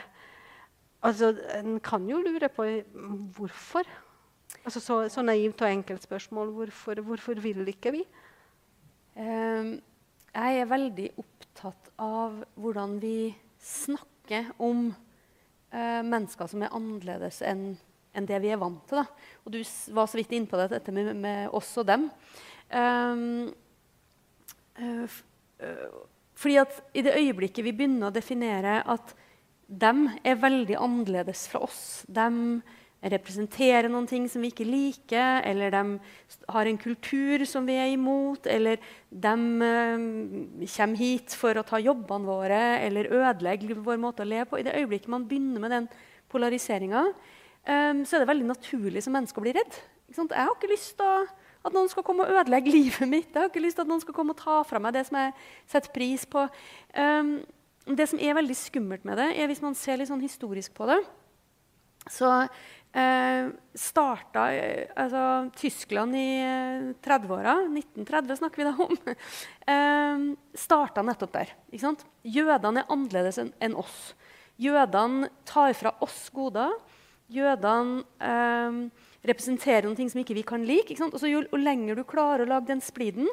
Altså, 1.03 1.33
En 1.59 1.79
kan 1.79 2.09
jo 2.09 2.21
lure 2.21 2.49
på 2.49 2.65
hvorfor. 3.35 3.87
Altså, 4.65 4.79
så, 4.79 5.09
så 5.09 5.21
naivt 5.21 5.61
og 5.61 5.71
enkelt 5.71 6.03
spørsmål. 6.03 6.51
Hvorfor, 6.51 7.01
hvorfor 7.01 7.33
vil 7.33 7.67
ikke 7.67 7.91
vi? 7.91 8.03
Um, 9.15 9.79
jeg 10.33 10.59
er 10.59 10.69
veldig 10.69 11.09
opptatt 11.17 11.91
av 12.01 12.43
hvordan 12.55 12.97
vi 13.01 13.35
snakker 13.61 14.49
om 14.59 14.87
uh, 15.73 16.01
mennesker 16.01 16.47
som 16.49 16.63
er 16.63 16.73
annerledes 16.73 17.43
enn 17.45 17.75
enn 18.13 18.27
det 18.29 18.37
vi 18.43 18.51
er 18.53 18.59
vant 18.61 18.83
til. 18.85 18.99
Da. 18.99 19.29
Og 19.41 19.53
du 19.55 19.57
var 19.97 20.05
så 20.05 20.19
vidt 20.19 20.35
inne 20.37 20.45
på 20.45 20.57
det, 20.59 20.67
dette 20.69 20.93
med, 20.93 21.15
med 21.17 21.53
oss 21.57 21.71
og 21.81 21.87
dem. 21.89 22.03
Um, 22.69 23.47
Eh, 23.49 23.49
eh, 23.49 23.62
fordi 26.33 26.55
at 26.61 26.79
i 26.97 27.03
det 27.05 27.17
øyeblikket 27.19 27.65
vi 27.65 27.75
begynner 27.75 28.09
å 28.09 28.15
definere 28.15 28.79
at 28.89 29.13
de 29.67 29.91
er 30.25 30.39
veldig 30.41 30.75
annerledes 30.81 31.45
fra 31.49 31.63
oss 31.65 32.03
De 32.09 32.61
representerer 33.03 33.89
noen 33.91 34.05
ting 34.07 34.29
som 34.31 34.43
vi 34.43 34.49
ikke 34.53 34.67
liker, 34.67 35.41
eller 35.43 35.73
de 35.73 35.81
har 36.55 36.69
en 36.69 36.79
kultur 36.79 37.43
som 37.49 37.65
vi 37.67 37.75
er 37.75 37.89
imot, 37.91 38.47
eller 38.47 38.79
de 39.11 39.33
uh, 39.59 40.05
kommer 40.63 41.01
hit 41.01 41.35
for 41.35 41.59
å 41.59 41.65
ta 41.67 41.81
jobbene 41.83 42.29
våre 42.29 42.61
eller 42.79 43.11
ødelegge 43.11 43.75
vår 43.75 43.99
måte 43.99 44.23
å 44.23 44.29
leve 44.29 44.47
på. 44.47 44.61
I 44.61 44.67
det 44.69 44.77
øyeblikket 44.79 45.11
man 45.11 45.27
begynner 45.27 45.65
med 45.65 45.75
den 45.75 45.89
polariseringa, 46.31 47.09
så 47.63 48.15
er 48.15 48.23
det 48.23 48.27
veldig 48.27 48.47
naturlig 48.49 49.03
som 49.05 49.13
menneske 49.15 49.39
å 49.39 49.43
bli 49.45 49.53
redd. 49.55 49.75
Jeg 50.11 50.31
har 50.35 50.49
ikke 50.51 50.71
lyst 50.71 50.97
til 50.99 51.07
å 51.07 51.42
at 51.63 51.73
noen 51.75 51.89
skal 51.91 52.03
komme 52.05 52.25
og 52.25 52.35
ødelegge 52.35 52.73
livet 52.73 53.09
mitt. 53.09 53.31
Jeg 53.31 53.39
har 53.39 53.51
ikke 53.51 53.63
lyst 53.63 53.79
til 53.79 53.85
at 53.85 53.91
noen 53.91 54.03
skal 54.03 54.15
komme 54.15 54.35
og 54.35 54.41
ta 54.41 54.59
fra 54.67 54.81
meg 54.83 54.95
det 54.95 55.05
som 55.07 55.19
jeg 55.19 55.33
setter 55.71 55.93
pris 55.95 56.25
på. 56.27 56.45
Um, 56.97 57.37
det 57.87 58.07
som 58.11 58.21
er 58.21 58.35
veldig 58.37 58.55
skummelt 58.55 59.07
med 59.07 59.19
det, 59.19 59.31
er 59.35 59.49
hvis 59.51 59.63
man 59.63 59.75
ser 59.75 59.99
litt 59.99 60.11
sånn 60.11 60.23
historisk 60.23 60.75
på 60.75 60.87
det 60.87 61.01
Så 62.11 62.29
uh, 62.47 63.45
starta 63.75 64.45
uh, 64.51 64.83
altså, 65.05 65.23
Tyskland 65.59 66.19
i 66.19 66.27
30-åra, 67.03 67.57
1930 67.71 68.41
snakker 68.41 68.63
vi 68.63 68.67
da 68.67 68.75
om, 68.87 68.99
uh, 69.73 70.27
starta 70.55 71.03
nettopp 71.03 71.35
der. 71.39 71.55
Jødene 71.71 72.83
er 72.83 72.91
annerledes 72.91 73.39
enn 73.39 73.55
en 73.63 73.79
oss. 73.83 74.13
Jødene 74.59 75.31
tar 75.47 75.71
fra 75.79 75.95
oss 76.03 76.27
goder. 76.35 76.75
Jødene 77.33 78.03
representerer 79.27 79.87
noe 79.87 80.09
som 80.09 80.21
ikke 80.21 80.37
vi 80.37 80.45
kan 80.47 80.65
like. 80.67 80.95
Altså, 80.99 81.29
jo, 81.31 81.43
jo, 81.47 81.59
lenger 81.59 81.97
du 81.97 82.03
klarer 82.07 82.45
å 82.45 82.51
lage 82.55 82.71
den 82.71 82.83
spliden, 82.83 83.29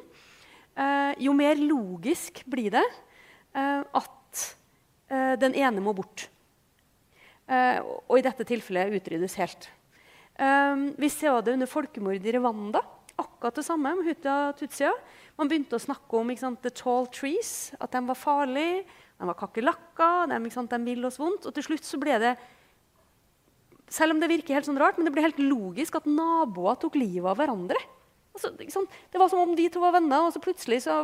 eh, 0.79 1.13
jo 1.23 1.35
mer 1.37 1.59
logisk 1.59 2.45
blir 2.51 2.71
det 2.77 2.87
eh, 2.87 3.83
at 3.83 4.45
eh, 5.11 5.35
den 5.41 5.57
ene 5.59 5.83
må 5.85 5.95
bort. 5.97 6.29
Eh, 7.51 7.83
og 7.83 8.19
i 8.19 8.25
dette 8.25 8.47
tilfellet 8.47 8.95
utryddes 9.01 9.37
helt. 9.41 9.71
Eh, 10.39 10.87
vi 11.01 11.11
ser 11.13 11.43
det 11.43 11.57
under 11.59 11.71
folkemordet 11.71 12.31
i 12.31 12.37
Rwanda. 12.39 12.85
Akkurat 13.21 13.59
det 13.59 13.67
samme 13.67 13.93
med 13.99 14.07
Hutia 14.07 14.55
Tutsia. 14.57 14.95
Man 15.37 15.51
begynte 15.51 15.77
å 15.77 15.83
snakke 15.83 16.19
om 16.19 16.31
sant, 16.37 16.63
the 16.63 16.71
tall 16.71 17.07
trees, 17.13 17.73
at 17.81 17.93
de 17.93 18.01
var 18.07 18.17
farlige. 18.17 18.85
De 19.21 19.27
var 19.29 19.37
kakerlakker, 19.37 20.31
de, 20.31 20.67
de 20.71 20.79
ville 20.87 21.09
oss 21.09 21.19
vondt. 21.21 21.45
Og 21.45 21.53
til 21.53 21.67
slutt 21.67 21.89
ble 22.01 22.17
det 22.23 22.33
selv 23.91 24.15
om 24.15 24.21
det 24.23 24.31
virker 24.31 24.57
helt 24.57 24.69
sånn 24.69 24.79
rart, 24.81 24.99
men 24.99 25.09
det 25.09 25.15
blir 25.15 25.27
helt 25.27 25.41
logisk 25.43 25.99
at 25.99 26.09
naboer 26.09 26.79
tok 26.81 26.99
livet 27.01 27.27
av 27.33 27.39
hverandre. 27.41 27.79
Altså, 28.31 28.53
liksom, 28.61 28.87
det 29.11 29.19
var 29.19 29.31
som 29.33 29.43
om 29.43 29.57
de 29.59 29.67
to 29.73 29.83
var 29.83 29.97
venner, 29.97 30.23
og 30.27 30.35
så 30.35 30.43
plutselig 30.43 30.85
så 30.87 31.03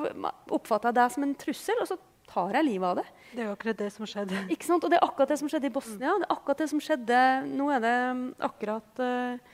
oppfatta 0.54 0.92
jeg 0.92 0.98
deg 1.00 1.16
som 1.16 1.26
en 1.26 1.34
trussel, 1.38 1.82
og 1.82 1.90
så 1.90 1.98
tar 2.30 2.54
jeg 2.58 2.66
livet 2.68 2.88
av 2.88 3.00
det. 3.00 3.06
Det 3.32 3.42
er 3.42 3.48
jo 3.48 3.56
akkurat 3.56 3.82
det 3.82 3.90
som 3.94 4.08
skjedde. 4.08 4.40
Ikke 4.54 4.68
sant? 4.68 4.86
Og 4.86 4.92
det 4.92 5.00
er 5.00 5.06
akkurat 5.06 5.34
det 5.34 5.40
som 5.42 5.50
skjedde 5.50 5.70
i 5.70 5.74
Bosnia. 5.74 6.14
Det 6.22 6.28
er 6.28 6.34
akkurat 6.36 6.62
det 6.62 6.70
som 6.72 6.82
skjedde 6.82 7.20
Nå 7.50 7.68
er 7.74 7.84
det 7.84 7.94
mm, 8.18 8.24
akkurat 8.48 9.02
uh, 9.02 9.52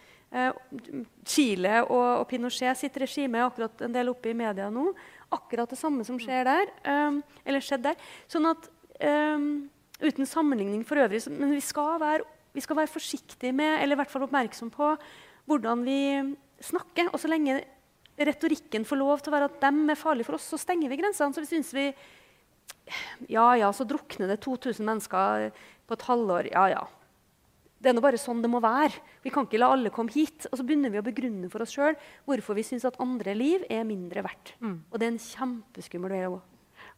Chile 1.29 1.75
og, 1.83 2.07
og, 2.23 2.25
Pinochet 2.31 2.81
sitt 2.81 2.97
regime 3.01 3.41
er 3.41 3.49
akkurat 3.49 3.85
en 3.85 3.93
del 3.93 4.13
oppe 4.13 4.33
i 4.33 4.37
media 4.37 4.71
nå. 4.73 4.87
Akkurat 5.33 5.73
det 5.73 5.81
samme 5.81 6.05
som 6.09 6.21
skjer 6.21 6.49
der. 6.49 6.73
Um, 6.89 7.21
eller 7.45 7.65
skjedde 7.65 7.93
der. 7.93 8.11
Sånn 8.33 8.49
at 8.53 8.69
um, 9.01 9.47
Uten 10.03 10.27
sammenligning 10.27 10.81
for 10.83 10.99
øvrig, 10.99 11.21
men 11.31 11.53
vi 11.55 11.61
skal, 11.63 12.01
være, 12.03 12.25
vi 12.53 12.65
skal 12.65 12.79
være 12.79 12.93
forsiktige 12.93 13.55
med, 13.57 13.81
eller 13.81 13.97
i 13.97 14.01
hvert 14.03 14.13
fall 14.13 14.27
oppmerksom 14.27 14.73
på, 14.75 14.95
hvordan 15.49 15.85
vi 15.87 16.01
snakker. 16.63 17.11
Og 17.13 17.21
så 17.21 17.31
lenge 17.31 17.61
retorikken 18.19 18.85
får 18.87 19.01
lov 19.01 19.23
til 19.23 19.33
å 19.33 19.37
være 19.37 19.51
at 19.51 19.61
dem 19.65 19.85
er 19.91 19.99
farlige 19.99 20.29
for 20.29 20.39
oss, 20.39 20.51
så 20.53 20.61
stenger 20.61 20.93
vi 20.93 21.01
grensene. 21.01 21.35
Så 21.35 21.45
vi 21.45 21.51
syns 21.51 21.73
vi 21.77 21.87
ja, 23.31 23.47
ja, 23.57 23.71
så 23.73 23.87
drukner 23.89 24.31
det 24.31 24.43
2000 24.45 24.87
mennesker 24.87 25.49
på 25.89 25.97
et 25.97 26.05
halvår. 26.09 26.51
Ja, 26.53 26.67
ja. 26.73 26.83
Det 27.83 27.91
er 27.91 27.97
nå 27.97 28.03
bare 28.05 28.21
sånn 28.21 28.43
det 28.45 28.51
må 28.51 28.61
være. 28.63 29.01
Vi 29.25 29.31
kan 29.35 29.49
ikke 29.49 29.59
la 29.59 29.73
alle 29.75 29.91
komme 29.95 30.13
hit. 30.15 30.47
Og 30.51 30.59
så 30.59 30.67
begynner 30.67 30.93
vi 30.93 31.01
å 31.01 31.07
begrunne 31.07 31.51
for 31.51 31.65
oss 31.65 31.75
sjøl 31.75 31.97
hvorfor 32.29 32.59
vi 32.59 32.67
syns 32.67 32.87
at 32.87 33.01
andre 33.03 33.35
liv 33.35 33.65
er 33.71 33.83
mindre 33.89 34.23
verdt. 34.27 34.55
Mm. 34.63 34.77
Og 34.91 35.01
det 35.01 35.09
er 35.09 35.15
en 35.15 35.25
kjempeskummel 35.25 36.15
vei 36.15 36.23
å 36.29 36.37
gå. 36.37 36.43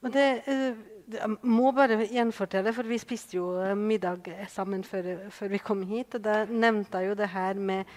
Og 0.04 0.12
det, 0.12 0.26
uh, 0.44 0.82
jeg 1.12 1.36
må 1.42 1.70
bare 1.76 1.98
gjenfortelle, 2.08 2.72
for 2.72 2.88
vi 2.88 2.98
spiste 3.00 3.36
jo 3.36 3.48
middag 3.76 4.28
sammen 4.52 4.84
før, 4.86 5.28
før, 5.34 5.50
vi 5.52 5.60
kom 5.62 5.82
hit. 5.88 6.16
Og 6.16 6.24
da 6.24 6.44
nevnte 6.48 7.02
jeg 7.02 7.12
jo 7.12 7.18
det 7.18 7.28
her 7.34 7.60
med 7.60 7.90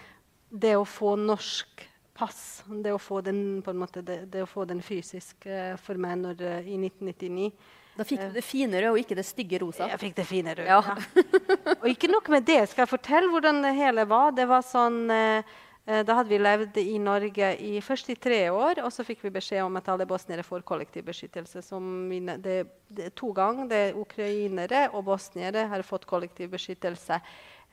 det 0.49 0.75
å 0.77 0.85
få 0.87 1.15
norsk 1.19 1.85
pass. 2.17 2.63
Det 2.67 2.93
å 2.93 3.01
få 3.01 3.21
den, 3.25 3.61
måte, 3.77 4.03
det, 4.05 4.23
det 4.33 4.43
å 4.43 4.49
få 4.49 4.65
den 4.69 4.81
fysisk 4.83 5.47
uh, 5.47 5.75
for 5.81 5.99
meg 6.01 6.17
når, 6.23 6.41
uh, 6.41 6.67
i 6.67 6.79
1999. 6.79 7.51
Da 7.97 8.05
fikk 8.05 8.25
du 8.27 8.35
det 8.35 8.43
fine 8.45 8.77
røde 8.77 8.93
og 8.93 8.99
ikke 9.01 9.17
det 9.17 9.25
stygge 9.25 9.61
rosa? 9.63 9.87
Jeg 9.89 10.01
fikk 10.01 10.17
det 10.19 10.27
fine 10.29 10.53
røde. 10.57 10.67
Ja. 10.69 10.81
ja. 10.85 11.77
og 11.79 11.87
ikke 11.89 12.11
nok 12.11 12.29
med 12.33 12.45
det. 12.45 12.59
Skal 12.69 12.85
jeg 12.85 12.93
fortelle 12.93 13.31
hvordan 13.33 13.63
det 13.65 13.73
hele 13.77 14.05
var? 14.09 14.35
Det 14.37 14.49
var 14.49 14.65
sånn... 14.65 15.05
Uh, 15.09 15.63
da 15.87 16.17
hadde 16.17 16.27
vi 16.33 16.37
levd 16.41 16.77
i 16.81 16.97
Norge 16.99 17.53
i, 17.63 17.77
først 17.79 18.09
i 18.11 18.17
tre 18.19 18.41
år, 18.51 18.81
og 18.83 18.91
så 18.91 19.05
fikk 19.07 19.21
vi 19.23 19.31
beskjed 19.37 19.63
om 19.63 19.77
at 19.79 19.87
alle 19.93 20.07
bosniere 20.09 20.43
får 20.43 20.65
kollektiv 20.67 21.05
beskyttelse. 21.07 21.63
Vi, 22.11 22.19
det, 22.43 22.57
det, 22.91 23.13
to 23.15 23.31
ganger. 23.31 23.69
Det 23.71 23.83
ukrainere 23.95 24.89
og 24.91 25.05
bosniere 25.07 25.63
har 25.71 25.85
fått 25.87 26.09
kollektiv 26.09 26.51
beskyttelse 26.51 27.21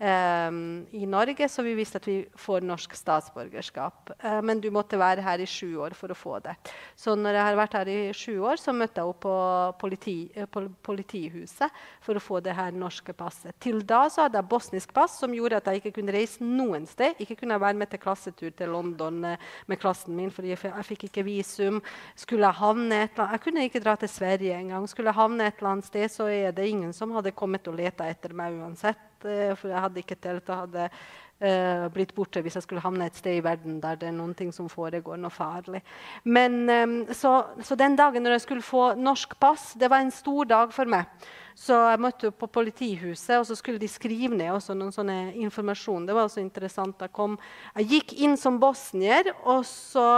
i 0.01 1.07
Norge, 1.07 1.47
så 1.49 1.63
vi 1.63 1.75
visste 1.79 2.01
at 2.01 2.07
vi 2.09 2.17
får 2.35 2.65
norsk 2.67 2.97
statsborgerskap. 2.99 4.11
Uh, 4.25 4.41
men 4.43 4.59
du 4.61 4.67
måtte 4.75 4.99
være 4.99 5.23
her 5.23 5.39
i 5.39 5.47
sju 5.47 5.79
år 5.79 5.95
for 5.95 6.11
å 6.11 6.17
få 6.19 6.41
det. 6.43 6.57
Så 6.99 7.15
når 7.15 7.39
jeg 7.39 7.47
har 7.47 7.59
vært 7.61 7.77
her 7.79 7.91
i 7.93 7.99
sju 8.17 8.41
år, 8.43 8.59
så 8.59 8.75
møtte 8.75 9.01
jeg 9.01 9.07
henne 9.07 9.23
på 9.23 9.37
politi, 9.79 10.17
uh, 10.35 10.67
politihuset 10.83 11.79
for 12.03 12.19
å 12.19 12.25
få 12.25 12.41
det 12.43 12.57
her 12.59 12.75
norske 12.75 13.15
passet. 13.15 13.55
Til 13.63 13.85
da 13.87 14.03
så 14.11 14.27
hadde 14.27 14.43
jeg 14.43 14.51
bosnisk 14.51 14.93
pass, 14.97 15.15
som 15.23 15.37
gjorde 15.37 15.63
at 15.63 15.71
jeg 15.71 15.85
ikke 15.85 15.95
kunne 16.01 16.17
reise 16.19 16.43
noen 16.43 16.91
sted. 16.91 17.15
Ikke 17.23 17.39
kunne 17.45 17.61
være 17.63 17.79
med 17.79 17.95
til 17.95 18.03
klassetur 18.03 18.51
til 18.51 18.75
London 18.75 19.23
uh, 19.31 19.49
med 19.71 19.81
klassen 19.81 20.19
min, 20.19 20.35
fordi 20.35 20.57
jeg 20.57 20.89
fikk 20.91 21.07
ikke 21.09 21.27
visum. 21.31 21.81
Skulle 22.19 22.51
Jeg 22.51 22.61
havne 22.61 23.05
et 23.07 23.15
eller 23.15 23.29
annet, 23.29 23.39
jeg 23.39 23.47
kunne 23.47 23.65
ikke 23.71 23.87
dra 23.87 23.95
til 23.97 24.11
Sverige 24.11 24.59
engang. 24.59 24.91
Skulle 24.91 25.15
jeg 25.15 25.23
havne 25.23 25.47
et 25.47 25.63
eller 25.63 25.77
annet 25.77 25.87
sted, 25.87 26.11
så 26.11 26.29
er 26.29 26.53
det 26.53 26.67
ingen 26.69 26.93
som 26.93 27.15
hadde 27.15 27.33
kommet 27.33 27.71
og 27.71 27.79
leta 27.79 28.11
etter 28.11 28.35
meg 28.35 28.59
uansett. 28.59 29.14
Eh, 29.25 29.53
for 29.59 29.73
jeg 29.73 29.85
hadde 29.87 30.03
ikke 30.03 30.19
telt 30.21 30.51
og 30.51 30.65
hadde 30.65 30.89
uh, 30.89 31.87
blitt 31.95 32.15
borte 32.17 32.43
hvis 32.45 32.59
jeg 32.59 32.67
skulle 32.67 32.83
havne 32.85 33.07
et 33.09 33.19
sted 33.19 33.39
i 33.39 33.45
verden 33.45 33.79
der 33.83 33.99
det 34.01 34.09
er 34.11 34.17
noen 34.17 34.35
ting 34.37 34.53
som 34.55 34.69
foregår 34.71 35.19
noe 35.21 35.33
farlig. 35.33 35.81
Men, 36.25 36.61
um, 36.69 36.99
så, 37.13 37.33
så, 37.63 37.79
den 37.79 37.97
dagen 37.99 38.25
når 38.25 38.39
jeg 38.39 38.45
skulle 38.47 38.67
få 38.67 38.93
norsk 38.99 39.37
pass, 39.41 39.73
det 39.81 39.91
var 39.93 40.05
en 40.05 40.15
stor 40.15 40.51
dag 40.51 40.75
for 40.75 40.91
meg. 40.91 41.11
Så 41.55 41.77
jeg 41.79 42.03
møtte 42.03 42.33
på 42.35 42.49
politihuset, 42.51 43.37
og 43.39 43.47
så 43.47 43.55
skulle 43.55 43.79
de 43.79 43.89
skrive 43.91 44.35
ned 44.35 44.51
også 44.57 44.75
noen 44.75 44.95
sånne 44.95 45.19
informasjon. 45.39 46.07
Det 46.09 46.17
var 46.17 46.27
også 46.27 46.43
interessant. 46.43 46.99
Jeg, 47.01 47.15
kom, 47.15 47.37
jeg 47.79 47.91
gikk 47.93 48.17
inn 48.27 48.35
som 48.41 48.59
bosnier, 48.63 49.31
og 49.47 49.63
så 49.69 50.09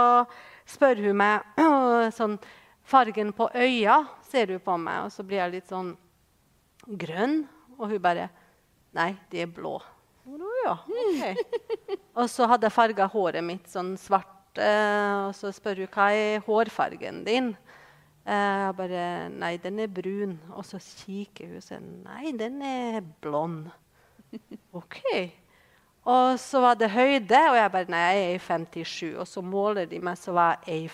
spør 0.67 1.03
hun 1.05 1.19
meg 1.21 1.61
sånn 2.19 2.39
Fargen 2.87 3.33
på 3.35 3.49
øya, 3.51 3.97
ser 4.23 4.47
du 4.47 4.61
på 4.63 4.77
meg? 4.79 5.01
Og 5.03 5.11
så 5.11 5.25
blir 5.27 5.41
jeg 5.41 5.57
litt 5.57 5.67
sånn 5.67 5.89
grønn. 6.87 7.41
Og 7.75 7.91
hun 7.91 7.99
bare 8.01 8.29
Nei, 8.97 9.11
de 9.31 9.43
er 9.43 9.53
blå. 9.53 9.77
Ja, 10.27 10.73
okay. 10.89 11.35
og 12.19 12.27
så 12.31 12.47
hadde 12.49 12.67
jeg 12.67 12.75
farga 12.75 13.07
håret 13.11 13.45
mitt 13.45 13.69
sånn 13.71 13.93
svart. 14.01 14.57
Eh, 14.57 15.27
og 15.27 15.35
så 15.37 15.51
spør 15.53 15.83
hun 15.83 15.91
hva 15.93 16.07
er 16.17 16.41
hårfargen 16.47 17.21
din. 17.27 17.51
Eh, 18.27 18.55
jeg 18.65 18.77
bare 18.79 19.03
Nei, 19.31 19.53
den 19.63 19.83
er 19.83 19.91
brun. 19.91 20.37
Og 20.57 20.65
så 20.67 20.81
kikker 20.81 21.51
hun 21.51 21.59
og 21.61 21.67
sier 21.67 21.83
nei, 21.83 22.33
den 22.35 22.61
er 22.65 23.03
blond. 23.23 23.69
OK. 24.79 24.99
Og 26.07 26.39
så 26.39 26.63
var 26.63 26.77
det 26.79 26.89
høyde, 26.91 27.39
og 27.51 27.57
jeg 27.59 27.71
bare 27.71 27.91
nei, 27.91 28.03
jeg 28.15 28.35
er 28.35 28.45
57. 28.49 29.15
Og 29.19 29.27
så 29.27 29.43
måler 29.43 29.87
de 29.87 29.99
meg, 30.03 30.19
så 30.19 30.33
var 30.35 30.63
jeg 30.67 30.89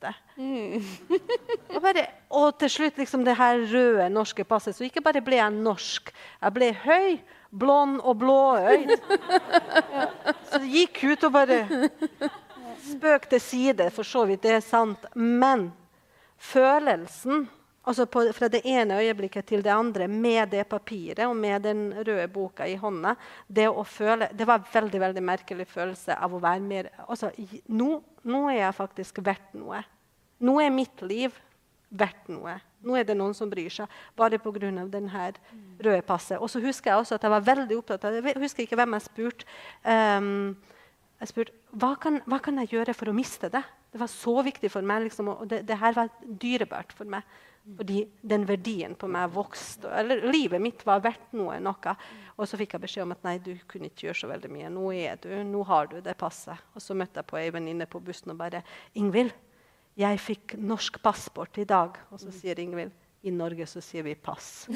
58. 0.00 0.14
Mm. 0.36 0.82
og, 1.74 1.82
bare, 1.82 2.06
og, 2.30 2.58
til 2.58 2.70
slutt 2.70 2.98
liksom 2.98 3.24
det 3.24 3.36
her 3.36 3.60
røde 3.72 4.08
norske 4.10 4.44
passet. 4.44 4.76
Så 4.76 4.84
ikke 4.84 5.02
bare 5.04 5.22
ble 5.24 5.40
jeg 5.40 5.52
norsk, 5.52 6.12
jeg 6.42 6.52
ble 6.56 6.70
høy, 6.84 7.18
blond 7.50 8.00
og 8.02 8.18
blåøyd. 8.20 8.92
ja. 9.92 10.08
Så 10.50 10.60
det 10.62 10.70
gikk 10.70 11.02
ut 11.12 11.24
og 11.26 11.32
bare 11.32 11.62
Spøk 12.86 13.24
til 13.30 13.40
side, 13.42 13.88
for 13.90 14.06
så 14.06 14.22
vidt, 14.28 14.44
det 14.44 14.52
er 14.54 14.62
sant. 14.62 15.08
Men 15.14 15.72
følelsen 16.38 17.48
altså 17.86 18.06
på, 18.10 18.24
fra 18.34 18.48
det 18.52 18.62
ene 18.66 18.98
øyeblikket 19.00 19.46
til 19.46 19.62
det 19.64 19.72
andre 19.72 20.08
med 20.10 20.50
det 20.52 20.66
papiret 20.68 21.24
og 21.26 21.36
med 21.38 21.62
den 21.64 21.88
røde 21.96 22.26
boka 22.32 22.66
i 22.66 22.76
hånda 22.76 23.14
Det 23.48 23.68
føle, 23.86 24.28
det 24.32 24.46
var 24.46 24.58
en 24.58 24.70
veldig 24.72 25.00
veldig 25.00 25.22
merkelig 25.22 25.66
følelse 25.70 26.18
av 26.18 26.34
å 26.34 26.42
være 26.42 26.60
mer 26.60 26.90
altså, 27.06 27.30
nå, 27.68 27.90
nå 28.24 28.46
er 28.50 28.60
jeg 28.60 28.74
faktisk 28.74 29.22
verdt 29.24 29.54
noe. 29.54 29.82
Nå 30.38 30.60
er 30.60 30.74
mitt 30.74 31.02
liv 31.02 31.34
verdt 31.88 32.28
noe. 32.28 32.58
Nå 32.86 32.96
er 32.98 33.06
det 33.06 33.16
noen 33.16 33.34
som 33.34 33.50
bryr 33.50 33.70
seg, 33.72 33.90
bare 34.18 34.38
pga. 34.42 34.70
denne 34.90 35.32
røde 35.78 36.02
passet. 36.06 36.38
Og 36.38 36.50
så 36.50 36.60
husker 36.60 36.90
jeg 36.90 36.98
også 36.98 37.16
at 37.16 37.22
jeg 37.22 37.34
var 37.34 37.46
veldig 37.46 37.78
opptatt 37.78 38.04
av 38.04 38.14
Jeg 38.14 38.38
husker 38.42 38.66
ikke 38.66 38.76
hvem 38.76 38.96
jeg 38.96 39.06
spurte. 39.06 39.46
Um, 39.82 40.56
jeg 41.20 41.32
spurte 41.32 41.56
hva 41.72 41.94
kan, 42.00 42.20
hva 42.28 42.38
kan 42.42 42.58
jeg 42.60 42.74
gjøre 42.76 42.94
for 42.94 43.10
å 43.10 43.16
miste 43.16 43.50
det. 43.52 43.62
Det 43.92 44.00
var 44.00 44.10
så 44.12 44.34
viktig 44.44 44.70
for 44.72 44.84
meg. 44.84 45.06
Liksom, 45.06 45.32
og 45.32 45.46
det, 45.48 45.62
det, 45.68 45.78
her 45.80 45.96
var 45.96 46.12
dyrebart 46.20 46.92
for 46.96 47.08
meg. 47.08 47.24
Fordi 47.74 48.04
den 48.22 48.44
verdien 48.46 48.94
på 48.94 49.08
meg 49.10 49.32
vokste. 49.34 49.90
Eller 49.98 50.22
livet 50.30 50.62
mitt 50.62 50.84
var 50.86 51.02
verdt 51.02 51.32
noe. 51.34 51.58
noe. 51.58 51.94
Og 52.36 52.46
så 52.46 52.58
fikk 52.60 52.76
jeg 52.76 52.84
beskjed 52.84 53.06
om 53.06 53.14
at 53.16 53.24
nei, 53.26 53.38
du 53.42 53.56
kunne 53.66 53.90
ikke 53.90 54.06
gjøre 54.06 54.20
så 54.20 54.30
veldig 54.30 54.50
mye. 54.52 54.70
Nå 54.70 54.84
er 54.94 55.18
du, 55.22 55.32
nå 55.48 55.64
har 55.66 55.90
du 55.90 55.96
det 56.04 56.14
passet. 56.20 56.62
Og 56.76 56.84
så 56.84 56.94
møtte 56.94 57.22
jeg 57.22 57.30
på 57.32 57.40
ei 57.40 57.48
venninne 57.54 57.88
på 57.90 58.02
bussen 58.04 58.34
og 58.34 58.38
bare 58.44 58.62
Ingvild, 58.94 59.34
'Jeg 59.96 60.20
fikk 60.20 60.54
norsk 60.60 61.00
passport 61.00 61.56
i 61.56 61.64
dag.' 61.64 61.96
Og 62.12 62.20
så 62.20 62.28
sier 62.30 62.58
Ingvild 62.60 62.92
i 63.26 63.32
Norge 63.34 63.66
så 63.66 63.80
sier 63.82 64.04
vi 64.06 64.14
pass. 64.14 64.68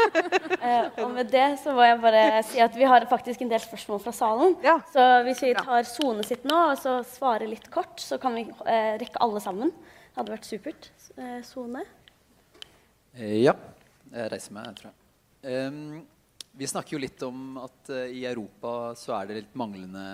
eh, 0.60 0.86
og 1.02 1.10
med 1.14 1.30
det 1.32 1.58
så 1.62 1.72
må 1.74 1.82
jeg 1.82 1.98
bare 2.02 2.42
si 2.46 2.60
at 2.62 2.76
vi 2.76 2.86
har 2.86 3.06
faktisk 3.10 3.42
en 3.42 3.50
del 3.50 3.62
spørsmål 3.62 4.02
fra 4.04 4.12
salen. 4.14 4.54
Ja. 4.62 4.76
Så 4.92 5.02
hvis 5.26 5.42
vi 5.42 5.54
tar 5.56 5.88
Sone 5.88 6.22
sitt 6.26 6.44
nå 6.46 6.60
og 6.68 6.78
så 6.78 7.00
svarer 7.08 7.50
litt 7.50 7.66
kort, 7.72 7.98
så 8.02 8.20
kan 8.22 8.36
vi 8.38 8.46
eh, 8.46 8.94
rekke 9.00 9.22
alle 9.24 9.42
sammen. 9.42 9.72
Det 9.72 10.20
hadde 10.20 10.36
vært 10.36 10.50
supert. 10.50 10.90
Eh, 11.16 11.40
Sone? 11.46 11.82
Eh, 11.82 12.05
ja. 13.16 13.56
Jeg 14.12 14.30
reiser 14.32 14.54
meg, 14.56 14.76
tror 14.78 14.92
jeg. 14.92 15.00
Um, 15.46 16.02
vi 16.56 16.68
snakker 16.70 16.96
jo 16.96 17.02
litt 17.02 17.22
om 17.26 17.58
at 17.62 17.90
uh, 17.92 18.06
i 18.08 18.24
Europa 18.28 18.94
så 18.98 19.16
er 19.18 19.28
det 19.28 19.40
litt 19.40 19.56
manglende 19.58 20.06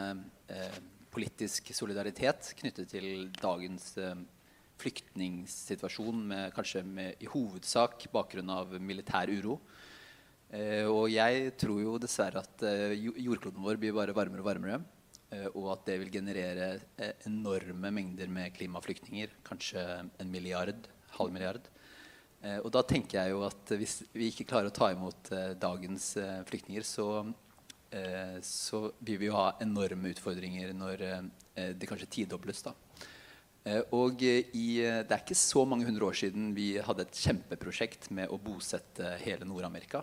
uh, 0.51 0.79
politisk 1.13 1.71
solidaritet 1.77 2.55
knyttet 2.59 2.91
til 2.95 3.29
dagens 3.41 3.93
uh, 4.01 4.17
flyktningsituasjon 4.83 6.25
med, 6.33 6.53
kanskje 6.57 6.83
med, 6.87 7.19
i 7.23 7.31
hovedsak 7.31 8.09
bakgrunn 8.13 8.51
av 8.53 8.75
militær 8.83 9.31
uro. 9.31 9.59
Eh, 10.53 10.85
og 10.85 11.07
jeg 11.09 11.55
tror 11.61 11.79
jo 11.81 11.99
dessverre 12.01 12.43
at 12.43 12.65
eh, 12.69 12.97
jordkloden 13.01 13.63
vår 13.65 13.79
blir 13.81 13.95
bare 13.97 14.17
varmere 14.17 14.45
og 14.45 14.49
varmere. 14.51 14.81
Eh, 15.33 15.47
og 15.55 15.71
at 15.77 15.87
det 15.89 15.99
vil 16.03 16.13
generere 16.13 16.75
eh, 17.01 17.15
enorme 17.31 17.93
mengder 17.95 18.29
med 18.33 18.53
klimaflyktninger. 18.59 19.33
Kanskje 19.47 19.85
en 20.03 20.33
milliard, 20.33 20.91
halv 21.17 21.33
milliard. 21.33 21.72
Eh, 22.43 22.59
og 22.59 22.71
da 22.75 22.83
tenker 22.83 23.21
jeg 23.21 23.35
jo 23.35 23.45
at 23.47 23.75
hvis 23.79 24.03
vi 24.13 24.31
ikke 24.33 24.49
klarer 24.51 24.71
å 24.71 24.75
ta 24.75 24.91
imot 24.93 25.33
eh, 25.33 25.53
dagens 25.59 26.15
flyktninger, 26.49 26.87
så, 26.87 27.09
så 28.47 28.87
vil 29.05 29.19
vi 29.21 29.29
jo 29.29 29.37
ha 29.37 29.51
enorme 29.61 30.15
utfordringer 30.15 30.71
når 30.73 31.03
det 31.77 31.89
kanskje 31.91 32.09
tidobles. 32.09 32.63
da. 32.65 32.73
Eh, 33.65 33.83
og 33.95 34.23
i, 34.23 34.83
eh, 34.83 35.03
Det 35.07 35.13
er 35.13 35.23
ikke 35.23 35.39
så 35.39 35.65
mange 35.65 35.87
hundre 35.87 36.07
år 36.07 36.17
siden 36.19 36.55
vi 36.55 36.79
hadde 36.83 37.03
et 37.07 37.15
kjempeprosjekt 37.15 38.11
med 38.11 38.29
å 38.29 38.39
bosette 38.39 39.19
hele 39.23 39.47
Nord-Amerika 39.47 40.03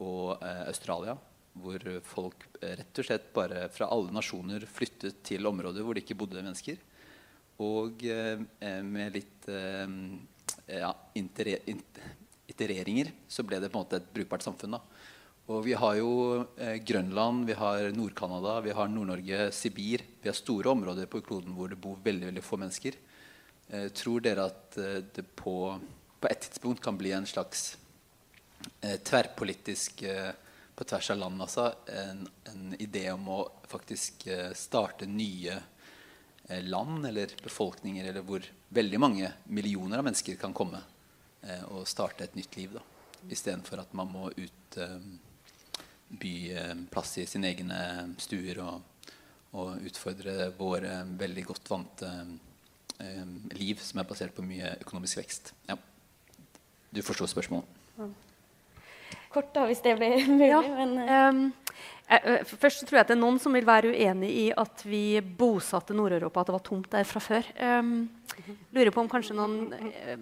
og 0.00 0.42
eh, 0.42 0.66
Australia. 0.68 1.16
hvor 1.56 1.80
folk 2.04 2.42
eh, 2.60 2.76
rett 2.76 2.98
og 2.98 3.04
slett 3.06 3.32
bare 3.32 3.70
fra 3.72 3.88
alle 3.88 4.12
nasjoner 4.12 4.66
flyttet 4.68 5.22
til 5.24 5.46
områder 5.46 5.80
hvor 5.80 5.94
det 5.94 6.04
ikke 6.04 6.18
bodde 6.20 6.42
mennesker. 6.42 6.76
Og 7.64 8.04
eh, 8.04 8.36
eh 8.60 8.82
med 8.82 9.14
litt 9.14 9.48
eh, 9.48 9.88
ja, 10.66 10.90
itereringer 12.46 13.12
så 13.28 13.44
ble 13.46 13.60
det 13.62 13.70
på 13.70 13.78
en 13.78 13.84
måte 13.84 14.00
et 14.00 14.08
brukbart 14.14 14.42
samfunn. 14.42 14.76
da. 14.78 14.80
Og 15.46 15.62
vi 15.62 15.76
har 15.78 15.94
jo 16.00 16.12
eh, 16.58 16.80
Grønland, 16.82 17.44
vi 17.46 17.54
har 17.54 17.92
Nord-Canada, 17.94 18.58
vi 18.64 18.72
har 18.74 18.88
Nord-Norge, 18.90 19.52
Sibir. 19.54 20.02
Vi 20.22 20.28
har 20.28 20.34
store 20.34 20.72
områder 20.72 21.06
på 21.06 21.20
kloden 21.22 21.54
hvor 21.54 21.70
det 21.70 21.78
bor 21.78 22.00
veldig 22.02 22.32
veldig 22.32 22.42
få 22.42 22.58
mennesker. 22.58 22.98
Eh, 23.70 23.86
tror 23.94 24.24
dere 24.26 24.48
at 24.50 24.78
eh, 24.82 25.04
det 25.14 25.22
på, 25.38 25.54
på 26.18 26.30
et 26.30 26.42
tidspunkt 26.48 26.82
kan 26.82 26.98
bli 26.98 27.14
en 27.14 27.28
slags 27.30 27.76
eh, 28.80 28.98
tverrpolitisk 28.98 30.02
eh, 30.02 30.32
på 30.76 30.84
tvers 30.84 31.10
av 31.14 31.22
land 31.22 31.40
altså, 31.40 31.70
en, 31.94 32.26
en, 32.50 32.74
idé 32.82 33.06
om 33.14 33.30
å 33.32 33.38
faktisk 33.70 34.26
eh, 34.26 34.50
starte 34.58 35.06
nye 35.06 35.60
land 36.66 37.06
eller 37.08 37.32
befolkninger 37.42 38.06
eller 38.06 38.22
hvor 38.26 38.44
veldig 38.76 39.00
mange 39.02 39.30
millioner 39.50 39.98
av 39.98 40.06
mennesker 40.06 40.38
kan 40.38 40.54
komme 40.54 40.78
og 41.66 41.88
starte 41.90 42.22
et 42.22 42.36
nytt 42.38 42.54
liv. 42.58 42.76
da, 42.76 42.82
Istedenfor 43.34 43.82
at 43.82 43.92
man 43.98 44.12
må 44.12 44.28
ut 44.30 44.78
by 46.08 46.34
plass 46.90 47.16
i 47.18 47.26
sine 47.26 47.50
egne 47.50 47.80
stuer 48.22 48.60
og, 48.62 48.96
og 49.56 49.86
utfordre 49.88 50.50
våre 50.58 51.00
veldig 51.18 51.44
godt 51.48 51.70
vante 51.70 52.10
eh, 53.00 53.24
liv 53.56 53.80
som 53.82 54.00
er 54.00 54.08
basert 54.08 54.34
på 54.36 54.44
mye 54.44 54.74
økonomisk 54.82 55.22
vekst. 55.22 55.52
Ja. 55.68 55.78
Du 56.92 57.02
forstår 57.04 57.30
spørsmålet? 57.32 57.68
Kort, 59.36 59.52
da, 59.52 59.66
hvis 59.68 59.82
det 59.84 59.92
blir 59.98 60.16
mulig. 60.32 60.48
Ja. 60.48 60.62
Men, 60.64 60.92
um, 61.04 61.52
først 62.56 62.86
tror 62.86 62.96
jeg 62.96 63.04
at 63.04 63.10
det 63.10 63.16
er 63.16 63.20
noen 63.20 63.38
som 63.42 63.52
vil 63.56 63.66
være 63.68 63.90
uenig 63.92 64.30
i 64.30 64.46
at 64.56 64.84
vi 64.86 65.20
bosatte 65.20 65.96
Nord-Europa, 65.96 66.40
at 66.40 66.48
det 66.48 66.54
var 66.56 66.64
tomt 66.64 66.88
der 66.94 67.04
fra 67.08 67.20
før. 67.20 67.44
Um, 67.60 68.08
lurer 68.72 68.94
på 68.94 69.02
om 69.02 69.10
kanskje 69.12 69.36
noen 69.36 69.74
uh, 69.74 70.16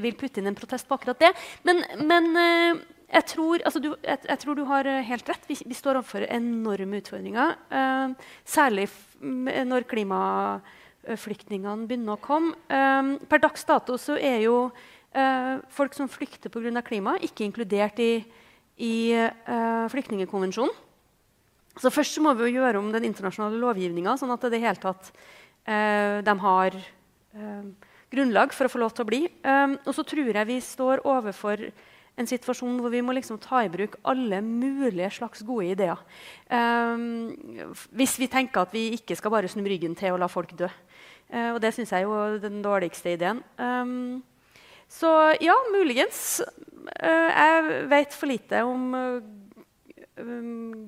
vil 0.00 0.16
putte 0.16 0.40
inn 0.40 0.48
en 0.48 0.56
protest 0.56 0.88
på 0.88 0.96
akkurat 0.96 1.20
det. 1.20 1.32
Men, 1.68 1.84
men 2.00 2.30
uh, 2.32 2.72
jeg 3.12 3.24
tror, 3.34 3.60
altså 3.68 3.82
du, 3.84 3.90
jeg, 4.00 4.18
jeg 4.30 4.38
tror, 4.46 4.56
du, 4.56 4.64
har 4.70 4.88
helt 5.10 5.28
rett. 5.28 5.44
Vi, 5.50 5.58
vi 5.68 5.76
står 5.76 6.00
overfor 6.00 6.24
enorme 6.30 7.02
utfordringer. 7.02 7.58
Uh, 7.68 8.16
særlig 8.48 8.88
når 9.20 9.84
klimaflyktningene 9.92 11.84
begynner 11.90 12.16
å 12.16 12.24
komme. 12.24 12.56
Uh, 12.72 13.20
per 13.28 13.44
dags 13.44 13.68
dato 13.68 14.00
så 14.00 14.16
er 14.16 14.46
jo 14.46 14.70
folk 15.12 15.92
som 15.96 16.08
flykter 16.08 16.48
pga. 16.52 16.82
klima, 16.82 17.18
ikke 17.20 17.44
inkludert 17.44 17.98
i, 18.00 18.24
i 18.80 19.12
flyktningkonvensjonen. 19.92 20.72
Så 21.80 21.92
først 21.92 22.18
må 22.20 22.34
vi 22.36 22.52
gjøre 22.52 22.80
om 22.80 22.90
den 22.92 23.04
internasjonale 23.08 23.60
lovgivninga, 23.60 24.16
sånn 24.20 24.32
at 24.32 24.44
det 24.48 24.60
hele 24.60 24.80
tatt 24.80 25.12
de 25.64 26.34
har 26.42 26.76
grunnlag 28.12 28.52
for 28.52 28.68
å 28.68 28.72
få 28.72 28.82
lov 28.82 28.92
til 28.92 29.04
å 29.04 29.08
bli. 29.08 29.22
og 29.44 29.92
så 29.96 30.04
tror 30.04 30.32
jeg 30.32 30.48
vi 30.48 30.58
står 30.60 31.04
overfor 31.08 31.64
en 32.20 32.28
situasjon 32.28 32.80
hvor 32.82 32.92
vi 32.92 33.00
må 33.04 33.14
liksom 33.16 33.38
ta 33.40 33.62
i 33.64 33.70
bruk 33.72 33.96
alle 34.08 34.42
mulige 34.44 35.10
slags 35.16 35.44
gode 35.48 35.72
ideer. 35.72 36.00
Hvis 37.92 38.18
vi 38.20 38.28
tenker 38.32 38.66
at 38.66 38.74
vi 38.74 38.90
ikke 38.98 39.16
skal 39.16 39.32
bare 39.32 39.50
snu 39.50 39.64
ryggen 39.64 39.96
til 39.98 40.12
å 40.12 40.20
la 40.20 40.28
folk 40.28 40.52
dø. 40.58 40.68
Og 41.32 41.62
det 41.64 41.72
syns 41.72 41.94
jeg 41.94 42.04
er 42.04 42.36
den 42.42 42.60
dårligste 42.64 43.14
ideen. 43.14 43.40
Um, 43.56 44.20
så 44.92 45.10
ja, 45.40 45.56
muligens. 45.72 46.42
Uh, 47.00 47.30
jeg 47.30 47.84
vet 47.92 48.16
for 48.16 48.30
lite 48.30 48.62
om 48.66 48.90
uh, 48.94 49.22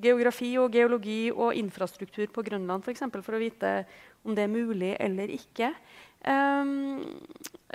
geografi 0.04 0.52
og 0.60 0.74
geologi 0.74 1.28
og 1.32 1.54
infrastruktur 1.56 2.26
på 2.34 2.44
Grønland 2.44 2.84
for, 2.84 2.92
eksempel, 2.92 3.22
for 3.24 3.36
å 3.36 3.42
vite 3.42 3.84
om 4.24 4.36
det 4.36 4.44
er 4.44 4.52
mulig 4.52 4.92
eller 5.00 5.32
ikke. 5.32 5.72
Um, 6.24 7.04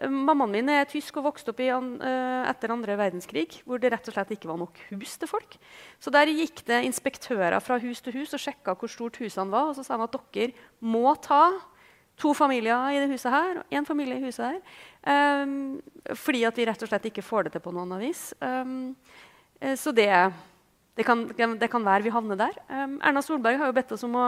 mammaen 0.10 0.54
min 0.56 0.72
er 0.74 0.88
tysk 0.90 1.20
og 1.20 1.28
vokste 1.28 1.54
opp 1.54 1.60
an, 1.70 1.92
uh, 2.02 2.46
etter 2.50 2.74
andre 2.74 2.96
verdenskrig, 2.98 3.60
hvor 3.66 3.82
det 3.82 3.92
rett 3.94 4.10
og 4.10 4.16
slett 4.16 4.34
ikke 4.34 4.50
var 4.50 4.58
nok 4.62 4.80
hus 4.90 5.18
til 5.22 5.30
folk. 5.30 5.58
Så 6.02 6.14
der 6.14 6.32
gikk 6.34 6.64
det 6.70 6.84
inspektører 6.88 7.60
fra 7.62 7.78
hus 7.82 8.02
til 8.06 8.18
hus 8.18 8.34
og 8.34 8.42
sjekka 8.42 8.78
hvor 8.78 8.90
stort 8.90 9.20
husene 9.22 9.54
var. 9.54 9.70
Og 9.70 9.78
så 9.78 9.86
sa 9.86 10.00
de 10.00 10.08
at 10.08 10.18
dere 10.34 10.70
må 10.82 11.14
ta 11.22 11.44
to 12.20 12.34
familier 12.36 12.92
i 12.92 13.00
det 13.00 13.10
huset 13.12 13.32
her 13.32 13.62
og 13.62 13.76
én 13.76 13.88
familie 13.88 14.18
i 14.18 14.26
huset 14.26 14.46
her. 14.46 14.60
Um, 15.00 15.80
fordi 16.18 16.44
at 16.48 16.58
vi 16.60 16.66
rett 16.68 16.82
og 16.84 16.92
slett 16.92 17.08
ikke 17.08 17.24
får 17.24 17.48
det 17.48 17.56
til 17.56 17.64
på 17.64 17.74
noen 17.76 17.96
vis. 18.02 18.30
Um, 18.44 18.96
så 19.80 19.92
det, 19.96 20.10
det, 20.96 21.06
kan, 21.08 21.26
det, 21.30 21.70
kan, 21.72 21.84
være 21.86 22.06
vi 22.06 22.14
havner 22.14 22.40
der. 22.40 22.60
Erna 22.70 23.24
Solberg 23.24 23.60
har 23.60 23.72
jo 23.72 23.76
bedt 23.76 23.92
oss 23.96 24.06
om 24.08 24.16
å 24.16 24.28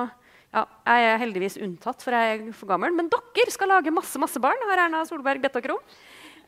ja, 0.51 0.65
jeg 0.83 1.05
er 1.07 1.21
heldigvis 1.21 1.55
unntatt, 1.63 2.01
for 2.03 2.11
jeg 2.11 2.33
er 2.33 2.55
for 2.55 2.67
gammel. 2.67 2.91
Men 2.95 3.07
dere 3.11 3.53
skal 3.53 3.71
lage 3.71 3.93
masse 3.95 4.19
masse 4.19 4.39
barn, 4.43 4.65
har 4.67 4.85
Erna 4.85 5.05
Solberg 5.07 5.39
bedt 5.43 5.55
dere 5.61 5.77
om. 5.77 5.85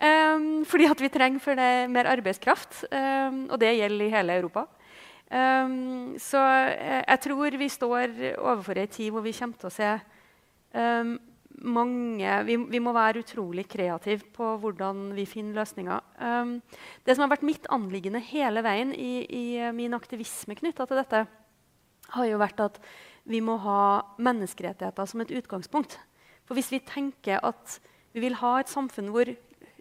Um, 0.03 0.63
fordi 0.67 0.89
at 0.91 0.99
vi 0.99 1.11
trenger 1.13 1.39
for 1.39 1.55
det 1.55 1.87
mer 1.93 2.09
arbeidskraft. 2.11 2.83
Um, 2.91 3.45
og 3.47 3.59
det 3.61 3.75
gjelder 3.77 4.05
i 4.05 4.11
hele 4.11 4.39
Europa. 4.41 4.65
Um, 5.31 6.17
så 6.19 6.41
jeg, 6.43 7.03
jeg, 7.07 7.19
tror 7.23 7.57
vi 7.57 7.69
står 7.71 8.17
overfor 8.35 8.81
ei 8.81 8.89
tid 8.91 9.13
hvor 9.13 9.23
vi 9.23 9.33
kommer 9.33 9.61
til 9.61 9.71
å 9.71 9.73
se 9.73 9.93
mange 11.61 12.39
vi, 12.47 12.57
vi, 12.57 12.79
må 12.81 12.93
være 12.95 13.21
utrolig 13.23 13.65
kreative 13.69 14.25
på 14.35 14.49
hvordan 14.61 15.11
vi 15.17 15.25
finner 15.29 15.61
løsninger. 15.61 16.01
det 17.05 17.15
som 17.15 17.25
har 17.25 17.33
vært 17.35 17.45
mitt 17.47 17.67
anliggende 17.71 18.21
hele 18.23 18.63
veien 18.65 18.93
i, 18.95 19.25
i 19.27 19.45
min 19.75 19.93
aktivisme 19.93 20.57
knytta 20.57 20.87
til 20.89 20.99
dette, 21.01 21.25
har 22.13 22.29
jo 22.29 22.41
vært 22.41 22.63
at 22.63 22.79
vi 23.29 23.39
må 23.43 23.55
ha 23.63 24.03
menneskerettigheter 24.19 25.07
som 25.07 25.23
et 25.23 25.31
utgangspunkt. 25.31 25.97
For 26.43 26.57
hvis 26.57 26.71
vi 26.73 26.83
tenker 26.83 27.39
at 27.43 27.79
vi 28.13 28.25
vil 28.25 28.37
ha 28.41 28.57
et 28.59 28.71
samfunn 28.71 29.11
hvor 29.13 29.29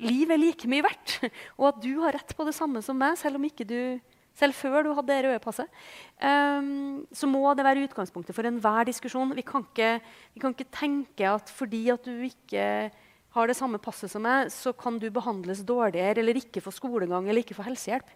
liv 0.02 0.30
er 0.30 0.40
like 0.40 0.68
mye 0.70 0.84
verdt, 0.84 1.18
og 1.58 1.72
at 1.72 1.82
du 1.84 1.92
har 2.04 2.16
rett 2.16 2.36
på 2.36 2.46
det 2.48 2.54
samme 2.56 2.82
som 2.84 2.98
meg, 2.98 3.18
selv, 3.20 3.42
du, 3.66 3.98
selv 4.38 4.56
før 4.56 4.86
du 4.86 4.92
hadde 4.96 5.12
det 5.12 5.22
røde 5.26 5.42
passet, 5.44 5.70
um, 6.22 7.02
så 7.12 7.28
må 7.30 7.44
det 7.56 7.66
være 7.66 7.86
utgangspunktet 7.88 8.36
for 8.36 8.48
enhver 8.48 8.88
diskusjon. 8.88 9.34
Vi 9.36 9.44
kan, 9.46 9.66
ikke, 9.68 9.94
vi 10.34 10.44
kan 10.44 10.56
ikke 10.56 10.70
tenke 10.72 11.32
at 11.34 11.52
fordi 11.52 11.84
at 11.92 12.06
du 12.08 12.24
ikke 12.26 12.66
har 13.32 13.48
det 13.48 13.56
samme 13.56 13.80
passet 13.80 14.12
som 14.12 14.24
meg, 14.24 14.50
så 14.52 14.74
kan 14.76 14.98
du 15.00 15.08
behandles 15.12 15.64
dårligere 15.64 16.20
eller 16.20 16.40
ikke 16.40 16.60
få 16.64 16.72
skolegang 16.74 17.28
eller 17.28 17.44
ikke 17.44 17.56
få 17.56 17.64
helsehjelp. 17.66 18.10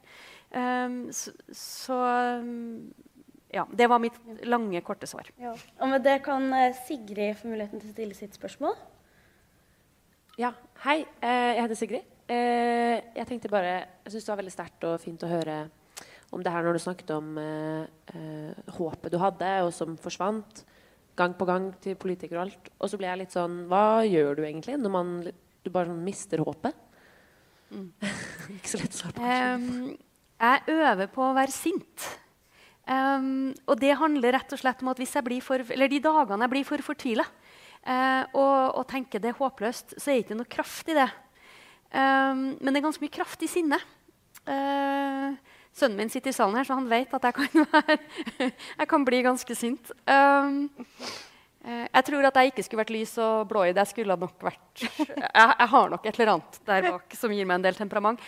Um, 0.52 1.06
så, 1.12 1.32
så 1.56 2.00
ja, 3.52 3.66
Det 3.70 3.86
var 3.88 4.02
mitt 4.02 4.16
lange, 4.44 4.80
korte 4.84 5.06
svar. 5.06 5.28
Ja. 5.40 5.54
Og 5.80 5.88
med 5.88 6.04
det 6.04 6.18
kan 6.26 6.50
eh, 6.52 6.76
Sigrid 6.86 7.38
få 7.38 7.48
muligheten 7.48 7.80
til 7.80 7.90
å 7.90 7.94
stille 7.94 8.18
sitt 8.18 8.36
spørsmål. 8.36 8.74
Ja, 10.40 10.50
hei. 10.84 10.98
Eh, 11.22 11.52
jeg 11.54 11.62
heter 11.62 11.78
Sigrid. 11.78 12.08
Eh, 12.28 12.96
jeg 13.16 13.28
tenkte 13.28 13.52
bare, 13.52 13.78
jeg 14.04 14.12
syns 14.12 14.26
det 14.26 14.32
var 14.32 14.40
veldig 14.42 14.54
sterkt 14.54 14.86
og 14.88 14.98
fint 15.00 15.22
å 15.22 15.30
høre 15.30 15.56
om 16.34 16.42
det 16.42 16.52
her 16.52 16.66
når 16.66 16.76
du 16.76 16.82
snakket 16.82 17.12
om 17.14 17.36
håpet 18.76 19.12
du 19.14 19.18
hadde, 19.22 19.50
og 19.66 19.70
som 19.74 19.94
forsvant 20.00 20.64
gang 21.16 21.34
på 21.36 21.48
gang 21.48 21.70
til 21.82 21.96
politikere 21.98 22.40
og 22.40 22.46
alt. 22.46 22.70
Og 22.80 22.90
så 22.90 23.00
ble 23.00 23.08
jeg 23.08 23.22
litt 23.22 23.34
sånn 23.34 23.62
Hva 23.70 24.04
gjør 24.06 24.38
du 24.38 24.44
egentlig 24.44 24.76
når 24.80 24.92
man, 24.92 25.14
du 25.24 25.72
bare 25.72 25.90
sånn 25.90 26.04
mister 26.04 26.42
håpet? 26.44 26.76
Mm. 27.72 27.88
Ikke 28.58 28.70
så 28.70 28.80
lett 28.82 28.96
svar 28.96 29.16
på. 29.16 29.24
Um, 29.24 29.96
jeg 30.36 30.76
øver 30.76 31.10
på 31.12 31.24
å 31.24 31.34
være 31.36 31.54
sint. 31.54 32.08
Um, 32.86 33.50
og 33.66 33.80
det 33.82 33.96
handler 33.98 34.36
rett 34.36 34.52
og 34.54 34.60
slett 34.60 34.82
om 34.84 34.92
at 34.92 35.00
hvis 35.00 35.16
jeg 35.16 35.26
blir 35.26 35.42
for, 35.42 35.62
eller 35.74 35.90
de 35.90 35.98
dagene 36.04 36.46
jeg 36.46 36.52
blir 36.52 36.66
for 36.68 36.84
fortvila 36.86 37.24
uh, 37.26 38.22
og, 38.30 38.76
og, 38.78 38.84
tenker 38.86 39.18
det 39.18 39.32
er 39.32 39.40
håpløst, 39.40 39.96
så 39.98 40.12
er 40.12 40.20
det 40.20 40.26
ikke 40.28 40.38
noe 40.38 40.52
kraft 40.52 40.92
i 40.92 40.98
det. 41.00 41.08
Um, 41.90 42.52
men 42.60 42.70
det 42.70 42.78
er 42.78 42.86
ganske 42.86 43.02
mye 43.02 43.16
kraft 43.16 43.42
i 43.42 43.50
sinnet. 43.50 43.82
Uh, 44.46 45.34
sønnen 45.76 46.00
min 46.00 46.12
sitter 46.12 46.32
i 46.32 46.36
salen 46.36 46.56
her, 46.58 46.68
så 46.68 46.78
han 46.78 46.88
vet 46.90 47.12
at 47.18 47.28
jeg 47.28 47.36
kan, 47.36 47.66
være, 47.74 47.98
jeg 48.48 48.88
kan 48.90 49.04
bli 49.06 49.20
ganske 49.26 49.58
sint. 49.58 49.92
Um, 50.08 50.64
uh, 51.66 51.84
jeg 51.84 52.08
tror 52.08 52.30
at 52.30 52.40
jeg 52.40 52.54
ikke 52.54 52.64
skulle 52.66 52.84
vært 52.84 52.96
lys 52.96 53.14
og 53.22 53.46
blå 53.50 53.66
i 53.66 53.74
det. 53.74 53.84
Jeg 53.84 53.92
skulle 53.92 54.18
nok 54.20 54.48
vært 54.48 54.86
jeg, 54.86 55.28
jeg, 55.36 55.70
har 55.74 55.92
nok 55.92 56.08
et 56.08 56.18
eller 56.18 56.34
annet 56.36 56.58
der 56.72 56.90
bak 56.90 57.20
som 57.20 57.36
gir 57.36 57.48
meg 57.48 57.60
en 57.60 57.68
del 57.68 57.78
temperament. 57.78 58.26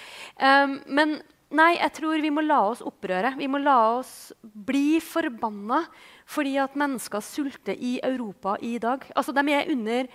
men 0.87 1.21
Nei, 1.49 1.79
jeg 1.79 1.95
tror 1.97 2.21
vi 2.21 2.29
må 2.29 2.43
la 2.45 2.59
oss 2.69 2.83
opprøre. 2.85 3.31
Vi 3.39 3.47
må 3.49 3.61
la 3.63 3.77
oss 3.97 4.35
bli 4.43 4.99
forbanna 5.01 5.81
fordi 6.29 6.59
at 6.61 6.77
mennesker 6.77 7.25
sulter 7.25 7.73
i 7.73 7.95
Europa 8.05 8.59
i 8.61 8.75
dag. 8.83 9.07
Altså, 9.17 9.33
de 9.33 9.55
er 9.57 9.71
under, 9.73 10.11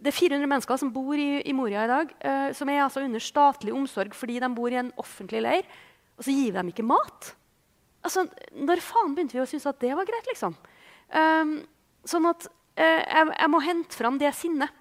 det 0.00 0.08
er 0.08 0.16
400 0.16 0.48
mennesker 0.48 0.80
som 0.80 0.92
bor 0.94 1.20
i, 1.20 1.42
i 1.44 1.52
Moria 1.52 1.84
i 1.84 1.90
dag, 1.90 2.14
uh, 2.24 2.48
som 2.56 2.72
er 2.72 2.80
altså 2.86 3.04
under 3.04 3.20
statlig 3.20 3.76
omsorg 3.76 4.16
fordi 4.16 4.38
de 4.40 4.50
bor 4.56 4.72
i 4.72 4.80
en 4.80 4.92
offentlig 4.96 5.44
leir. 5.44 5.68
Og 6.20 6.26
så 6.26 6.34
gir 6.36 6.50
vi 6.52 6.58
dem 6.58 6.70
ikke 6.72 6.84
mat. 6.84 7.32
Altså, 8.04 8.26
Når 8.52 8.82
faen 8.84 9.14
begynte 9.16 9.38
vi 9.38 9.42
å 9.42 9.48
synes 9.48 9.66
at 9.68 9.80
det 9.80 9.94
var 9.96 10.08
greit? 10.08 10.28
liksom? 10.28 10.56
Um, 11.10 11.54
sånn 12.04 12.28
at 12.28 12.44
uh, 12.46 13.00
jeg, 13.00 13.30
jeg 13.32 13.50
må 13.50 13.62
hente 13.64 13.96
fram 13.96 14.20
det 14.20 14.34
sinnet. 14.36 14.76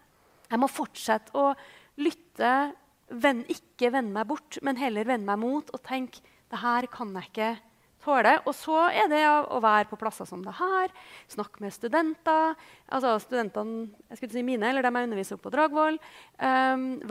Jeg 0.49 0.59
må 0.59 0.67
fortsette 0.71 1.31
å 1.37 1.53
lytte 2.01 2.75
Venn, 3.09 3.41
ikke 3.49 3.89
vende 3.89 4.13
meg 4.13 4.27
bort, 4.29 4.59
men 4.61 4.77
heller 4.77 5.07
vende 5.09 5.25
meg 5.31 5.39
mot 5.41 5.71
og 5.73 5.81
tenk 5.81 6.19
det 6.21 6.59
her 6.61 6.85
kan 6.93 7.09
jeg 7.17 7.31
ikke 7.31 7.47
tåle. 8.03 8.35
Og 8.45 8.55
så 8.57 8.77
er 8.89 9.09
det 9.11 9.21
å 9.27 9.59
være 9.63 9.89
på 9.89 9.99
plasser 9.99 10.27
som 10.29 10.43
det 10.45 10.55
her, 10.59 10.93
snakke 11.31 11.63
med 11.63 11.75
studenter. 11.75 12.55
altså 12.87 13.17
studentene, 13.23 13.89
jeg 14.09 14.17
skulle 14.17 14.33
si 14.33 14.43
mine, 14.45 14.69
eller 14.69 14.85
dem 14.85 14.95
jeg 14.95 15.09
underviser 15.09 15.41
på 15.41 15.51
Dragvoll. 15.53 15.99
Um, 16.39 17.01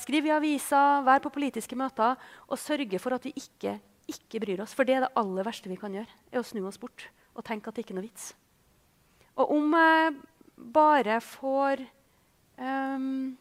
skrive 0.00 0.30
i 0.30 0.36
aviser, 0.36 1.04
være 1.06 1.24
på 1.24 1.34
politiske 1.34 1.76
møter 1.76 2.16
og 2.48 2.58
sørge 2.58 2.98
for 2.98 3.14
at 3.14 3.24
vi 3.24 3.34
ikke, 3.36 3.78
ikke 4.08 4.40
bryr 4.40 4.62
oss. 4.62 4.74
For 4.74 4.84
det 4.84 4.98
er 4.98 5.06
det 5.06 5.14
aller 5.16 5.46
verste 5.46 5.70
vi 5.70 5.80
kan 5.80 5.94
gjøre, 5.94 6.10
er 6.32 6.40
å 6.40 6.46
snu 6.46 6.64
oss 6.66 6.80
bort 6.80 7.10
og 7.34 7.46
tenke 7.46 7.70
at 7.70 7.76
det 7.76 7.84
ikke 7.84 7.94
er 7.94 8.00
noe 8.00 8.08
vits. 8.08 8.32
Og 9.40 9.52
om 9.54 9.76
jeg 9.76 10.16
bare 10.60 11.20
får 11.24 11.84
um, 12.60 13.36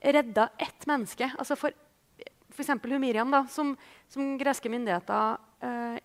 redda 0.00 0.50
ett 0.60 0.86
menneske 0.86 1.30
altså 1.36 1.56
for 1.58 1.74
F.eks. 2.50 2.72
Miriam, 2.98 3.30
da, 3.30 3.44
som, 3.48 3.76
som 4.10 4.34
greske 4.38 4.68
myndigheter 4.68 5.38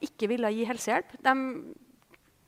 ikke 0.04 0.28
ville 0.28 0.50
gi 0.52 0.66
helsehjelp. 0.68 1.14
De 1.24 1.34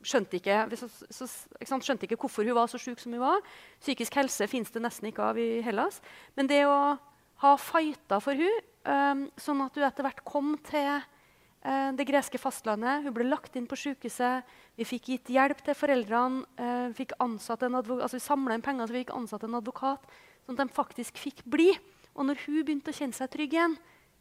skjønte 0.08 0.40
ikke, 0.40 0.56
så, 0.78 0.88
så, 0.90 1.28
ikke 1.60 1.80
skjønte 1.84 2.08
ikke, 2.08 2.20
hvorfor 2.22 2.48
hun 2.48 2.58
var 2.58 2.70
så 2.72 2.80
syk 2.82 3.02
som 3.02 3.14
hun 3.16 3.24
var. 3.24 3.44
Psykisk 3.82 4.18
helse 4.20 4.48
fins 4.50 4.72
det 4.74 4.84
nesten 4.84 5.10
ikke 5.10 5.26
av 5.32 5.40
i 5.42 5.62
Hellas. 5.66 6.00
Men 6.38 6.50
det 6.50 6.64
å 6.68 6.98
ha 7.44 7.54
fighta 7.62 8.20
for 8.24 8.38
hun, 8.38 8.64
um, 8.88 9.28
sånn 9.40 9.62
at 9.66 9.78
hun 9.78 9.88
etter 9.88 10.08
hvert 10.08 10.24
kom 10.28 10.56
til 10.68 10.90
uh, 10.98 11.92
det 11.98 12.08
greske 12.10 12.40
fastlandet 12.42 13.06
Hun 13.06 13.16
ble 13.16 13.28
lagt 13.28 13.58
inn 13.60 13.68
på 13.70 13.78
sykehuset. 13.80 14.48
Vi 14.78 14.88
fikk 14.88 15.12
gitt 15.14 15.34
hjelp 15.34 15.62
til 15.66 15.78
foreldrene. 15.78 16.46
Vi, 16.58 17.04
fikk 17.04 17.18
altså 17.20 18.22
samla 18.22 18.58
inn 18.58 18.66
penger 18.66 18.88
så 18.88 18.96
vi 18.96 19.04
fikk 19.06 19.16
ansatt 19.18 19.46
en 19.48 19.60
advokat 19.60 20.06
sånn 20.46 20.58
at 20.58 20.64
de 20.64 20.78
faktisk 20.78 21.20
fikk 21.20 21.44
bli. 21.50 21.72
Og 22.18 22.30
når 22.30 22.46
hun 22.46 22.64
begynte 22.64 22.94
å 22.94 22.98
kjenne 22.98 23.18
seg 23.18 23.30
trygg 23.34 23.58
igjen, 23.58 23.76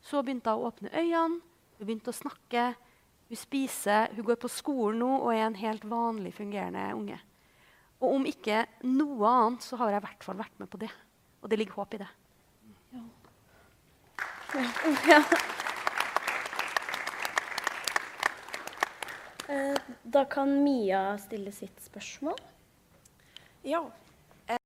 så 0.04 0.20
begynte 0.24 0.52
hun 0.52 0.64
å 0.64 0.70
åpne 0.70 0.92
øynene, 0.92 1.38
hun 1.76 1.86
begynte 1.86 2.12
å 2.12 2.16
snakke, 2.16 2.68
hun 3.26 3.38
spiser, 3.38 4.12
hun 4.16 4.26
går 4.26 4.38
på 4.40 4.50
skolen 4.52 5.00
nå 5.02 5.10
og 5.18 5.32
er 5.34 5.46
en 5.48 5.58
helt 5.58 5.84
vanlig 5.88 6.34
fungerende 6.36 6.84
unge. 6.94 7.18
Og 8.00 8.18
om 8.18 8.26
ikke 8.28 8.64
noe 8.84 9.32
annet, 9.32 9.64
så 9.64 9.78
har 9.80 9.94
jeg 9.94 10.02
i 10.02 10.06
hvert 10.06 10.26
fall 10.28 10.38
vært 10.38 10.60
med 10.60 10.70
på 10.72 10.80
det. 10.80 10.92
Og 11.42 11.50
det 11.50 11.58
ligger 11.60 11.80
håp 11.80 11.96
i 11.96 12.02
det. 12.04 12.08
Ja. 14.54 14.66
ja. 15.12 15.20
Eh, 19.48 19.76
da 20.02 20.24
kan 20.24 20.50
Mia 20.64 21.18
stille 21.22 21.52
sitt 21.54 21.78
spørsmål. 21.84 22.34
Ja. 23.62 23.84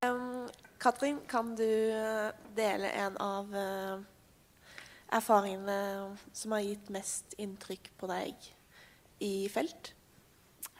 Um, 0.06 0.48
Katrin, 0.78 1.18
kan 1.28 1.54
du 1.56 1.68
eh, 1.92 2.30
dele 2.56 2.88
en 2.88 3.16
av 3.20 3.52
uh, 3.52 4.00
erfaringene 5.16 5.78
som 6.36 6.54
har 6.54 6.64
gitt 6.64 6.90
mest 6.92 7.34
inntrykk 7.40 7.90
på 8.00 8.10
deg 8.10 8.50
i 9.24 9.34
felt? 9.52 9.92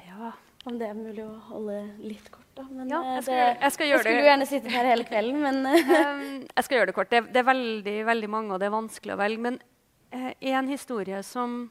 Ja, 0.06 0.32
om 0.68 0.76
det 0.80 0.90
er 0.90 0.96
mulig 0.96 1.22
å 1.24 1.32
holde 1.48 1.78
litt 2.02 2.28
kort, 2.32 2.48
da. 2.58 2.66
Men, 2.68 2.90
ja, 2.90 3.00
jeg, 3.16 3.24
skal, 3.24 3.34
det, 3.38 3.48
jeg, 3.48 3.74
skal 3.74 3.88
jeg 3.88 4.02
skulle 4.02 4.20
jo 4.20 4.28
gjerne 4.28 4.48
sittet 4.48 4.74
her 4.74 4.88
hele 4.90 5.06
kvelden, 5.08 5.40
men 5.40 5.60
um, 5.70 6.24
Jeg 6.44 6.66
skal 6.66 6.78
gjøre 6.78 6.90
det 6.90 6.96
kort. 6.98 7.10
Det, 7.12 7.22
det, 7.32 7.40
er 7.40 7.48
veldig, 7.48 7.96
veldig 8.10 8.30
mange, 8.32 8.54
og 8.54 8.60
det 8.60 8.68
er 8.68 8.74
vanskelig 8.74 9.14
å 9.14 9.20
velge. 9.20 9.44
Men 9.46 9.58
uh, 10.12 10.32
en 10.52 10.68
historie 10.68 11.22
som 11.26 11.62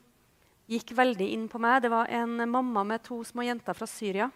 gikk 0.70 0.94
veldig 0.98 1.28
inn 1.36 1.48
på 1.50 1.62
meg, 1.62 1.84
det 1.86 1.94
var 1.94 2.10
en 2.14 2.38
mamma 2.50 2.86
med 2.96 3.06
to 3.06 3.20
små 3.26 3.46
jenter 3.46 3.78
fra 3.78 3.90
Syria. 3.90 4.30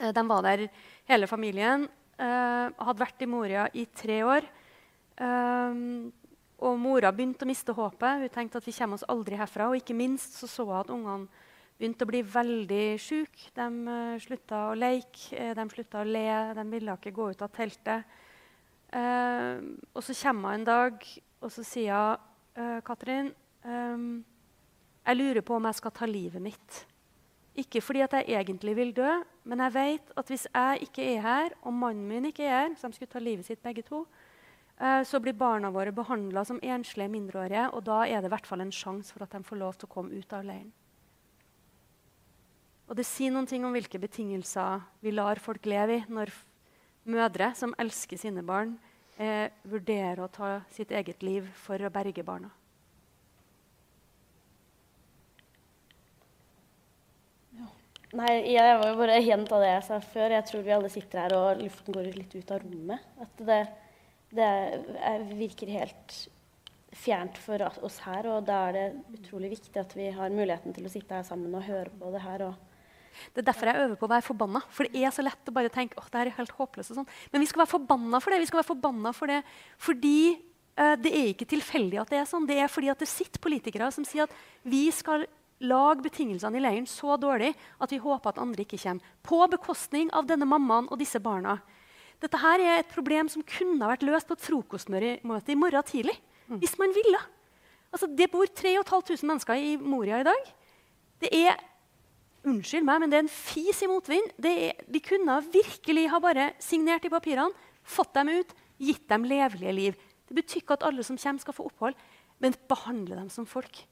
Uh, 0.00 0.12
de 0.16 0.26
var 0.28 0.44
der 0.48 0.66
hele 1.10 1.28
familien. 1.28 1.88
Uh, 2.16 2.72
hadde 2.72 3.02
vært 3.02 3.20
i 3.20 3.28
Moria 3.28 3.66
i 3.76 3.84
tre 3.92 4.22
år. 4.24 4.48
Um, 5.20 6.08
og 6.56 6.78
mora 6.80 7.10
begynte 7.12 7.44
å 7.44 7.50
miste 7.50 7.74
håpet. 7.76 8.22
Hun 8.22 8.32
tenkte 8.32 8.62
at 8.62 8.66
vi 8.68 8.74
kommer 8.76 8.96
oss 8.96 9.08
aldri 9.12 9.36
herfra. 9.36 9.68
Og 9.68 9.80
ikke 9.80 9.96
minst 9.96 10.38
så, 10.38 10.48
så 10.48 10.64
hun 10.64 10.78
at 10.78 10.92
ungene 10.94 11.44
begynte 11.76 12.06
å 12.06 12.08
bli 12.08 12.22
veldig 12.24 12.86
syke. 13.02 13.50
De 13.56 13.66
uh, 13.66 14.16
slutta 14.22 14.62
å 14.70 14.78
leke, 14.78 15.52
de 15.58 15.66
slutta 15.74 16.00
å 16.00 16.08
le, 16.08 16.26
de 16.56 16.64
ville 16.72 16.96
ikke 16.96 17.14
gå 17.16 17.28
ut 17.34 17.44
av 17.44 17.52
teltet. 17.52 18.16
Uh, 18.88 19.76
og 19.92 20.00
så 20.06 20.14
kommer 20.22 20.54
hun 20.54 20.62
en 20.62 20.68
dag 20.68 21.08
og 21.42 21.52
så 21.52 21.64
sier 21.66 21.92
hun, 21.92 22.32
uh, 22.56 22.78
Katrin, 22.86 23.32
um, 23.66 24.24
jeg 25.06 25.18
lurer 25.18 25.44
på 25.44 25.56
om 25.56 25.66
jeg 25.68 25.78
skal 25.78 25.92
ta 25.94 26.08
livet 26.08 26.42
mitt. 26.42 26.84
Ikke 27.56 27.80
fordi 27.80 28.02
at 28.04 28.16
jeg 28.18 28.34
egentlig 28.36 28.74
vil 28.76 28.92
dø, 28.96 29.10
men 29.48 29.62
jeg 29.64 29.74
vet 29.76 30.16
at 30.18 30.30
hvis 30.32 30.46
jeg 30.48 30.88
ikke 30.88 31.04
er 31.14 31.20
her, 31.24 31.54
og 31.62 31.72
mannen 31.72 32.08
min 32.08 32.28
ikke 32.28 32.44
er 32.44 32.56
her, 32.56 32.74
så 32.76 32.88
de 32.88 32.98
skulle 32.98 33.12
ta 33.12 33.22
livet 33.22 33.46
sitt 33.46 33.62
begge 33.64 33.84
to, 33.86 34.02
eh, 34.02 34.25
så 34.76 35.20
blir 35.24 35.32
barna 35.32 35.70
våre 35.72 35.92
behandla 35.96 36.42
som 36.44 36.58
enslige 36.60 37.08
mindreårige, 37.08 37.70
og 37.72 37.86
da 37.86 38.02
er 38.04 38.20
det 38.20 38.28
i 38.28 38.34
hvert 38.34 38.48
fall 38.48 38.60
en 38.60 38.74
sjanse 38.74 39.14
for 39.14 39.24
at 39.24 39.32
de 39.32 39.40
får 39.46 39.56
lov 39.56 39.78
til 39.78 39.88
å 39.88 39.94
komme 39.94 40.12
ut 40.12 40.34
av 40.36 40.44
leiren. 40.44 40.68
Og 42.86 42.94
Det 42.96 43.06
sier 43.06 43.32
noen 43.34 43.48
ting 43.50 43.64
om 43.66 43.72
hvilke 43.74 43.98
betingelser 43.98 44.84
vi 45.02 45.14
lar 45.14 45.40
folk 45.42 45.64
leve 45.66 45.96
i 45.96 46.04
når 46.12 46.30
mødre 47.08 47.50
som 47.58 47.74
elsker 47.82 48.20
sine 48.20 48.44
barn, 48.46 48.76
eh, 49.18 49.48
vurderer 49.64 50.22
å 50.22 50.30
ta 50.30 50.60
sitt 50.70 50.90
eget 50.90 51.22
liv 51.22 51.48
for 51.54 51.78
å 51.78 51.90
berge 51.90 52.22
barna. 52.22 52.50
Nei, 58.16 58.52
jeg 58.54 58.76
var 58.78 58.88
jo 58.92 58.98
bare 59.00 59.18
gjenta 59.20 59.58
det 59.60 59.72
jeg 59.72 59.82
sa 59.88 59.96
før. 60.00 60.30
Jeg 60.30 60.46
tror 60.48 60.62
vi 60.62 60.72
alle 60.72 60.88
sitter 60.88 61.20
her 61.20 61.34
og 61.36 61.58
luften 61.60 61.96
går 61.96 62.06
litt 62.14 62.36
ut 62.36 62.52
av 62.54 62.62
rommet. 62.62 63.02
At 63.20 63.42
det, 63.44 63.58
det 64.36 64.46
er, 64.46 65.26
virker 65.36 65.70
helt 65.72 66.16
fjernt 66.96 67.36
for 67.40 67.62
oss 67.84 67.98
her. 68.06 68.28
Og 68.30 68.46
da 68.46 68.62
er 68.68 68.76
det 68.76 69.18
utrolig 69.18 69.52
viktig 69.56 69.76
at 69.80 69.92
vi 69.96 70.08
har 70.14 70.32
muligheten 70.32 70.74
til 70.76 70.88
å 70.88 70.92
sitte 70.92 71.18
her 71.18 71.26
sammen 71.26 71.54
og 71.54 71.66
høre 71.66 71.92
på 71.92 72.12
det 72.14 72.24
her. 72.24 72.48
det 73.34 73.42
er 73.42 73.48
derfor 73.50 73.70
jeg 73.70 73.84
øver 73.84 73.96
på 74.00 74.08
å 74.08 74.14
være 74.14 74.26
forbanna. 74.26 74.62
For 74.70 74.88
det 74.88 75.04
er 75.04 75.14
så 75.14 75.24
lett 75.24 75.48
å 75.48 75.54
bare 75.54 75.72
tenke 75.72 75.98
åh, 76.00 76.10
det 76.12 76.22
er 76.22 76.34
helt 76.38 76.56
håpløst. 76.58 76.94
sånn. 76.94 77.08
Men 77.32 77.44
vi 77.44 77.48
skal 77.50 77.64
være 77.64 77.74
forbanna 77.76 78.20
for 78.20 78.32
det. 78.32 78.42
Vi 78.42 78.50
skal 78.50 78.62
være 78.62 78.72
forbanna 78.72 79.14
for 79.16 79.32
det 79.32 79.40
fordi 79.78 80.18
uh, 80.78 80.96
det 81.00 81.12
er 81.12 81.32
ikke 81.32 81.50
tilfeldig 81.56 82.02
at 82.02 82.12
det 82.12 82.20
er 82.20 82.28
sånn. 82.28 82.48
Det 82.48 82.60
er 82.60 82.72
fordi 82.72 82.92
at 82.92 83.02
det 83.02 83.10
sitter 83.10 83.42
politikere 83.42 83.90
som 83.92 84.06
sier 84.06 84.28
at 84.28 84.38
vi 84.64 84.86
skal 84.94 85.26
lage 85.64 86.04
betingelsene 86.04 86.58
i 86.58 86.60
leiren 86.60 86.88
så 86.88 87.16
dårlig 87.16 87.54
at 87.80 87.92
vi 87.92 88.00
håper 88.02 88.34
at 88.34 88.40
andre 88.42 88.66
ikke 88.66 88.80
kommer. 88.82 89.14
På 89.24 89.40
bekostning 89.48 90.10
av 90.12 90.28
denne 90.28 90.48
mammaen 90.48 90.88
og 90.90 91.00
disse 91.00 91.20
barna. 91.22 91.56
Dette 92.22 92.40
her 92.40 92.62
er 92.64 92.80
et 92.80 92.92
problem 92.92 93.28
som 93.28 93.44
kunne 93.44 93.80
ha 93.82 93.92
vært 93.92 94.06
løst 94.06 94.28
på 94.28 94.36
et 94.36 94.44
frokostmøte 94.44 95.52
i 95.52 95.58
morgen 95.58 95.88
tidlig. 95.88 96.16
Mm. 96.46 96.60
Hvis 96.62 96.76
man 96.80 96.94
ville. 96.96 97.20
Altså, 97.92 98.08
det 98.08 98.30
bor 98.32 98.46
3500 98.48 99.26
mennesker 99.26 99.60
i 99.60 99.74
Moria 99.80 100.20
i 100.20 100.26
dag. 100.26 100.52
Det 101.22 101.32
er 101.32 101.56
unnskyld 102.46 102.86
meg, 102.86 103.02
men 103.02 103.12
det 103.12 103.18
er 103.18 103.24
en 103.26 103.32
fis 103.32 103.82
i 103.82 103.88
motvind. 103.90 104.30
de 104.38 105.00
kunne 105.02 105.40
virkelig 105.52 106.08
ha 106.12 106.20
bare 106.22 106.52
signert 106.62 107.04
i 107.04 107.12
papirene, 107.12 107.54
fått 107.82 108.14
dem 108.14 108.30
ut, 108.40 108.54
gitt 108.78 109.08
dem 109.08 109.24
levelige 109.24 109.72
liv. 109.72 109.98
Det 110.26 110.34
betyr 110.34 110.62
ikke 110.62 110.76
at 110.78 110.86
alle 110.86 111.04
som 111.06 111.18
kommer, 111.18 111.40
skal 111.40 111.54
få 111.54 111.68
opphold, 111.70 111.94
men 112.42 112.54
behandle 112.68 113.16
dem 113.16 113.30
som 113.30 113.46
folk. 113.46 113.84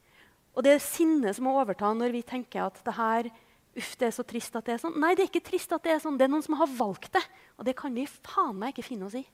Og 0.55 0.63
det 0.63 0.75
er 0.75 0.83
sinnet 0.83 1.37
som 1.37 1.47
må 1.49 1.55
overta 1.59 1.91
når 1.95 2.13
vi 2.15 2.23
tenker 2.27 2.67
at 2.67 2.79
det 2.85 2.95
her, 2.95 3.31
uff, 3.79 3.95
det 4.01 4.09
er 4.09 4.15
så 4.15 4.25
trist 4.27 4.55
at 4.59 4.67
det 4.67 4.77
er 4.77 4.83
sånn. 4.83 4.99
Nei, 5.03 5.15
det 5.17 5.27
er 5.27 5.31
ikke 5.33 5.45
trist 5.51 5.73
at 5.75 5.85
det 5.85 5.95
er 5.95 6.03
sånn. 6.03 6.19
Det 6.19 6.27
er 6.27 6.33
noen 6.33 6.45
som 6.47 6.57
har 6.61 6.71
valgt 6.79 7.13
det. 7.17 7.23
Og 7.59 7.67
det 7.69 7.77
kan 7.79 7.95
vi 7.95 8.07
faen 8.07 8.57
meg 8.59 8.75
ikke 8.75 8.89
finne 8.89 9.09
oss 9.09 9.17
i. 9.19 9.25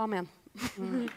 Amen. 0.00 0.28
Mm. 0.78 1.08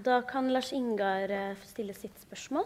Da 0.00 0.20
kan 0.22 0.46
Lars 0.54 0.70
Ingar 0.72 1.28
uh, 1.34 1.62
stille 1.66 1.92
sitt 1.98 2.14
spørsmål. 2.22 2.62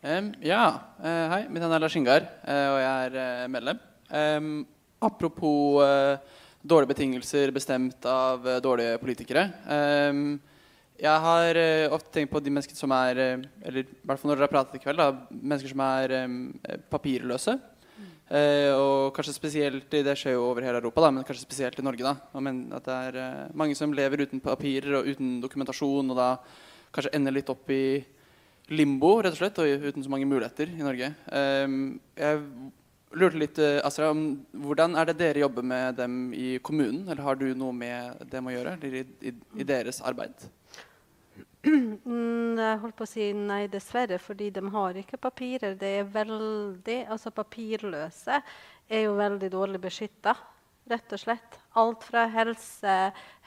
Um, 0.00 0.30
ja. 0.42 0.62
Uh, 0.96 1.26
hei, 1.30 1.42
mitt 1.52 1.60
navn 1.60 1.76
er 1.76 1.82
Lars 1.84 1.94
Ingar, 1.98 2.24
uh, 2.40 2.68
og 2.72 2.78
jeg 2.80 3.20
er 3.20 3.50
medlem. 3.52 3.82
Um, 4.08 4.48
apropos 5.04 5.84
dårlige 6.64 6.90
betingelser 6.94 7.52
bestemt 7.54 8.06
av 8.08 8.48
uh, 8.48 8.56
dårlige 8.64 8.96
politikere. 9.02 9.44
Um, 9.68 10.38
jeg 10.98 11.22
har 11.22 11.58
uh, 11.58 11.94
ofte 11.94 12.10
tenkt 12.14 12.32
på 12.32 12.40
de 12.42 12.50
menneskene 12.50 12.78
som 12.78 12.92
er 12.96 13.18
uh, 13.22 13.42
Eller 13.62 13.84
i 13.84 13.98
hvert 14.02 14.20
fall 14.20 14.32
når 14.32 14.40
dere 14.40 14.48
har 14.48 14.54
pratet 14.54 14.78
i 14.78 14.82
kveld, 14.82 14.98
da, 14.98 15.12
mennesker 15.30 15.70
som 15.70 15.82
er 15.86 16.14
um, 16.24 16.38
papirløse. 16.90 17.58
og 18.28 19.14
kanskje 19.16 19.32
spesielt 19.32 19.90
Det 19.90 20.16
skjer 20.18 20.34
jo 20.34 20.50
over 20.50 20.60
hele 20.60 20.82
Europa, 20.82 21.00
da, 21.00 21.10
men 21.10 21.24
kanskje 21.24 21.46
spesielt 21.46 21.78
i 21.78 21.84
Norge. 21.86 22.02
da, 22.02 22.40
men 22.40 22.66
At 22.76 22.84
det 22.84 22.96
er 23.08 23.54
mange 23.54 23.74
som 23.78 23.94
lever 23.94 24.26
uten 24.26 24.40
papirer 24.40 24.98
og 24.98 25.06
uten 25.06 25.38
dokumentasjon, 25.40 26.10
og 26.10 26.18
da 26.18 26.36
kanskje 26.92 27.14
ender 27.16 27.32
litt 27.32 27.48
opp 27.48 27.70
i 27.70 28.04
limbo, 28.68 29.14
rett 29.22 29.32
og 29.32 29.38
slett, 29.40 29.62
og 29.62 29.86
uten 29.86 30.04
så 30.04 30.12
mange 30.12 30.28
muligheter 30.28 30.68
i 30.68 30.84
Norge. 30.84 31.14
Um, 31.32 31.96
jeg 32.18 32.42
lurte 33.16 33.40
litt, 33.40 33.62
Asra, 33.86 34.10
om 34.10 34.42
Hvordan 34.52 34.98
er 34.98 35.08
det 35.08 35.18
dere 35.22 35.46
jobber 35.46 35.64
med 35.64 35.96
dem 35.96 36.20
i 36.36 36.58
kommunen? 36.58 37.06
Eller 37.08 37.24
har 37.24 37.38
du 37.38 37.48
noe 37.54 37.72
med 37.72 38.28
dem 38.28 38.50
å 38.50 38.52
gjøre? 38.52 38.76
I, 38.84 39.06
i, 39.30 39.36
i 39.62 39.64
deres 39.64 40.02
arbeid? 40.04 40.50
Mm, 41.68 42.56
jeg 42.56 42.78
holdt 42.82 42.96
på 42.96 43.04
å 43.04 43.10
si 43.10 43.24
nei, 43.36 43.64
dessverre, 43.70 44.18
fordi 44.22 44.50
de 44.54 44.62
har 44.72 44.98
ikke 45.00 45.18
papirer. 45.20 45.74
Det 45.78 45.90
er 46.00 46.12
veldig, 46.12 47.00
altså 47.12 47.32
Papirløse 47.34 48.38
er 48.88 49.04
jo 49.04 49.16
veldig 49.18 49.50
dårlig 49.52 49.80
beskytta 49.82 50.36
rett 50.88 51.12
og 51.12 51.20
slett. 51.20 51.58
Alt 51.78 52.04
fra 52.08 52.24
helse, 52.32 52.94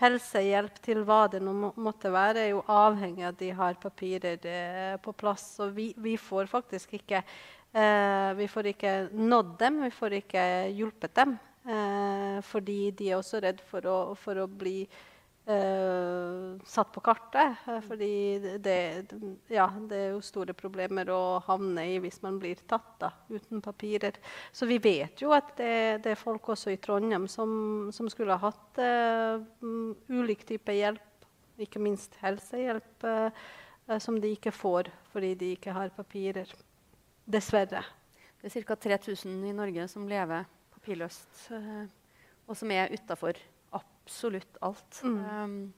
helsehjelp 0.02 0.78
til 0.86 1.02
hva 1.08 1.24
det 1.32 1.42
nå 1.44 1.54
må, 1.58 1.72
måtte 1.82 2.12
være, 2.14 2.44
er 2.44 2.52
jo 2.54 2.66
avhengig 2.70 3.26
av 3.26 3.34
at 3.34 3.40
de 3.42 3.52
har 3.58 3.80
papirer 3.82 4.50
eh, 4.52 4.98
på 5.02 5.16
plass. 5.18 5.48
Og 5.64 5.74
vi, 5.78 5.92
vi 5.98 6.18
får 6.22 6.52
faktisk 6.52 6.94
ikke 7.00 7.24
eh, 7.24 8.32
vi 8.38 8.50
får 8.52 8.74
ikke 8.76 8.98
nådd 9.18 9.56
dem, 9.64 9.82
vi 9.88 9.94
får 9.96 10.20
ikke 10.22 10.44
hjulpet 10.78 11.16
dem. 11.18 11.40
Eh, 11.62 12.38
fordi 12.46 12.82
de 12.98 13.10
er 13.12 13.18
også 13.18 13.42
redd 13.42 13.64
for 13.72 13.90
å, 13.90 13.98
for 14.20 14.44
å 14.44 14.50
bli 14.50 14.84
Uh, 14.86 15.11
satt 15.46 16.92
på 16.94 17.02
kartet. 17.02 17.58
Uh, 17.68 17.80
fordi 17.82 18.40
det, 18.62 19.06
ja, 19.50 19.68
det, 19.90 19.98
er 19.98 20.10
jo 20.14 20.22
store 20.24 20.54
problemer 20.54 21.10
å 21.10 21.42
havne 21.48 21.88
i 21.90 22.00
hvis 22.04 22.22
man 22.22 22.38
blir 22.40 22.62
tatt 22.70 22.92
da, 23.02 23.12
uten 23.30 23.62
papirer. 23.62 24.20
Så 24.52 24.68
vi 24.70 24.78
vet 24.82 25.22
jo 25.22 25.34
at 25.36 25.56
det, 25.58 26.04
det 26.06 26.14
er 26.14 26.20
folk 26.20 26.52
også 26.54 26.74
i 26.74 26.80
Trondheim 26.82 27.28
som, 27.32 27.90
som 27.94 28.10
skulle 28.12 28.38
ha 28.38 28.52
hatt 28.52 28.82
uh, 28.82 29.42
ulik 30.12 30.46
type 30.48 30.76
hjelp, 30.76 31.26
ikke 31.62 31.82
minst 31.82 32.16
helsehjelp, 32.22 33.04
som 34.02 34.16
de 34.22 34.32
ikke 34.34 34.54
får 34.56 34.88
fordi 35.12 35.34
de 35.38 35.50
ikke 35.54 35.74
har 35.76 35.92
papirer. 35.94 36.50
Dessverre. 37.30 37.84
Det 38.42 38.50
er 38.50 38.66
ca. 38.66 38.78
3000 38.88 39.44
i 39.46 39.54
Norge 39.54 39.86
som 39.92 40.08
lever 40.10 40.48
papirløst, 40.74 41.52
og 42.48 42.58
som 42.58 42.72
er 42.74 42.96
utafor 42.96 43.38
absolutt 44.02 44.60
alt. 44.62 45.02
Mm. 45.04 45.22
Um, 45.22 45.74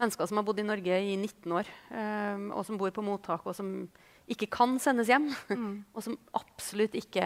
mennesker 0.00 0.28
som 0.28 0.40
har 0.40 0.46
bodd 0.46 0.60
i 0.60 0.66
Norge 0.66 0.98
i 1.00 1.14
19 1.16 1.56
år, 1.56 1.70
um, 1.92 2.50
og 2.52 2.66
som 2.68 2.80
bor 2.80 2.92
på 2.92 3.04
mottak, 3.04 3.46
og 3.46 3.56
som 3.56 3.88
ikke 4.26 4.48
kan 4.50 4.74
sendes 4.82 5.06
hjem, 5.06 5.28
mm. 5.30 5.74
og 5.94 6.02
som 6.02 6.16
absolutt 6.34 6.96
ikke 6.98 7.24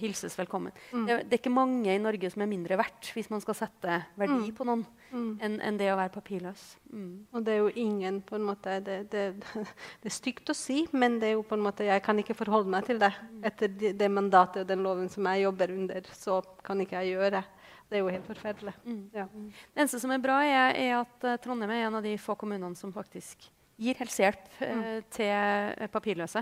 hilses 0.00 0.34
velkommen. 0.40 0.74
Mm. 0.90 1.04
Det, 1.06 1.16
det, 1.20 1.36
er 1.36 1.40
ikke 1.40 1.54
mange 1.54 1.94
i 1.94 2.02
Norge 2.02 2.32
som 2.32 2.42
er 2.42 2.50
mindre 2.50 2.78
verdt, 2.80 3.12
hvis 3.14 3.30
man 3.30 3.42
skal 3.44 3.56
sette 3.60 4.00
verdi 4.18 4.50
mm. 4.50 4.56
på 4.58 4.66
noen, 4.66 4.82
mm. 5.12 5.30
enn 5.46 5.56
en 5.62 5.78
det 5.78 5.92
å 5.92 5.98
være 6.00 6.14
papirløs. 6.16 6.64
Mm. 6.90 7.12
Og 7.30 7.46
det 7.46 7.54
er 7.54 7.62
jo 7.62 7.70
ingen 7.84 8.20
på 8.26 8.36
en 8.38 8.46
måte, 8.48 8.80
det, 8.84 8.98
det, 9.14 9.24
det, 10.02 10.10
er 10.10 10.18
stygt 10.18 10.50
å 10.50 10.58
si, 10.58 10.82
men 10.90 11.20
det 11.22 11.30
er 11.30 11.36
jo 11.36 11.46
på 11.46 11.56
en 11.58 11.64
måte, 11.64 11.86
jeg 11.86 12.04
kan 12.04 12.18
ikke 12.18 12.36
forholde 12.38 12.74
meg 12.74 12.90
til 12.90 12.98
det. 13.02 13.12
Etter 13.46 13.94
det 14.02 14.10
mandatet 14.12 14.64
og 14.64 14.72
den 14.74 14.82
loven 14.84 15.10
som 15.12 15.30
jeg 15.30 15.46
jobber 15.46 15.76
under, 15.78 16.14
så 16.18 16.42
kan 16.66 16.82
ikke 16.82 17.04
jeg 17.04 17.14
gjøre 17.14 17.36
det. 17.38 17.46
Det 17.92 17.98
er 17.98 18.06
jo 18.06 18.12
helt 18.14 18.24
forferdelig. 18.24 18.72
Mm. 18.88 19.00
Ja. 19.12 19.26
Det 19.28 19.82
eneste 19.82 19.98
som 20.00 20.12
er 20.14 20.22
bra, 20.24 20.38
er, 20.48 20.78
er 20.80 20.92
at 21.02 21.26
uh, 21.28 21.34
Trondheim 21.44 21.74
er 21.74 21.82
en 21.84 21.98
av 21.98 22.06
de 22.06 22.14
få 22.16 22.32
kommunene 22.40 22.78
som 22.78 22.94
faktisk 22.94 23.44
gir 23.82 23.98
helsehjelp 24.00 24.46
uh, 24.62 24.70
mm. 24.78 25.10
til 25.12 25.90
papirløse. 25.92 26.40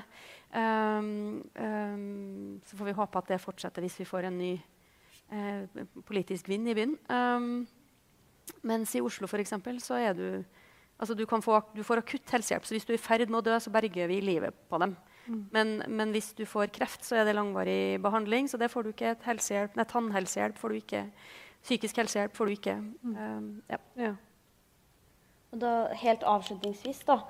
Um, 0.55 1.40
um, 1.59 2.61
så 2.62 2.78
får 2.78 2.90
vi 2.92 2.94
håpe 3.01 3.18
at 3.18 3.34
det 3.34 3.40
fortsetter 3.42 3.82
hvis 3.82 3.98
vi 3.98 4.07
får 4.07 4.28
en 4.30 4.38
ny 4.38 4.53
uh, 5.34 5.82
politisk 6.07 6.53
vind 6.53 6.70
i 6.70 6.76
byen. 6.78 6.94
Um, 7.11 7.66
mens 8.62 8.94
i 8.94 9.03
Oslo 9.03 9.26
eksempel, 9.42 9.82
så 9.82 9.98
er 9.98 10.14
du 10.14 10.26
altså 11.01 11.18
du, 11.18 11.26
få, 11.26 11.61
du, 11.74 11.82
får 11.82 12.05
akutt 12.05 12.30
helsehjelp. 12.30 12.66
Så 12.66 12.78
hvis 12.78 12.86
du 12.86 12.94
er 12.94 13.01
i 13.01 13.03
ferd 13.03 13.26
med 13.26 13.40
å 13.40 13.46
dø, 13.51 13.59
så 13.59 13.74
berger 13.74 14.07
vi 14.07 14.20
livet 14.22 14.55
på 14.70 14.78
dem. 14.78 14.94
Mm. 15.30 15.42
Men, 15.54 15.68
men, 15.86 16.14
hvis 16.14 16.32
du 16.34 16.42
får 16.48 16.72
kreft, 16.74 17.04
så 17.06 17.20
er 17.20 17.28
det 17.28 17.36
langvarig 17.38 18.00
behandling. 18.02 18.48
Så 18.50 18.58
det 18.58 18.70
får 18.72 18.86
du 18.86 18.90
ikke. 18.90 19.14
Et 19.14 19.28
helsehjelp, 19.28 19.76
nei, 19.78 19.86
tannhelsehjelp 19.90 20.58
får 20.58 20.72
du 20.72 20.80
ikke. 20.80 21.04
Psykisk 21.62 22.00
helsehjelp 22.02 22.34
får 22.34 22.50
du 22.50 22.56
ikke. 22.56 22.74
Mm. 23.04 23.14
Um, 23.14 23.46
ja. 23.70 23.78
Ja. 24.00 24.16
Og 25.54 25.62
da, 25.62 25.70
helt 26.02 26.26
avslutningsvis, 26.26 27.04
da. 27.06 27.20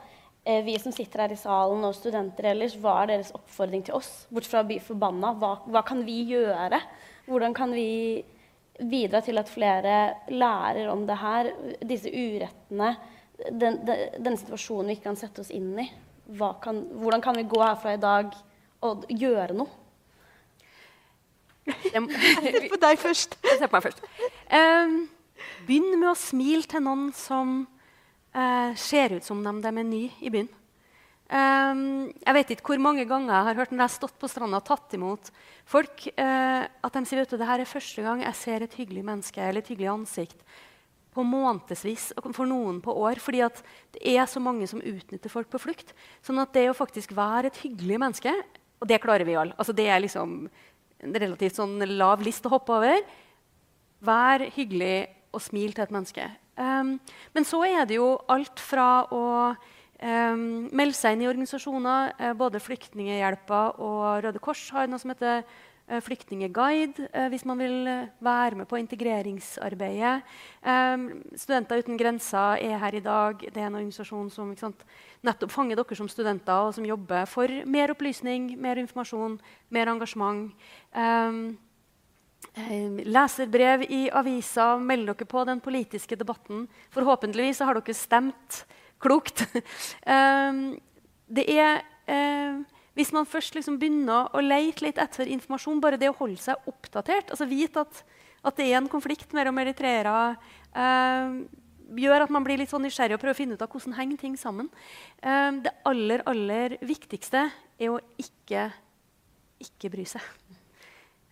Eh, 0.44 0.64
vi 0.64 0.78
som 0.80 0.92
sitter 0.92 1.26
her 1.26 1.34
i 1.34 1.38
salen, 1.40 1.84
og 1.84 1.96
studenter 1.96 2.50
ellers, 2.54 2.76
hva 2.80 3.02
er 3.02 3.14
deres 3.14 3.32
oppfordring 3.36 3.84
til 3.84 3.98
oss? 3.98 4.10
Bortsett 4.32 4.54
fra 4.54 4.64
å 4.64 4.68
bli 4.68 4.78
forbanna, 4.80 5.34
hva, 5.40 5.54
hva 5.68 5.84
kan 5.86 6.00
vi 6.06 6.22
gjøre? 6.30 6.80
Hvordan 7.28 7.56
kan 7.56 7.74
vi 7.76 8.22
bidra 8.80 9.20
til 9.24 9.36
at 9.40 9.52
flere 9.52 9.96
lærer 10.32 10.88
om 10.88 11.04
det 11.08 11.18
her, 11.20 11.50
disse 11.84 12.08
urettene, 12.08 12.94
den, 13.50 13.82
den, 13.84 14.06
den 14.24 14.38
situasjonen 14.40 14.88
vi 14.88 14.96
ikke 14.96 15.10
kan 15.10 15.20
sette 15.20 15.44
oss 15.44 15.52
inn 15.52 15.74
i? 15.80 15.90
Kan, 16.62 16.84
hvordan 17.02 17.22
kan 17.24 17.36
vi 17.36 17.48
gå 17.50 17.58
herfra 17.62 17.96
i 17.96 18.00
dag 18.00 18.34
og 18.86 19.06
gjøre 19.10 19.56
noe? 19.58 19.78
Jeg 21.66 22.04
ser 22.42 22.68
på 22.70 22.78
deg 22.82 23.00
først. 23.00 23.36
Se 23.42 23.66
på 23.66 23.74
meg 23.76 23.84
først. 23.88 24.06
Um, 24.50 24.94
begynn 25.66 25.98
med 25.98 26.10
å 26.12 26.16
smile 26.18 26.66
til 26.70 26.84
noen 26.86 27.10
som 27.16 27.60
uh, 27.64 28.70
ser 28.78 29.18
ut 29.18 29.26
som 29.26 29.42
dem 29.44 29.60
de 29.62 29.70
er 29.70 29.86
nye 29.86 30.14
i 30.22 30.32
byen. 30.32 30.48
Um, 31.30 32.08
jeg 32.24 32.34
vet 32.34 32.56
ikke 32.56 32.72
hvor 32.72 32.82
mange 32.82 33.04
ganger 33.06 33.30
jeg 33.30 33.46
har 33.46 33.58
hørt 33.60 33.70
når 33.70 33.84
jeg 33.84 33.86
har 33.86 33.94
stått 33.94 34.16
på 34.18 34.30
stranda 34.30 34.58
og 34.58 34.66
tatt 34.66 34.96
imot 34.98 35.30
folk, 35.68 36.08
uh, 36.18 36.64
at 36.66 36.96
de 36.96 37.04
sier 37.06 37.22
at 37.22 37.34
det 37.38 37.46
her 37.46 37.62
er 37.62 37.70
første 37.70 38.02
gang 38.02 38.24
jeg 38.24 38.38
ser 38.38 38.66
et 38.66 38.74
hyggelig 38.74 39.04
menneske 39.06 39.44
eller 39.44 39.62
et 39.62 39.70
hyggelig 39.70 39.92
ansikt 39.92 40.42
på 41.14 41.24
månedsvis, 41.26 42.10
og 42.16 42.30
for 42.36 42.48
noen 42.48 42.78
på 42.82 42.94
år. 42.94 43.18
fordi 43.18 43.42
at 43.42 43.62
det 43.94 44.02
er 44.16 44.26
så 44.26 44.40
mange 44.40 44.66
som 44.70 44.80
utnytter 44.80 45.30
folk 45.30 45.50
på 45.50 45.58
flukt. 45.58 45.94
Sånn 46.22 46.38
at 46.38 46.52
det 46.54 46.68
å 46.70 46.76
faktisk 46.76 47.12
være 47.16 47.50
et 47.50 47.62
hyggelig 47.64 47.98
menneske 47.98 48.34
Og 48.80 48.88
det 48.88 49.02
klarer 49.02 49.26
vi 49.28 49.34
alle. 49.36 49.52
Altså, 49.58 49.74
det 49.76 49.88
er 49.92 50.00
liksom 50.00 50.48
en 51.04 51.12
relativt 51.12 51.58
sånn 51.58 51.76
lav 51.98 52.22
list 52.24 52.46
å 52.46 52.52
hoppe 52.54 52.72
over. 52.72 53.02
Vær 54.00 54.40
hyggelig 54.54 55.10
og 55.36 55.42
smil 55.44 55.74
til 55.74 55.84
et 55.84 55.92
menneske. 55.92 56.24
Um, 56.56 56.94
men 57.36 57.44
så 57.44 57.60
er 57.68 57.84
det 57.84 57.98
jo 57.98 58.14
alt 58.24 58.56
fra 58.56 59.04
å 59.12 59.52
um, 59.52 60.70
melde 60.72 60.96
seg 60.96 61.12
inn 61.12 61.26
i 61.26 61.28
organisasjoner. 61.28 62.14
Uh, 62.16 62.32
både 62.32 62.62
Flyktninghjelpa 62.64 63.60
og 63.84 64.24
Røde 64.24 64.40
Kors 64.40 64.64
har 64.72 64.88
noe 64.88 65.02
som 65.02 65.12
heter 65.12 65.44
Eh, 65.44 65.69
flyktningeguide 65.98 67.08
eh, 67.10 67.26
hvis 67.32 67.44
man 67.48 67.58
vil 67.58 67.88
eh, 67.90 68.08
være 68.22 68.60
med 68.60 68.68
på 68.70 68.78
integreringsarbeidet. 68.78 70.22
Studenter 71.34 71.82
uten 71.82 71.98
grenser 71.98 72.60
er 72.62 72.78
her 72.78 72.94
i 72.94 73.02
dag. 73.02 73.42
Det 73.42 73.56
er 73.56 73.66
en 73.66 73.78
organisasjon 73.80 74.30
som 74.30 74.52
sant, 74.60 74.84
nettopp 75.26 75.50
fanger 75.50 75.80
dere 75.80 75.98
som 75.98 76.08
studenter, 76.08 76.68
og 76.68 76.74
som 76.76 76.86
jobber 76.86 77.26
for 77.26 77.50
mer 77.66 77.90
opplysning, 77.94 78.52
mer 78.60 78.78
informasjon, 78.82 79.38
mer 79.70 79.90
engasjement. 79.90 80.52
Leser 82.50 83.06
leserbrev 83.10 83.84
i 83.90 84.02
avisa, 84.10 84.72
meld 84.78 85.10
dere 85.10 85.28
på 85.28 85.44
den 85.48 85.60
politiske 85.60 86.16
debatten. 86.16 86.68
Forhåpentligvis 86.94 87.62
har 87.66 87.78
dere 87.78 87.94
stemt 87.96 88.64
klokt. 89.00 89.46
det 91.36 91.46
er 91.50 91.82
hvis 92.98 93.12
man 93.14 93.28
først 93.28 93.54
liksom 93.54 93.78
begynner 93.80 94.30
å 94.34 94.42
leite 94.42 94.84
litt 94.84 94.98
etter 95.00 95.30
informasjon, 95.30 95.80
bare 95.82 95.98
det 96.00 96.10
å 96.10 96.18
holde 96.18 96.40
seg 96.42 96.70
oppdatert, 96.70 97.30
altså 97.30 97.48
vite 97.48 97.84
at, 97.84 98.02
at 98.42 98.58
det 98.58 98.66
er 98.68 98.80
en 98.80 98.90
konflikt 98.90 99.34
mellom 99.36 99.60
eritreere, 99.62 100.34
eh, 100.74 101.40
gjør 102.00 102.26
at 102.26 102.34
man 102.34 102.46
blir 102.46 102.60
litt 102.60 102.70
sånn 102.70 102.84
nysgjerrig 102.86 103.16
og 103.16 103.22
prøver 103.22 103.36
å 103.36 103.40
finne 103.40 103.58
ut 103.58 103.64
av 103.64 103.70
hvordan 103.72 103.96
henger 103.98 104.20
ting 104.20 104.36
sammen. 104.38 104.70
Eh, 105.22 105.50
det 105.64 105.74
aller, 105.88 106.24
aller 106.30 106.76
viktigste 106.82 107.46
er 107.78 107.94
å 107.94 108.00
ikke, 108.20 108.68
ikke 109.62 109.92
bry 109.92 110.06
seg. 110.08 110.24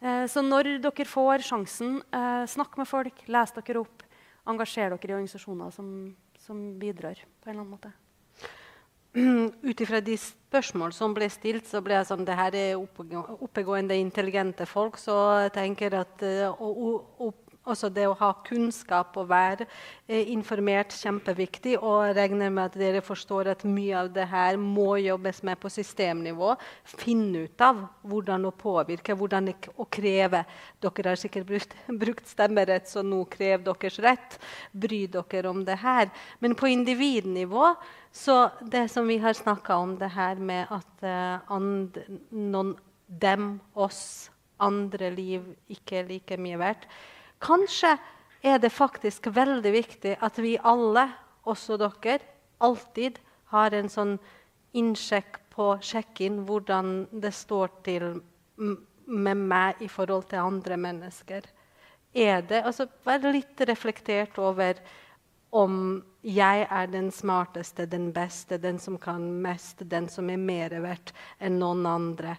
Eh, 0.00 0.24
så 0.30 0.42
når 0.46 0.76
dere 0.82 1.08
får 1.10 1.46
sjansen, 1.46 1.98
eh, 2.14 2.44
snakk 2.46 2.78
med 2.78 2.88
folk, 2.88 3.24
les 3.26 3.54
dere 3.56 3.82
opp, 3.82 4.04
engasjer 4.48 4.94
dere 4.94 5.10
i 5.10 5.16
organisasjoner 5.18 5.72
som, 5.74 5.88
som 6.38 6.78
bidrar 6.78 7.18
på 7.18 7.50
en 7.50 7.56
eller 7.56 7.64
annen 7.64 7.74
måte. 7.74 7.92
ut 9.68 9.80
ifra 9.80 10.00
de 10.04 10.16
spørsmål 10.20 10.92
som 10.96 11.14
ble 11.16 11.28
stilt, 11.32 11.66
så 11.68 11.82
ble 11.84 11.98
jeg 11.98 12.08
sånn 12.10 12.26
Det 12.28 12.36
her 12.38 12.56
er 12.56 12.78
oppegående, 12.78 13.98
intelligente 13.98 14.66
folk, 14.68 14.98
så 15.00 15.16
jeg 15.46 15.54
tenker 15.58 15.98
at 16.00 16.24
uh, 16.24 17.32
også 17.68 17.90
det 17.92 18.06
å 18.08 18.16
ha 18.18 18.30
kunnskap 18.46 19.16
og 19.20 19.28
være 19.30 19.66
eh, 20.08 20.30
informert 20.32 20.94
kjempeviktig. 20.96 21.76
Og 21.78 22.14
regner 22.16 22.52
med 22.54 22.70
at 22.70 22.78
dere 22.80 23.02
forstår 23.04 23.52
at 23.54 23.66
mye 23.68 23.96
av 24.02 24.10
det 24.14 24.26
her 24.30 24.58
må 24.60 24.96
jobbes 25.02 25.42
med 25.46 25.60
på 25.60 25.70
systemnivå. 25.72 26.54
Finne 26.88 27.46
ut 27.46 27.64
av 27.64 27.84
hvordan 28.08 28.48
å 28.48 28.54
påvirke, 28.56 29.16
hvordan 29.18 29.52
å 29.76 29.88
kreve. 29.92 30.44
Dere 30.82 31.12
har 31.12 31.20
sikkert 31.20 31.48
brukt, 31.48 31.76
brukt 32.02 32.32
stemmerett, 32.32 32.88
så 32.90 33.04
nå 33.06 33.22
krev 33.30 33.64
deres 33.68 34.00
rett. 34.04 34.40
Bry 34.72 35.04
dere 35.12 35.52
om 35.52 35.64
det 35.68 35.78
her. 35.84 36.10
Men 36.40 36.56
på 36.58 36.70
individnivå 36.72 37.74
så 38.12 38.48
det 38.60 38.88
som 38.88 39.06
vi 39.06 39.18
har 39.18 39.36
snakka 39.36 39.76
om, 39.76 39.98
det 39.98 40.08
her 40.14 40.40
med 40.40 40.66
at 40.74 41.04
eh, 41.06 41.52
and, 41.54 41.98
noen, 42.32 42.74
dem, 43.06 43.60
oss, 43.74 44.30
andre 44.58 45.10
liv 45.14 45.44
ikke 45.70 46.00
er 46.00 46.10
like 46.10 46.36
mye 46.40 46.58
verdt 46.60 46.88
Kanskje 47.38 47.96
er 48.42 48.58
det 48.62 48.70
faktisk 48.74 49.30
veldig 49.34 49.72
viktig 49.74 50.16
at 50.22 50.38
vi 50.42 50.56
alle, 50.58 51.08
også 51.48 51.78
dere, 51.80 52.20
alltid 52.58 53.18
har 53.52 53.74
en 53.74 53.88
sånn 53.88 54.16
innsjekk 54.76 55.38
på 55.54 55.70
sjekk-in 55.82 56.42
hvordan 56.46 57.06
det 57.22 57.32
står 57.34 57.70
til 57.86 58.18
med 59.08 59.40
meg 59.48 59.80
i 59.82 59.88
forhold 59.88 60.28
til 60.28 60.42
andre 60.42 60.76
mennesker. 60.76 61.46
Er 62.14 62.42
det, 62.42 62.62
altså 62.66 62.88
Vær 63.04 63.24
litt 63.32 63.60
reflektert 63.68 64.38
over 64.38 64.80
om 65.50 66.02
jeg 66.22 66.66
er 66.68 66.88
den 66.92 67.10
smarteste, 67.14 67.86
den 67.88 68.10
beste, 68.12 68.58
den 68.60 68.78
som 68.78 68.98
kan 69.00 69.22
mest, 69.42 69.80
den 69.88 70.08
som 70.12 70.28
er 70.30 70.40
mer 70.40 70.74
verdt 70.84 71.14
enn 71.40 71.56
noen 71.60 71.86
andre. 71.88 72.36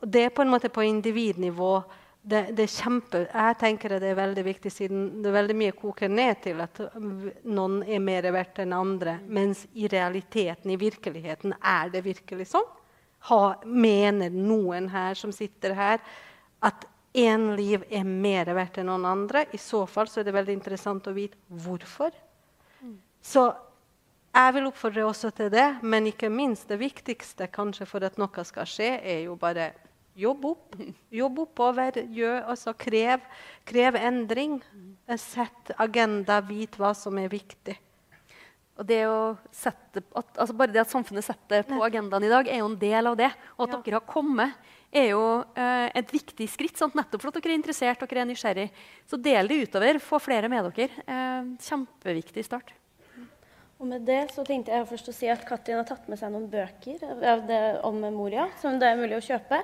Det 0.00 0.26
er 0.26 0.34
på 0.34 0.44
en 0.44 0.52
måte 0.52 0.70
på 0.70 0.84
individnivå 0.86 1.72
det, 2.26 2.40
det, 2.58 2.64
er 2.64 2.72
kjempe, 2.72 3.20
jeg 3.30 3.56
tenker 3.60 3.92
det 4.02 4.08
er 4.10 4.18
veldig 4.18 4.42
viktig, 4.48 4.70
siden 4.74 5.04
det 5.22 5.30
er 5.30 5.36
veldig 5.36 5.56
mye 5.60 5.74
koker 5.78 6.10
ned 6.10 6.40
til 6.42 6.58
at 6.64 6.80
noen 6.98 7.76
er 7.86 8.02
mer 8.02 8.26
verdt 8.34 8.58
enn 8.64 8.74
andre. 8.74 9.20
Mens 9.30 9.62
i 9.78 9.86
realiteten, 9.90 10.72
i 10.74 10.78
virkeligheten, 10.80 11.54
er 11.62 11.92
det 11.94 12.02
virkelig 12.02 12.48
sånn? 12.50 12.66
Ha, 13.30 13.40
mener 13.62 14.34
noen 14.34 14.90
her 14.90 15.14
som 15.18 15.30
sitter 15.34 15.76
her, 15.78 16.02
at 16.66 16.88
én 17.14 17.52
liv 17.54 17.86
er 17.94 18.02
mer 18.02 18.50
verdt 18.58 18.82
enn 18.82 18.90
noen 18.90 19.06
andre? 19.06 19.46
I 19.54 19.62
så 19.62 19.84
fall 19.86 20.10
så 20.10 20.20
er 20.20 20.26
det 20.26 20.34
veldig 20.34 20.58
interessant 20.58 21.06
å 21.06 21.14
vite 21.14 21.38
hvorfor. 21.62 22.10
Så 23.22 23.48
jeg 24.34 24.52
vil 24.58 24.66
oppfordre 24.68 25.06
også 25.06 25.30
til 25.30 25.54
det, 25.54 25.68
men 25.86 26.10
ikke 26.10 26.28
minst 26.28 26.66
det 26.68 26.82
viktigste 26.82 27.46
kanskje 27.54 27.86
for 27.86 28.04
at 28.04 28.18
noe 28.18 28.50
skal 28.50 28.66
skje, 28.66 28.96
er 28.98 29.28
jo 29.30 29.38
bare 29.38 29.70
jobb 30.16 30.44
opp. 30.52 30.76
Jobb 31.12 31.42
oppover. 31.46 32.00
Gjør, 32.12 32.38
altså 32.52 32.74
krev, 32.78 33.24
krev 33.68 33.98
endring. 34.00 34.60
Sett 35.20 35.74
agenda, 35.78 36.40
vit 36.44 36.78
hva 36.80 36.94
som 36.96 37.18
er 37.20 37.30
viktig. 37.32 37.76
Og 38.76 38.84
det 38.84 39.02
å 39.08 39.36
sette, 39.54 40.02
at, 40.12 40.32
altså 40.36 40.52
Bare 40.56 40.72
det 40.74 40.82
at 40.82 40.92
samfunnet 40.92 41.24
setter 41.24 41.62
på 41.64 41.78
agendaen 41.84 42.26
i 42.26 42.32
dag, 42.32 42.48
er 42.48 42.60
jo 42.60 42.68
en 42.68 42.80
del 42.80 43.08
av 43.08 43.16
det. 43.16 43.30
Og 43.56 43.68
at 43.68 43.78
ja. 43.78 43.82
dere 43.86 44.00
har 44.00 44.08
kommet, 44.08 44.72
er 44.96 45.10
jo 45.14 45.22
eh, 45.56 45.88
et 45.96 46.12
viktig 46.12 46.48
skritt. 46.52 46.76
Sant? 46.78 46.96
Nettopp 46.96 47.24
for 47.24 47.32
at 47.32 47.40
dere 47.40 47.54
er 47.54 47.60
interessert 47.60 48.04
dere 48.04 48.24
er 48.24 48.28
nysgjerrig. 48.28 48.66
Så 49.08 49.20
del 49.20 49.48
det 49.48 49.62
utover. 49.64 50.00
Få 50.04 50.20
flere 50.22 50.50
med 50.52 50.68
dere. 50.68 51.06
Eh, 51.06 51.54
kjempeviktig 51.64 52.44
start. 52.44 52.74
Og 53.76 53.88
med 53.88 54.06
det 54.08 54.22
så 54.32 54.40
tenkte 54.44 54.72
jeg 54.72 54.88
først 54.88 55.10
å 55.12 55.12
si 55.12 55.28
at 55.28 55.42
Katrin 55.44 55.76
har 55.76 55.88
tatt 55.88 56.06
med 56.08 56.16
seg 56.16 56.32
noen 56.32 56.46
bøker 56.48 57.02
om 57.84 57.98
Moria 58.14 58.46
som 58.62 58.78
det 58.80 58.88
er 58.88 58.96
mulig 58.96 59.18
å 59.18 59.26
kjøpe. 59.26 59.58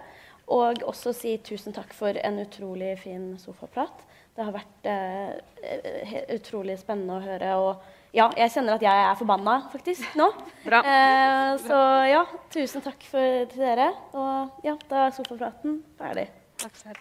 Og 0.51 0.83
også 0.89 1.13
si 1.17 1.37
tusen 1.45 1.75
takk 1.75 1.93
for 1.95 2.17
en 2.19 2.41
utrolig 2.43 2.97
fin 3.01 3.33
sofaprat. 3.41 4.03
Det 4.33 4.47
har 4.47 4.55
vært 4.55 4.87
eh, 4.89 6.15
utrolig 6.33 6.79
spennende 6.81 7.19
å 7.19 7.25
høre. 7.25 7.51
Og 7.61 8.17
ja, 8.17 8.27
jeg 8.37 8.53
kjenner 8.55 8.79
at 8.79 8.85
jeg 8.85 9.05
er 9.07 9.19
forbanna 9.21 9.59
faktisk 9.73 10.17
nå. 10.19 10.31
Bra. 10.69 10.81
Eh, 10.83 11.51
så 11.63 11.81
ja, 12.11 12.23
tusen 12.53 12.85
takk 12.85 13.05
for, 13.09 13.45
til 13.53 13.65
dere. 13.65 13.91
Og 14.17 14.65
ja, 14.67 14.77
da 14.91 15.07
er 15.07 15.17
sofapraten 15.17 15.83
ferdig. 16.01 16.27
Takk 16.63 16.77
skal 16.79 16.99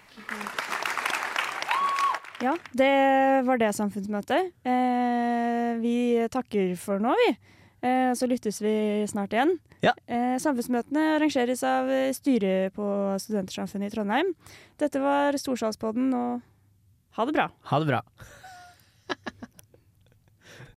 Ja, 2.42 2.56
det 2.74 2.94
var 3.46 3.60
det 3.62 3.74
samfunnsmøtet. 3.78 4.52
Eh, 4.66 5.72
vi 5.82 5.98
takker 6.34 6.76
for 6.80 7.04
nå, 7.04 7.14
vi. 7.26 7.34
Eh, 7.86 8.12
så 8.18 8.28
lyttes 8.30 8.62
vi 8.64 8.74
snart 9.10 9.34
igjen. 9.36 9.56
Ja. 9.82 9.96
Eh, 10.06 10.36
samfunnsmøtene 10.42 11.08
arrangeres 11.16 11.64
av 11.66 11.90
styret 12.14 12.76
på 12.76 12.86
Studentersamfunnet 13.22 13.90
i 13.90 13.96
Trondheim. 13.96 14.30
Dette 14.82 15.02
var 15.02 15.38
Storsalspodden, 15.42 16.14
og 16.14 17.18
ha 17.18 17.26
det 17.28 17.36
bra. 17.36 17.50
Ha 17.72 17.82
det 17.82 17.90
bra. 17.90 18.04